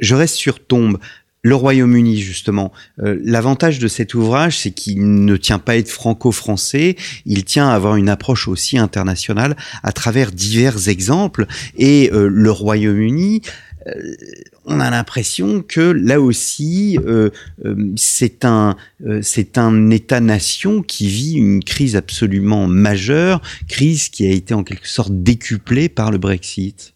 Je 0.00 0.14
reste 0.14 0.36
sur 0.36 0.60
Tombe. 0.60 0.98
Le 1.44 1.54
Royaume-Uni, 1.54 2.16
justement, 2.16 2.72
euh, 3.02 3.20
l'avantage 3.22 3.78
de 3.78 3.86
cet 3.86 4.14
ouvrage, 4.14 4.58
c'est 4.58 4.70
qu'il 4.70 5.24
ne 5.26 5.36
tient 5.36 5.58
pas 5.58 5.72
à 5.72 5.76
être 5.76 5.90
franco-français, 5.90 6.96
il 7.26 7.44
tient 7.44 7.68
à 7.68 7.74
avoir 7.74 7.96
une 7.96 8.08
approche 8.08 8.48
aussi 8.48 8.78
internationale 8.78 9.54
à 9.82 9.92
travers 9.92 10.32
divers 10.32 10.88
exemples. 10.88 11.46
Et 11.76 12.10
euh, 12.14 12.28
le 12.32 12.50
Royaume-Uni, 12.50 13.42
euh, 13.86 13.92
on 14.64 14.80
a 14.80 14.90
l'impression 14.90 15.62
que 15.62 15.80
là 15.80 16.18
aussi, 16.18 16.98
euh, 17.06 17.28
euh, 17.66 17.92
c'est 17.96 18.46
un, 18.46 18.76
euh, 19.06 19.20
c'est 19.22 19.58
un 19.58 19.90
État-nation 19.90 20.82
qui 20.82 21.08
vit 21.08 21.34
une 21.34 21.62
crise 21.62 21.94
absolument 21.94 22.66
majeure, 22.66 23.42
crise 23.68 24.08
qui 24.08 24.26
a 24.26 24.30
été 24.30 24.54
en 24.54 24.64
quelque 24.64 24.88
sorte 24.88 25.12
décuplée 25.12 25.90
par 25.90 26.10
le 26.10 26.16
Brexit. 26.16 26.93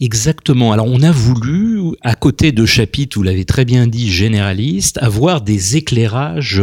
Exactement. 0.00 0.72
Alors 0.72 0.86
on 0.86 1.02
a 1.02 1.10
voulu, 1.10 1.94
à 2.00 2.14
côté 2.14 2.52
de 2.52 2.64
chapitres, 2.64 3.18
vous 3.18 3.22
l'avez 3.22 3.44
très 3.44 3.64
bien 3.64 3.86
dit, 3.86 4.10
généralistes, 4.10 4.98
avoir 5.02 5.42
des 5.42 5.76
éclairages 5.76 6.62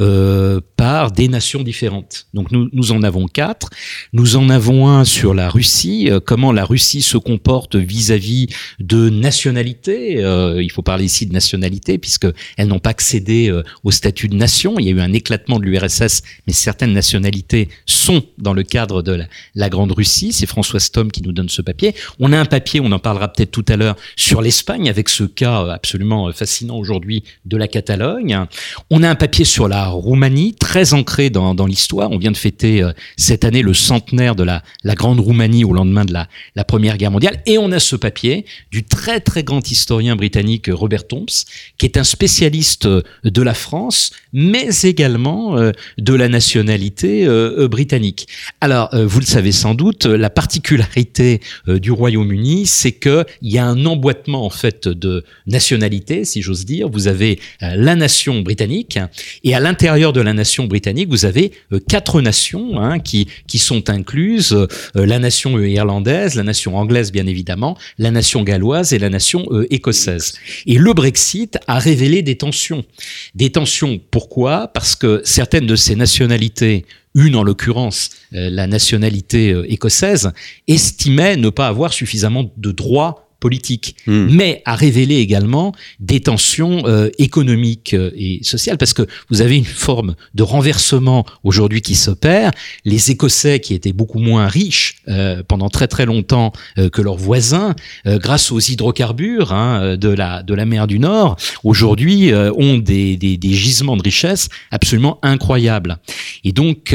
euh, 0.00 0.60
par 0.76 1.12
des 1.12 1.28
nations 1.28 1.62
différentes. 1.62 2.26
Donc 2.34 2.50
nous, 2.50 2.68
nous 2.72 2.90
en 2.92 3.02
avons 3.04 3.26
quatre. 3.26 3.70
Nous 4.12 4.36
en 4.36 4.48
avons 4.48 4.88
un 4.88 5.04
sur 5.04 5.32
la 5.32 5.48
Russie, 5.48 6.10
euh, 6.10 6.18
comment 6.18 6.50
la 6.50 6.64
Russie 6.64 7.02
se 7.02 7.16
comporte 7.16 7.76
vis-à-vis 7.76 8.48
de 8.80 9.08
nationalités. 9.08 10.22
Euh, 10.22 10.60
il 10.60 10.72
faut 10.72 10.82
parler 10.82 11.04
ici 11.04 11.26
de 11.26 11.32
nationalité, 11.32 11.98
puisque 11.98 12.26
elles 12.56 12.68
n'ont 12.68 12.80
pas 12.80 12.90
accédé 12.90 13.52
au 13.84 13.90
statut 13.90 14.28
de 14.28 14.34
nation. 14.34 14.78
Il 14.78 14.86
y 14.86 14.88
a 14.88 14.92
eu 14.92 15.00
un 15.00 15.12
éclatement 15.12 15.58
de 15.58 15.64
l'URSS, 15.64 16.22
mais 16.46 16.52
certaines 16.52 16.92
nationalités 16.92 17.68
sont 17.86 18.24
dans 18.38 18.52
le 18.52 18.64
cadre 18.64 19.02
de 19.02 19.12
la, 19.12 19.26
la 19.54 19.68
Grande 19.70 19.92
Russie. 19.92 20.32
C'est 20.32 20.46
François 20.46 20.80
Stom 20.80 21.10
qui 21.10 21.22
nous 21.22 21.32
donne 21.32 21.48
ce 21.48 21.62
papier. 21.62 21.94
On 22.18 22.31
a 22.32 22.40
un 22.40 22.44
papier, 22.44 22.80
on 22.80 22.92
en 22.92 22.98
parlera 22.98 23.32
peut-être 23.32 23.50
tout 23.50 23.64
à 23.68 23.76
l'heure, 23.76 23.96
sur 24.16 24.42
l'Espagne, 24.42 24.88
avec 24.88 25.08
ce 25.08 25.24
cas 25.24 25.72
absolument 25.72 26.32
fascinant 26.32 26.76
aujourd'hui 26.76 27.24
de 27.44 27.56
la 27.56 27.68
Catalogne. 27.68 28.46
On 28.90 29.02
a 29.02 29.08
un 29.08 29.14
papier 29.14 29.44
sur 29.44 29.68
la 29.68 29.88
Roumanie, 29.88 30.54
très 30.54 30.94
ancré 30.94 31.30
dans, 31.30 31.66
l'histoire. 31.66 32.10
On 32.10 32.18
vient 32.18 32.30
de 32.30 32.36
fêter 32.36 32.82
euh, 32.82 32.92
cette 33.16 33.44
année 33.44 33.62
le 33.62 33.74
centenaire 33.74 34.34
de 34.34 34.42
la, 34.42 34.62
Grande 34.94 35.20
Roumanie 35.20 35.64
au 35.64 35.72
lendemain 35.72 36.04
de 36.04 36.12
la, 36.12 36.64
Première 36.64 36.96
Guerre 36.96 37.10
mondiale. 37.10 37.42
Et 37.46 37.58
on 37.58 37.72
a 37.72 37.78
ce 37.78 37.96
papier 37.96 38.46
du 38.70 38.84
très 38.84 39.20
très 39.20 39.42
grand 39.42 39.70
historien 39.70 40.16
britannique 40.16 40.70
Robert 40.72 41.06
Tombs, 41.06 41.44
qui 41.78 41.86
est 41.86 41.96
un 41.96 42.04
spécialiste 42.04 42.86
de 42.86 43.42
la 43.42 43.54
France, 43.54 44.12
mais 44.32 44.68
également 44.84 45.58
euh, 45.58 45.72
de 45.98 46.14
la 46.14 46.28
nationalité 46.28 47.26
euh, 47.26 47.68
britannique. 47.68 48.28
Alors, 48.60 48.90
vous 48.92 49.20
le 49.20 49.26
savez 49.26 49.52
sans 49.52 49.74
doute, 49.74 50.06
la 50.06 50.30
particularité 50.30 51.40
du 51.66 51.90
Royaume-Uni, 52.22 52.66
c'est 52.66 52.92
que 52.92 53.24
il 53.40 53.52
y 53.52 53.58
a 53.58 53.66
un 53.66 53.84
emboîtement 53.86 54.44
en 54.44 54.50
fait 54.50 54.88
de 54.88 55.24
nationalités, 55.46 56.24
si 56.24 56.42
j'ose 56.42 56.64
dire. 56.64 56.88
Vous 56.88 57.08
avez 57.08 57.38
la 57.60 57.96
nation 57.96 58.40
britannique 58.40 58.98
et 59.44 59.54
à 59.54 59.60
l'intérieur 59.60 60.12
de 60.12 60.20
la 60.20 60.32
nation 60.32 60.64
britannique, 60.66 61.08
vous 61.08 61.24
avez 61.24 61.52
quatre 61.88 62.20
nations 62.20 62.80
hein, 62.80 62.98
qui 62.98 63.28
qui 63.46 63.58
sont 63.58 63.90
incluses 63.90 64.56
la 64.94 65.18
nation 65.18 65.58
irlandaise, 65.58 66.34
la 66.34 66.42
nation 66.42 66.76
anglaise 66.76 67.12
bien 67.12 67.26
évidemment, 67.26 67.76
la 67.98 68.10
nation 68.10 68.42
galloise 68.42 68.92
et 68.92 68.98
la 68.98 69.10
nation 69.10 69.46
euh, 69.50 69.66
écossaise. 69.70 70.34
Et 70.66 70.78
le 70.78 70.92
Brexit 70.92 71.58
a 71.66 71.78
révélé 71.78 72.22
des 72.22 72.36
tensions. 72.36 72.84
Des 73.34 73.50
tensions 73.50 74.00
pourquoi? 74.10 74.68
Parce 74.68 74.94
que 74.94 75.20
certaines 75.24 75.66
de 75.66 75.76
ces 75.76 75.96
nationalités 75.96 76.84
une 77.14 77.36
en 77.36 77.42
l'occurrence 77.42 78.10
euh, 78.32 78.50
la 78.50 78.66
nationalité 78.66 79.52
euh, 79.52 79.70
écossaise, 79.70 80.32
estimait 80.68 81.36
ne 81.36 81.50
pas 81.50 81.68
avoir 81.68 81.92
suffisamment 81.92 82.50
de 82.56 82.72
droits 82.72 83.21
politique, 83.42 83.96
mmh. 84.06 84.28
mais 84.30 84.62
a 84.66 84.76
révélé 84.76 85.16
également 85.16 85.74
des 85.98 86.20
tensions 86.20 86.84
euh, 86.86 87.10
économiques 87.18 87.92
euh, 87.92 88.12
et 88.14 88.38
sociales, 88.44 88.78
parce 88.78 88.94
que 88.94 89.02
vous 89.30 89.40
avez 89.40 89.56
une 89.56 89.64
forme 89.64 90.14
de 90.34 90.44
renversement 90.44 91.26
aujourd'hui 91.42 91.82
qui 91.82 91.96
s'opère. 91.96 92.52
Les 92.84 93.10
Écossais, 93.10 93.58
qui 93.58 93.74
étaient 93.74 93.92
beaucoup 93.92 94.20
moins 94.20 94.46
riches 94.46 94.94
euh, 95.08 95.42
pendant 95.46 95.68
très 95.68 95.88
très 95.88 96.06
longtemps 96.06 96.52
euh, 96.78 96.88
que 96.88 97.02
leurs 97.02 97.16
voisins, 97.16 97.74
grâce 98.06 98.52
aux 98.52 98.60
hydrocarbures 98.60 99.52
hein, 99.52 99.96
de, 99.96 100.08
la, 100.08 100.44
de 100.44 100.54
la 100.54 100.64
mer 100.64 100.86
du 100.86 100.98
Nord, 101.00 101.36
aujourd'hui 101.64 102.32
ont 102.34 102.78
des, 102.78 103.16
des, 103.16 103.36
des, 103.36 103.52
gisements 103.52 103.96
de 103.96 104.02
richesse 104.02 104.48
absolument 104.70 105.18
incroyables. 105.22 105.98
Et 106.44 106.52
donc, 106.52 106.94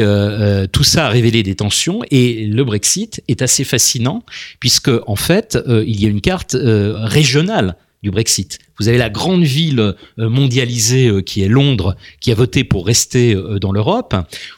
tout 0.72 0.84
ça 0.84 1.06
a 1.06 1.08
révélé 1.08 1.42
des 1.42 1.56
tensions, 1.56 2.00
et 2.10 2.46
le 2.46 2.64
Brexit 2.64 3.22
est 3.28 3.42
assez 3.42 3.64
fascinant, 3.64 4.22
puisque 4.60 4.90
en 5.06 5.16
fait, 5.16 5.58
il 5.86 6.00
y 6.00 6.06
a 6.06 6.08
une 6.08 6.20
carte 6.20 6.37
euh, 6.54 6.94
régionale 6.96 7.76
du 8.02 8.10
Brexit. 8.10 8.58
Vous 8.78 8.88
avez 8.88 8.98
la 8.98 9.10
grande 9.10 9.42
ville 9.42 9.80
euh, 9.80 10.28
mondialisée 10.28 11.08
euh, 11.08 11.20
qui 11.20 11.42
est 11.42 11.48
Londres, 11.48 11.96
qui 12.20 12.30
a 12.30 12.34
voté 12.34 12.62
pour 12.62 12.86
rester 12.86 13.36
dans 13.60 13.72
l'Europe. 13.72 14.14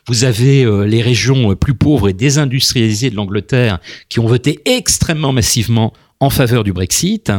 Vous 0.06 0.24
avez 0.24 0.66
les 0.86 1.02
régions 1.02 1.54
plus 1.56 1.74
pauvres 1.74 2.08
et 2.08 2.12
désindustrialisées 2.12 3.10
de 3.10 3.16
l'Angleterre 3.16 3.78
qui 4.08 4.20
ont 4.20 4.26
voté 4.26 4.60
extrêmement 4.66 5.32
massivement 5.32 5.92
en 6.22 6.28
faveur 6.28 6.64
du 6.64 6.74
Brexit. 6.74 7.32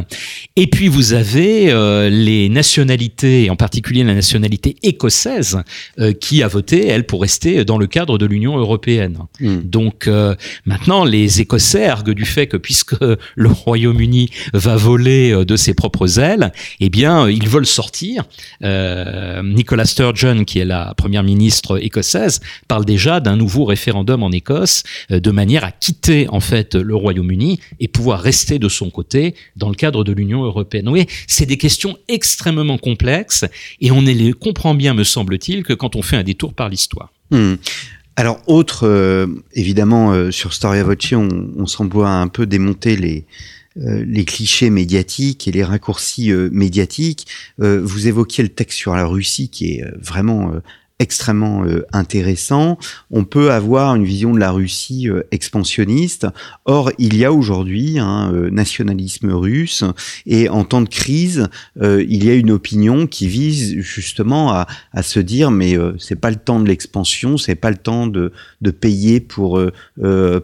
Et 0.55 0.65
puis 0.65 0.87
vous 0.87 1.13
avez 1.13 1.71
euh, 1.71 2.09
les 2.09 2.49
nationalités, 2.49 3.51
en 3.51 3.55
particulier 3.55 4.03
la 4.03 4.15
nationalité 4.15 4.75
écossaise, 4.81 5.61
euh, 5.99 6.13
qui 6.13 6.41
a 6.41 6.47
voté, 6.47 6.87
elle, 6.87 7.05
pour 7.05 7.21
rester 7.21 7.63
dans 7.63 7.77
le 7.77 7.85
cadre 7.85 8.17
de 8.17 8.25
l'Union 8.25 8.57
européenne. 8.57 9.19
Mm. 9.39 9.59
Donc 9.59 10.07
euh, 10.07 10.35
maintenant, 10.65 11.05
les 11.05 11.41
Écossais 11.41 11.85
arguent 11.85 12.15
du 12.15 12.25
fait 12.25 12.47
que 12.47 12.57
puisque 12.57 12.95
le 12.99 13.47
Royaume-Uni 13.47 14.31
va 14.53 14.77
voler 14.77 15.45
de 15.45 15.55
ses 15.55 15.75
propres 15.75 16.19
ailes, 16.19 16.51
eh 16.79 16.89
bien, 16.89 17.29
ils 17.29 17.47
veulent 17.47 17.67
sortir. 17.67 18.23
Nicola 18.61 19.85
Sturgeon, 19.85 20.43
qui 20.43 20.59
est 20.59 20.65
la 20.65 20.93
première 20.97 21.23
ministre 21.23 21.83
écossaise, 21.83 22.39
parle 22.67 22.85
déjà 22.85 23.19
d'un 23.19 23.35
nouveau 23.35 23.65
référendum 23.65 24.23
en 24.23 24.31
Écosse, 24.31 24.83
de 25.09 25.31
manière 25.31 25.63
à 25.63 25.71
quitter 25.71 26.27
en 26.29 26.39
fait 26.39 26.75
le 26.75 26.95
Royaume-Uni 26.95 27.59
et 27.79 27.87
pouvoir 27.87 28.21
rester 28.21 28.57
de 28.57 28.70
son 28.71 28.89
côté 28.89 29.35
dans 29.55 29.69
le 29.69 29.75
cadre 29.75 30.03
de 30.03 30.11
l'Union 30.11 30.43
européenne. 30.43 30.89
C'est 31.27 31.45
des 31.45 31.57
questions 31.57 31.97
extrêmement 32.07 32.77
complexes 32.77 33.45
et 33.79 33.91
on 33.91 34.01
les 34.01 34.33
comprend 34.33 34.73
bien, 34.73 34.93
me 34.93 35.03
semble-t-il, 35.03 35.63
que 35.63 35.73
quand 35.73 35.95
on 35.95 36.01
fait 36.01 36.17
un 36.17 36.23
détour 36.23 36.53
par 36.53 36.69
l'histoire. 36.69 37.11
Mmh. 37.31 37.55
Alors, 38.15 38.41
autre, 38.47 38.87
euh, 38.87 39.25
évidemment, 39.53 40.11
euh, 40.11 40.31
sur 40.31 40.53
Storia 40.53 40.83
Voce, 40.83 41.13
on, 41.13 41.65
s'emploie 41.65 42.09
à 42.09 42.13
un 42.13 42.27
peu 42.27 42.45
démonter 42.45 42.97
les, 42.97 43.25
euh, 43.77 44.23
clichés 44.25 44.69
médiatiques 44.69 45.47
et 45.47 45.51
les 45.51 45.63
raccourcis 45.63 46.31
médiatiques. 46.51 47.27
vous 47.57 48.07
évoquiez 48.07 48.43
le 48.43 48.49
texte 48.49 48.77
sur 48.77 48.95
la 48.95 49.05
Russie 49.05 49.49
qui 49.49 49.75
est 49.75 49.85
vraiment 49.97 50.51
extrêmement 51.01 51.65
intéressant. 51.91 52.77
On 53.09 53.23
peut 53.23 53.51
avoir 53.51 53.95
une 53.95 54.03
vision 54.03 54.33
de 54.33 54.39
la 54.39 54.51
Russie 54.51 55.07
expansionniste. 55.31 56.27
Or, 56.65 56.91
il 56.97 57.17
y 57.17 57.25
a 57.25 57.33
aujourd'hui 57.33 57.99
un 57.99 58.31
nationalisme 58.51 59.31
russe 59.31 59.83
et 60.25 60.49
en 60.49 60.63
temps 60.63 60.81
de 60.81 60.89
crise, 60.89 61.47
il 61.81 62.23
y 62.23 62.29
a 62.29 62.35
une 62.35 62.51
opinion 62.51 63.07
qui 63.07 63.27
vise 63.27 63.79
justement 63.79 64.53
à, 64.53 64.67
à 64.93 65.03
se 65.03 65.19
dire 65.19 65.51
mais 65.51 65.75
c'est 65.97 66.19
pas 66.19 66.29
le 66.29 66.37
temps 66.37 66.59
de 66.59 66.67
l'expansion, 66.67 67.37
c'est 67.37 67.55
pas 67.55 67.71
le 67.71 67.77
temps 67.77 68.07
de, 68.07 68.31
de 68.61 68.71
payer 68.71 69.19
pour 69.19 69.61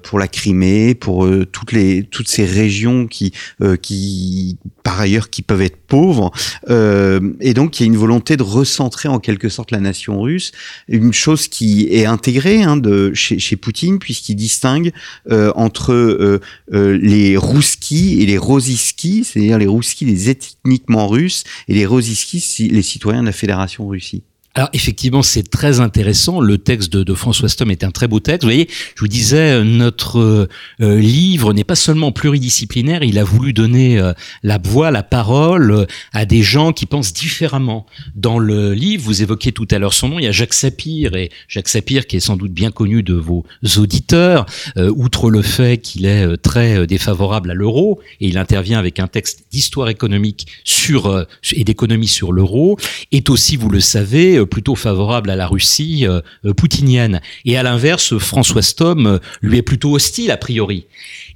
pour 0.03 0.19
la 0.19 0.27
Crimée, 0.27 0.95
pour 0.95 1.27
toutes 1.51 1.71
les 1.71 2.03
toutes 2.03 2.27
ces 2.27 2.45
régions 2.45 3.07
qui 3.07 3.33
qui 3.81 4.57
par 4.83 4.99
ailleurs 4.99 5.29
qui 5.29 5.41
peuvent 5.41 5.61
être 5.61 5.77
pauvres 5.87 6.31
et 6.69 7.53
donc 7.53 7.79
il 7.79 7.83
y 7.83 7.85
a 7.85 7.87
une 7.87 7.97
volonté 7.97 8.37
de 8.37 8.43
recentrer 8.43 9.09
en 9.09 9.19
quelque 9.19 9.49
sorte 9.49 9.71
la 9.71 9.79
nation 9.79 10.21
russe, 10.21 10.51
une 10.87 11.13
chose 11.13 11.47
qui 11.47 11.87
est 11.91 12.05
intégrée 12.05 12.63
hein, 12.63 12.77
de 12.77 13.13
chez, 13.13 13.39
chez 13.39 13.55
Poutine 13.55 13.99
puisqu'il 13.99 14.35
distingue 14.35 14.91
euh, 15.31 15.51
entre 15.55 15.93
euh, 15.93 16.39
euh, 16.73 16.97
les 17.01 17.37
Rousskis 17.37 18.21
et 18.21 18.25
les 18.25 18.37
Rosiskis, 18.37 19.23
c'est-à-dire 19.25 19.57
les 19.57 19.67
Rousskis 19.67 20.05
les 20.05 20.29
ethniquement 20.29 21.07
russes 21.07 21.43
et 21.67 21.73
les 21.73 21.85
Rosiskis 21.85 22.69
les 22.69 22.81
citoyens 22.81 23.21
de 23.21 23.27
la 23.27 23.33
Fédération 23.33 23.87
Russie. 23.87 24.23
Alors 24.57 24.69
effectivement, 24.73 25.21
c'est 25.21 25.47
très 25.47 25.81
intéressant. 25.81 26.39
Le 26.39 26.57
texte 26.57 26.91
de, 26.91 27.13
François 27.13 27.47
Stom 27.47 27.69
est 27.69 27.83
un 27.83 27.91
très 27.91 28.07
beau 28.07 28.19
texte. 28.19 28.41
Vous 28.41 28.49
voyez, 28.49 28.67
je 28.95 29.01
vous 29.01 29.07
disais, 29.07 29.51
euh, 29.51 29.63
notre 29.63 30.47
euh, 30.81 30.99
livre 30.99 31.53
n'est 31.53 31.63
pas 31.63 31.75
seulement 31.75 32.11
pluridisciplinaire, 32.11 33.03
il 33.03 33.19
a 33.19 33.23
voulu 33.23 33.53
donner 33.53 33.99
euh, 33.99 34.13
la 34.41 34.57
voix, 34.57 34.89
la 34.89 35.03
parole 35.03 35.85
à 36.11 36.25
des 36.25 36.41
gens 36.41 36.73
qui 36.73 36.87
pensent 36.87 37.13
différemment. 37.13 37.85
Dans 38.15 38.39
le 38.39 38.73
livre, 38.73 39.03
vous 39.03 39.21
évoquiez 39.21 39.51
tout 39.51 39.67
à 39.69 39.77
l'heure 39.77 39.93
son 39.93 40.09
nom, 40.09 40.17
il 40.17 40.25
y 40.25 40.27
a 40.27 40.31
Jacques 40.31 40.55
Sapir, 40.55 41.15
et 41.15 41.29
Jacques 41.47 41.69
Sapir 41.69 42.07
qui 42.07 42.15
est 42.15 42.19
sans 42.19 42.35
doute 42.35 42.51
bien 42.51 42.71
connu 42.71 43.03
de 43.03 43.13
vos 43.13 43.45
auditeurs, 43.77 44.47
outre 44.75 45.29
le 45.29 45.43
fait 45.43 45.77
qu'il 45.77 46.05
est 46.05 46.37
très 46.37 46.87
défavorable 46.87 47.51
à 47.51 47.53
l'euro, 47.53 47.99
et 48.21 48.27
il 48.27 48.39
intervient 48.39 48.79
avec 48.79 48.99
un 48.99 49.07
texte 49.07 49.45
d'histoire 49.51 49.89
économique 49.89 50.47
sur 50.63 51.27
et 51.51 51.63
d'économie 51.63 52.07
sur 52.07 52.31
l'euro, 52.31 52.77
est 53.11 53.29
aussi, 53.29 53.55
vous 53.55 53.69
le 53.69 53.79
savez, 53.79 54.39
plutôt 54.47 54.75
favorable 54.75 55.29
à 55.29 55.35
la 55.35 55.47
Russie 55.47 56.07
euh, 56.07 56.21
euh, 56.45 56.53
poutinienne. 56.53 57.21
Et 57.45 57.57
à 57.57 57.63
l'inverse, 57.63 58.17
François 58.17 58.61
Stom 58.61 59.05
euh, 59.07 59.19
lui 59.41 59.57
est 59.57 59.61
plutôt 59.63 59.95
hostile 59.95 60.31
a 60.31 60.37
priori. 60.37 60.87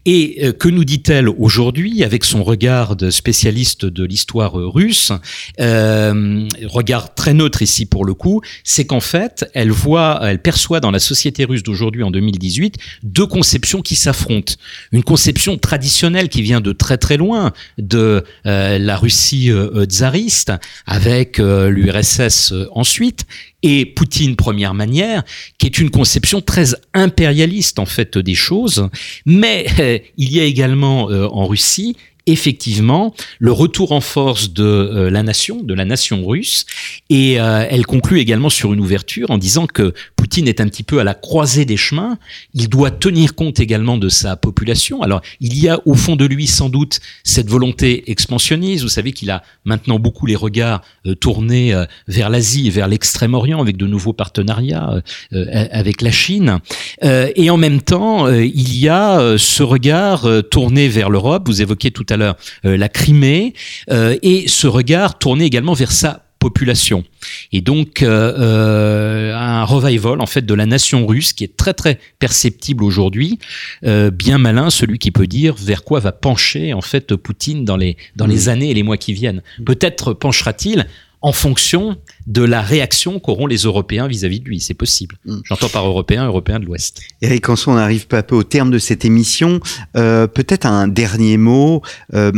Et 0.05 0.51
que 0.57 0.67
nous 0.67 0.83
dit-elle 0.83 1.29
aujourd'hui 1.29 2.03
avec 2.03 2.23
son 2.23 2.43
regard 2.43 2.95
de 2.95 3.11
spécialiste 3.11 3.85
de 3.85 4.03
l'histoire 4.03 4.53
russe, 4.53 5.11
euh, 5.59 6.47
regard 6.63 7.13
très 7.13 7.33
neutre 7.33 7.61
ici 7.61 7.85
pour 7.85 8.03
le 8.03 8.15
coup, 8.15 8.41
c'est 8.63 8.85
qu'en 8.85 8.99
fait, 8.99 9.49
elle 9.53 9.69
voit, 9.69 10.19
elle 10.23 10.41
perçoit 10.41 10.79
dans 10.79 10.89
la 10.89 10.99
société 10.99 11.45
russe 11.45 11.61
d'aujourd'hui 11.61 12.01
en 12.01 12.09
2018 12.09 12.77
deux 13.03 13.27
conceptions 13.27 13.81
qui 13.81 13.95
s'affrontent. 13.95 14.53
Une 14.91 15.03
conception 15.03 15.57
traditionnelle 15.57 16.29
qui 16.29 16.41
vient 16.41 16.61
de 16.61 16.71
très 16.71 16.97
très 16.97 17.17
loin 17.17 17.53
de 17.77 18.23
la 18.45 18.97
Russie 18.97 19.51
tsariste 19.87 20.51
avec 20.87 21.37
l'URSS 21.37 22.53
ensuite 22.71 23.25
et 23.63 23.85
Poutine 23.85 24.35
première 24.35 24.73
manière, 24.73 25.23
qui 25.57 25.67
est 25.67 25.79
une 25.79 25.89
conception 25.89 26.41
très 26.41 26.75
impérialiste 26.93 27.79
en 27.79 27.85
fait 27.85 28.17
des 28.17 28.35
choses, 28.35 28.89
mais 29.25 29.65
il 30.17 30.31
y 30.31 30.39
a 30.39 30.43
également 30.43 31.09
euh, 31.09 31.27
en 31.27 31.47
Russie 31.47 31.95
effectivement 32.27 33.13
le 33.39 33.51
retour 33.51 33.91
en 33.91 34.01
force 34.01 34.53
de 34.53 34.63
euh, 34.63 35.09
la 35.09 35.23
nation, 35.23 35.63
de 35.63 35.73
la 35.73 35.85
nation 35.85 36.25
russe, 36.25 36.65
et 37.09 37.39
euh, 37.39 37.65
elle 37.69 37.85
conclut 37.85 38.19
également 38.19 38.49
sur 38.49 38.73
une 38.73 38.79
ouverture 38.79 39.31
en 39.31 39.37
disant 39.37 39.65
que 39.65 39.93
Poutine 40.15 40.47
est 40.47 40.61
un 40.61 40.67
petit 40.67 40.83
peu 40.83 40.99
à 40.99 41.03
la 41.03 41.15
croisée 41.15 41.65
des 41.65 41.77
chemins, 41.77 42.17
il 42.53 42.69
doit 42.69 42.91
tenir 42.91 43.33
compte 43.33 43.59
également 43.59 43.97
de 43.97 44.07
sa 44.07 44.35
population. 44.35 45.01
Alors 45.01 45.21
il 45.39 45.57
y 45.57 45.67
a 45.67 45.79
au 45.85 45.95
fond 45.95 46.15
de 46.15 46.25
lui 46.25 46.47
sans 46.47 46.69
doute 46.69 46.99
cette 47.23 47.49
volonté 47.49 48.09
expansionniste, 48.11 48.83
vous 48.83 48.89
savez 48.89 49.13
qu'il 49.13 49.31
a 49.31 49.41
maintenant 49.65 49.97
beaucoup 49.97 50.27
les 50.27 50.35
regards 50.35 50.81
euh, 51.07 51.15
tournés 51.15 51.73
vers 52.07 52.29
l'Asie 52.29 52.67
et 52.67 52.69
vers 52.69 52.87
l'Extrême-Orient 52.87 53.59
avec 53.59 53.77
de 53.77 53.87
nouveaux 53.87 54.13
partenariats 54.13 55.01
avec 55.31 56.01
la 56.01 56.11
Chine, 56.11 56.59
et 57.01 57.49
en 57.49 57.57
même 57.57 57.81
temps 57.81 58.27
il 58.29 58.77
y 58.77 58.89
a 58.89 59.37
ce 59.37 59.63
regard 59.63 60.27
tourné 60.49 60.87
vers 60.87 61.09
l'Europe, 61.09 61.47
vous 61.47 61.61
évoquiez 61.61 61.91
tout 61.91 62.05
à 62.11 62.17
l'heure 62.17 62.37
euh, 62.65 62.77
la 62.77 62.89
Crimée, 62.89 63.53
euh, 63.89 64.17
et 64.21 64.47
ce 64.47 64.67
regard 64.67 65.17
tourné 65.17 65.45
également 65.45 65.73
vers 65.73 65.91
sa 65.91 66.25
population. 66.39 67.03
Et 67.51 67.61
donc 67.61 68.01
euh, 68.01 69.35
un 69.35 69.63
revival 69.63 70.21
en 70.21 70.25
fait 70.25 70.43
de 70.43 70.53
la 70.55 70.65
nation 70.65 71.05
russe 71.05 71.33
qui 71.33 71.43
est 71.43 71.55
très 71.55 71.75
très 71.75 71.99
perceptible 72.17 72.83
aujourd'hui, 72.83 73.37
bien 73.83 74.39
malin 74.39 74.71
celui 74.71 74.97
qui 74.97 75.11
peut 75.11 75.27
dire 75.27 75.53
vers 75.55 75.83
quoi 75.83 75.99
va 75.99 76.11
pencher 76.11 76.73
en 76.73 76.81
fait 76.81 77.15
Poutine 77.15 77.63
dans 77.63 77.77
les 77.77 77.95
dans 78.15 78.25
les 78.25 78.49
années 78.49 78.71
et 78.71 78.73
les 78.73 78.81
mois 78.81 78.97
qui 78.97 79.13
viennent. 79.13 79.43
Peut-être 79.63 80.13
penchera-t-il 80.13 80.87
en 81.21 81.31
fonction 81.31 81.97
de 82.27 82.43
la 82.43 82.61
réaction 82.61 83.19
qu'auront 83.19 83.47
les 83.47 83.57
Européens 83.57 84.07
vis-à-vis 84.07 84.39
de 84.39 84.45
lui. 84.45 84.59
C'est 84.59 84.73
possible. 84.73 85.17
Mm. 85.25 85.37
J'entends 85.45 85.69
par 85.69 85.85
Européens, 85.85 86.25
Européens 86.25 86.59
de 86.59 86.65
l'Ouest. 86.65 87.01
Eric 87.21 87.47
on 87.67 87.77
arrive 87.77 88.07
peu 88.07 88.17
à 88.17 88.23
peu 88.23 88.35
au 88.35 88.43
terme 88.43 88.71
de 88.71 88.79
cette 88.79 89.05
émission. 89.05 89.59
Euh, 89.95 90.27
peut-être 90.27 90.65
un 90.65 90.87
dernier 90.87 91.37
mot. 91.37 91.81
Euh, 92.13 92.31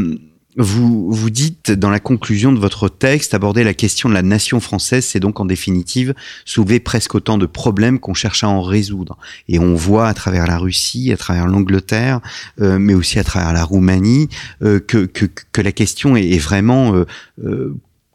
vous, 0.55 1.11
vous 1.11 1.29
dites 1.31 1.71
dans 1.71 1.89
la 1.89 1.99
conclusion 1.99 2.51
de 2.51 2.59
votre 2.59 2.87
texte, 2.87 3.33
aborder 3.33 3.63
la 3.63 3.73
question 3.73 4.07
de 4.07 4.13
la 4.13 4.21
nation 4.21 4.59
française, 4.59 5.03
c'est 5.03 5.19
donc 5.19 5.39
en 5.39 5.45
définitive 5.45 6.13
soulever 6.45 6.79
presque 6.79 7.15
autant 7.15 7.39
de 7.39 7.47
problèmes 7.47 7.99
qu'on 7.99 8.13
cherche 8.13 8.43
à 8.43 8.49
en 8.49 8.61
résoudre. 8.61 9.17
Et 9.47 9.57
on 9.57 9.73
voit 9.73 10.07
à 10.07 10.13
travers 10.13 10.45
la 10.45 10.59
Russie, 10.59 11.11
à 11.11 11.17
travers 11.17 11.47
l'Angleterre, 11.47 12.19
euh, 12.61 12.77
mais 12.77 12.93
aussi 12.93 13.17
à 13.17 13.23
travers 13.23 13.51
la 13.51 13.63
Roumanie, 13.63 14.29
que, 14.61 14.79
que, 14.79 15.05
que, 15.05 15.61
la 15.61 15.71
question 15.71 16.15
est, 16.15 16.37
vraiment 16.37 17.03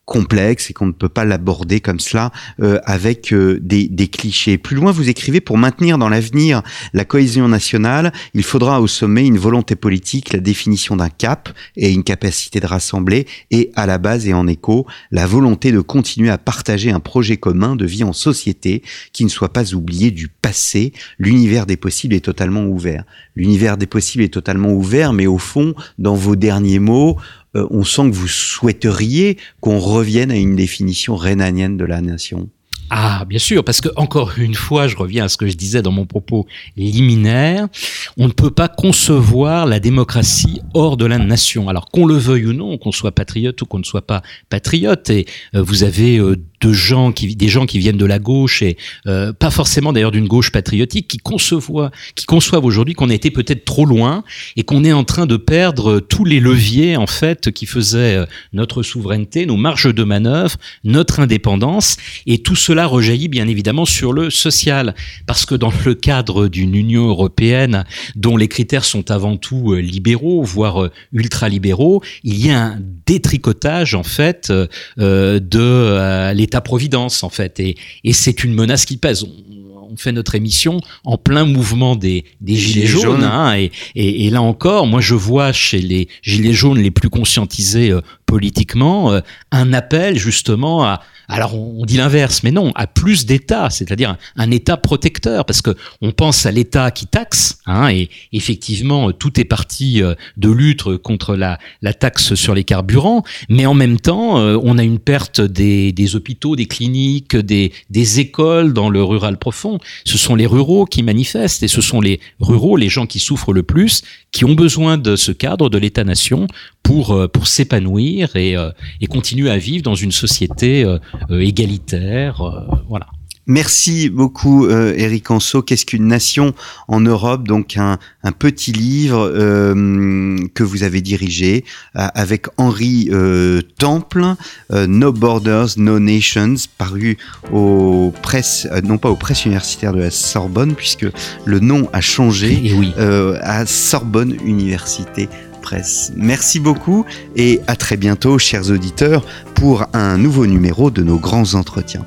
complexe 0.09 0.71
et 0.71 0.73
qu'on 0.73 0.87
ne 0.87 0.93
peut 0.93 1.11
pas 1.11 1.27
l'aborder 1.27 1.81
comme 1.81 2.01
cela 2.01 2.33
euh, 2.63 2.81
avec 2.85 3.33
euh, 3.33 3.59
des, 3.61 3.89
des, 3.89 4.09
clichés. 4.09 4.57
Plus 4.57 4.75
loin, 4.75 4.91
vous 4.91 5.11
écrivez 5.11 5.43
pour 5.43 5.59
maintenir 5.59 5.99
dans 5.99 6.09
l'avenir 6.09 6.63
la 6.95 7.05
cohésion 7.05 7.47
nationale, 7.47 8.13
il 8.33 8.43
faudra 8.43 8.81
au 8.81 8.87
sommet 8.87 9.27
une 9.27 9.37
volonté 9.37 9.77
politique, 9.77 10.33
la 10.33 10.41
définition 10.41 10.97
d'un 10.97 11.11
cap 11.11 11.51
et 11.77 11.93
une 11.93 12.05
capacité 12.05 12.59
de 12.59 12.67
rassembler 12.67 13.27
et 13.51 13.71
à 13.77 13.85
la 13.85 13.99
base 13.99 14.27
et 14.27 14.33
en 14.33 14.47
écho, 14.47 14.87
la 15.11 15.27
volonté 15.27 15.73
de 15.73 15.81
continuer 15.81 16.31
à 16.31 16.39
partager 16.39 16.91
un 16.91 17.01
projet 17.01 17.37
commun 17.37 17.77
de 17.77 17.85
vie 17.85 18.03
en 18.03 18.15
société 18.15 18.83
qui 19.13 19.25
ne 19.25 19.31
soit 19.31 19.53
pas 19.53 19.75
oublié 19.75 20.11
du 20.11 20.29
passé. 20.29 20.95
L'univers 21.19 21.67
des 21.67 21.77
possibles 21.77 22.15
est 22.15 22.25
totalement 22.25 22.65
ouvert. 22.65 23.05
L'univers 23.37 23.77
des 23.77 23.87
possibles 23.87 24.25
est 24.25 24.33
totalement 24.33 24.73
ouvert, 24.73 25.13
mais 25.13 25.27
au 25.27 25.39
fond, 25.39 25.75
dans 25.99 26.15
vos 26.15 26.35
derniers 26.35 26.79
mots, 26.79 27.19
euh, 27.57 27.67
on 27.71 27.85
sent 27.85 28.11
que 28.11 28.15
vous 28.15 28.29
souhaiteriez 28.29 29.39
qu'on 29.61 29.79
revienne 29.79 30.31
à 30.31 30.37
une 30.37 30.57
définition 30.57 31.17
rhénanienne 31.17 31.77
de 31.77 31.85
la 31.85 32.01
nation. 32.01 32.49
Ah, 32.91 33.27
bien 33.27 33.39
sûr, 33.39 33.65
parce 33.65 33.83
que 33.83 33.91
encore 33.97 34.33
une 34.39 34.55
fois, 34.55 34.89
je 34.89 34.97
reviens 34.97 35.27
à 35.27 35.29
ce 35.29 35.37
que 35.37 35.47
je 35.47 35.55
disais 35.55 35.83
dans 35.83 35.91
mon 35.91 36.07
propos 36.07 36.47
liminaire, 36.77 37.69
on 38.17 38.29
ne 38.29 38.33
peut 38.33 38.51
pas 38.51 38.69
concevoir 38.69 39.67
la 39.67 39.79
démocratie 39.79 40.63
hors 40.73 40.97
de 40.97 41.05
la 41.05 41.19
nation. 41.19 41.69
Alors 41.69 41.91
qu'on 41.91 42.07
le 42.07 42.15
veuille 42.15 42.47
ou 42.47 42.55
non, 42.55 42.79
qu'on 42.79 42.93
soit 42.93 43.13
patriote 43.13 43.61
ou 43.61 43.67
qu'on 43.67 43.79
ne 43.79 43.85
soit 43.85 44.07
pas 44.07 44.23
patriote, 44.49 45.11
et 45.11 45.27
euh, 45.55 45.63
vous 45.63 45.83
avez 45.83 46.17
euh, 46.17 46.37
de 46.61 46.73
gens 46.73 47.13
qui 47.13 47.37
des 47.37 47.49
gens 47.49 47.67
qui 47.67 47.79
viennent 47.79 47.97
de 47.97 48.05
la 48.05 48.19
gauche 48.19 48.63
et 48.63 48.77
euh, 49.07 49.33
pas 49.33 49.51
forcément 49.51 49.93
d'ailleurs 49.93 50.11
d'une 50.11 50.27
gauche 50.27 50.51
patriotique 50.51 51.09
qui 51.09 51.19
conçoivent 51.19 51.91
qui 52.15 52.27
conçoivent 52.27 52.65
aujourd'hui 52.65 52.95
qu'on 52.95 53.11
a 53.11 53.15
été 53.15 53.31
peut-être 53.31 53.65
trop 53.65 53.85
loin 53.85 54.25
et 54.57 54.65
qu'on 54.65 54.85
est 54.85 54.93
en 54.93 55.05
train 55.05 55.27
de 55.27 55.37
perdre 55.37 56.01
tous 56.01 56.25
les 56.25 56.41
leviers 56.41 56.97
en 56.97 57.07
fait 57.07 57.51
qui 57.53 57.67
faisaient 57.67 58.17
euh, 58.17 58.27
notre 58.53 58.83
souveraineté, 58.83 59.47
nos 59.47 59.57
marges 59.57 59.93
de 59.95 60.05
manœuvre, 60.05 60.57
notre 60.85 61.21
indépendance. 61.21 61.97
Et 62.27 62.39
tout 62.39 62.57
cela 62.57 62.87
rejaillit 62.87 63.29
bien 63.29 63.49
évidemment 63.49 63.85
sur 63.85 64.13
le 64.13 64.31
social. 64.31 64.95
Parce 65.27 65.47
que 65.47 65.55
dans 65.55 65.73
le 65.85 65.95
cadre 65.95 66.49
d'une 66.49 66.75
Union 66.75 67.09
européenne 67.09 67.85
dont 68.17 68.37
les 68.37 68.49
critères 68.49 68.85
sont 68.85 69.11
avant 69.11 69.37
tout 69.37 69.73
euh, 69.73 69.81
libéraux 69.81 70.43
voire 70.43 70.89
ultralibéraux, 71.13 72.03
il 72.25 72.45
y 72.45 72.51
a 72.51 72.63
un 72.63 72.79
détricotage 73.07 73.95
en 73.95 74.03
fait 74.03 74.53
de 74.97 76.33
les 76.33 76.48
l'État-providence 76.49 77.23
en 77.23 77.29
fait, 77.29 77.61
et, 77.61 77.77
et 78.05 78.13
c'est 78.15 78.43
une 78.43 78.55
menace 78.55 78.87
qui 78.87 78.97
pèse. 78.97 79.23
On, 79.25 79.97
fait 79.97 80.13
notre 80.13 80.35
émission 80.37 80.81
en 81.05 81.17
plein 81.17 81.45
mouvement 81.45 81.97
des, 81.97 82.25
des 82.43 82.55
gilets, 82.55 82.87
jaunes, 82.87 83.25
hein, 83.25 83.57
et, 83.57 83.73
et, 83.97 84.27
et, 84.27 84.31
là 84.31 84.43
encore, 84.43 84.87
moi 84.87 85.01
je 85.01 85.15
vois 85.15 85.51
chez 85.51 85.81
les 85.81 86.09
gilets 86.23 86.53
jaunes 86.53 86.79
les 86.79 86.93
plus 86.93 87.09
conscientisés 87.09 87.91
euh, 87.91 88.03
politiquement 88.29 89.11
euh, 89.11 89.21
un 89.51 89.73
appel 89.73 90.19
justement 90.19 90.85
à, 90.85 91.01
alors 91.29 91.55
on, 91.55 91.85
dit 91.87 91.97
l'inverse, 91.97 92.43
mais 92.43 92.51
non, 92.51 92.73
à 92.75 92.87
plus 92.87 93.25
d'État, 93.27 93.71
c'est-à-dire 93.71 94.17
un, 94.37 94.51
État 94.51 94.77
protecteur, 94.77 95.45
parce 95.45 95.63
que 95.63 95.75
on 96.03 96.13
pense 96.13 96.47
à 96.47 96.51
l'État 96.51 96.91
qui 96.91 97.07
taxe, 97.07 97.59
hein, 97.67 97.89
et 97.89 98.11
effectivement 98.33 99.13
tout 99.13 99.41
est 99.41 99.45
parti 99.45 100.03
euh, 100.03 100.15
de 100.37 100.51
lutte 100.51 100.97
contre 100.99 101.37
la, 101.37 101.59
la 101.81 101.95
taxe 101.95 102.35
sur 102.35 102.55
les 102.55 102.65
carburants, 102.65 103.25
mais 103.49 103.65
en 103.65 103.75
même 103.75 103.99
temps 103.99 104.39
euh, 104.39 104.59
on 104.63 104.77
a 104.77 104.83
une 104.83 104.99
perte 104.99 105.41
des, 105.41 105.93
des 105.93 106.15
hôpitaux, 106.15 106.55
des 106.55 106.67
cliniques, 106.67 107.35
des, 107.35 107.73
des 107.89 108.21
écoles 108.21 108.75
dans 108.75 108.91
le 108.91 109.03
rural 109.03 109.39
profond. 109.39 109.79
Ce 110.05 110.19
sont 110.19 110.35
les 110.35 110.47
ruraux 110.47 110.85
qui 110.85 111.03
manifestent, 111.03 111.63
et 111.63 111.69
ce 111.69 111.81
sont 111.81 112.03
les 112.03 112.21
ruraux, 112.41 112.77
les 112.77 112.91
gens 112.91 113.07
qui 113.07 113.21
souffrent 113.21 113.55
le 113.55 113.63
plus, 113.63 114.03
qui 114.33 114.45
ont 114.45 114.55
besoin 114.55 114.99
de 114.99 115.17
ce 115.17 115.33
cadre 115.33 115.69
de 115.69 115.79
l'État-nation 115.79 116.47
pour, 116.83 117.13
euh, 117.13 117.29
pour 117.29 117.47
s'épanouir 117.47 118.37
et, 118.37 118.57
euh, 118.57 118.71
et 119.01 119.07
continuer 119.07 119.51
à 119.51 119.59
vivre 119.59 119.83
dans 119.83 119.95
une 119.95 120.13
société 120.13 120.85
euh, 120.85 120.99
égalitaire. 121.31 122.43
voilà. 122.89 123.07
Merci 123.49 124.11
beaucoup, 124.11 124.67
euh, 124.67 124.93
Eric 124.95 125.31
Anso. 125.31 125.63
Qu'est-ce 125.63 125.87
qu'une 125.87 126.07
nation 126.07 126.53
en 126.87 127.01
Europe? 127.01 127.49
Donc 127.49 127.79
un, 127.79 127.99
un 128.23 128.33
petit 128.33 128.73
livre 128.73 129.33
euh, 129.35 130.37
que 130.53 130.63
vous 130.63 130.83
avez 130.83 131.01
dirigé 131.01 131.65
avec 131.95 132.47
Henri 132.59 133.09
euh, 133.11 133.63
Temple, 133.79 134.35
No 134.71 135.13
Borders, 135.13 135.69
No 135.79 135.99
Nations, 135.99 136.57
paru 136.77 137.17
aux 137.51 138.13
presses, 138.23 138.69
non 138.85 138.99
pas 138.99 139.09
aux 139.09 139.17
presses 139.17 139.47
universitaires 139.47 139.95
de 139.95 140.01
la 140.01 140.11
Sorbonne, 140.11 140.75
puisque 140.75 141.07
le 141.47 141.59
nom 141.59 141.89
a 141.95 142.03
changé 142.03 142.53
et 142.53 142.61
eh 142.67 142.75
oui. 142.75 142.93
à 142.99 143.65
Sorbonne 143.65 144.37
Université 144.45 145.29
Presse. 145.63 146.13
Merci 146.17 146.61
beaucoup 146.61 147.07
et 147.35 147.61
à 147.67 147.77
très 147.77 147.97
bientôt, 147.97 148.39
chers 148.39 148.71
auditeurs, 148.71 149.25
pour 149.55 149.87
un 149.95 150.19
nouveau 150.19 150.47
numéro 150.47 150.91
de 150.91 151.03
nos 151.03 151.19
grands 151.19 151.55
entretiens. 151.55 152.07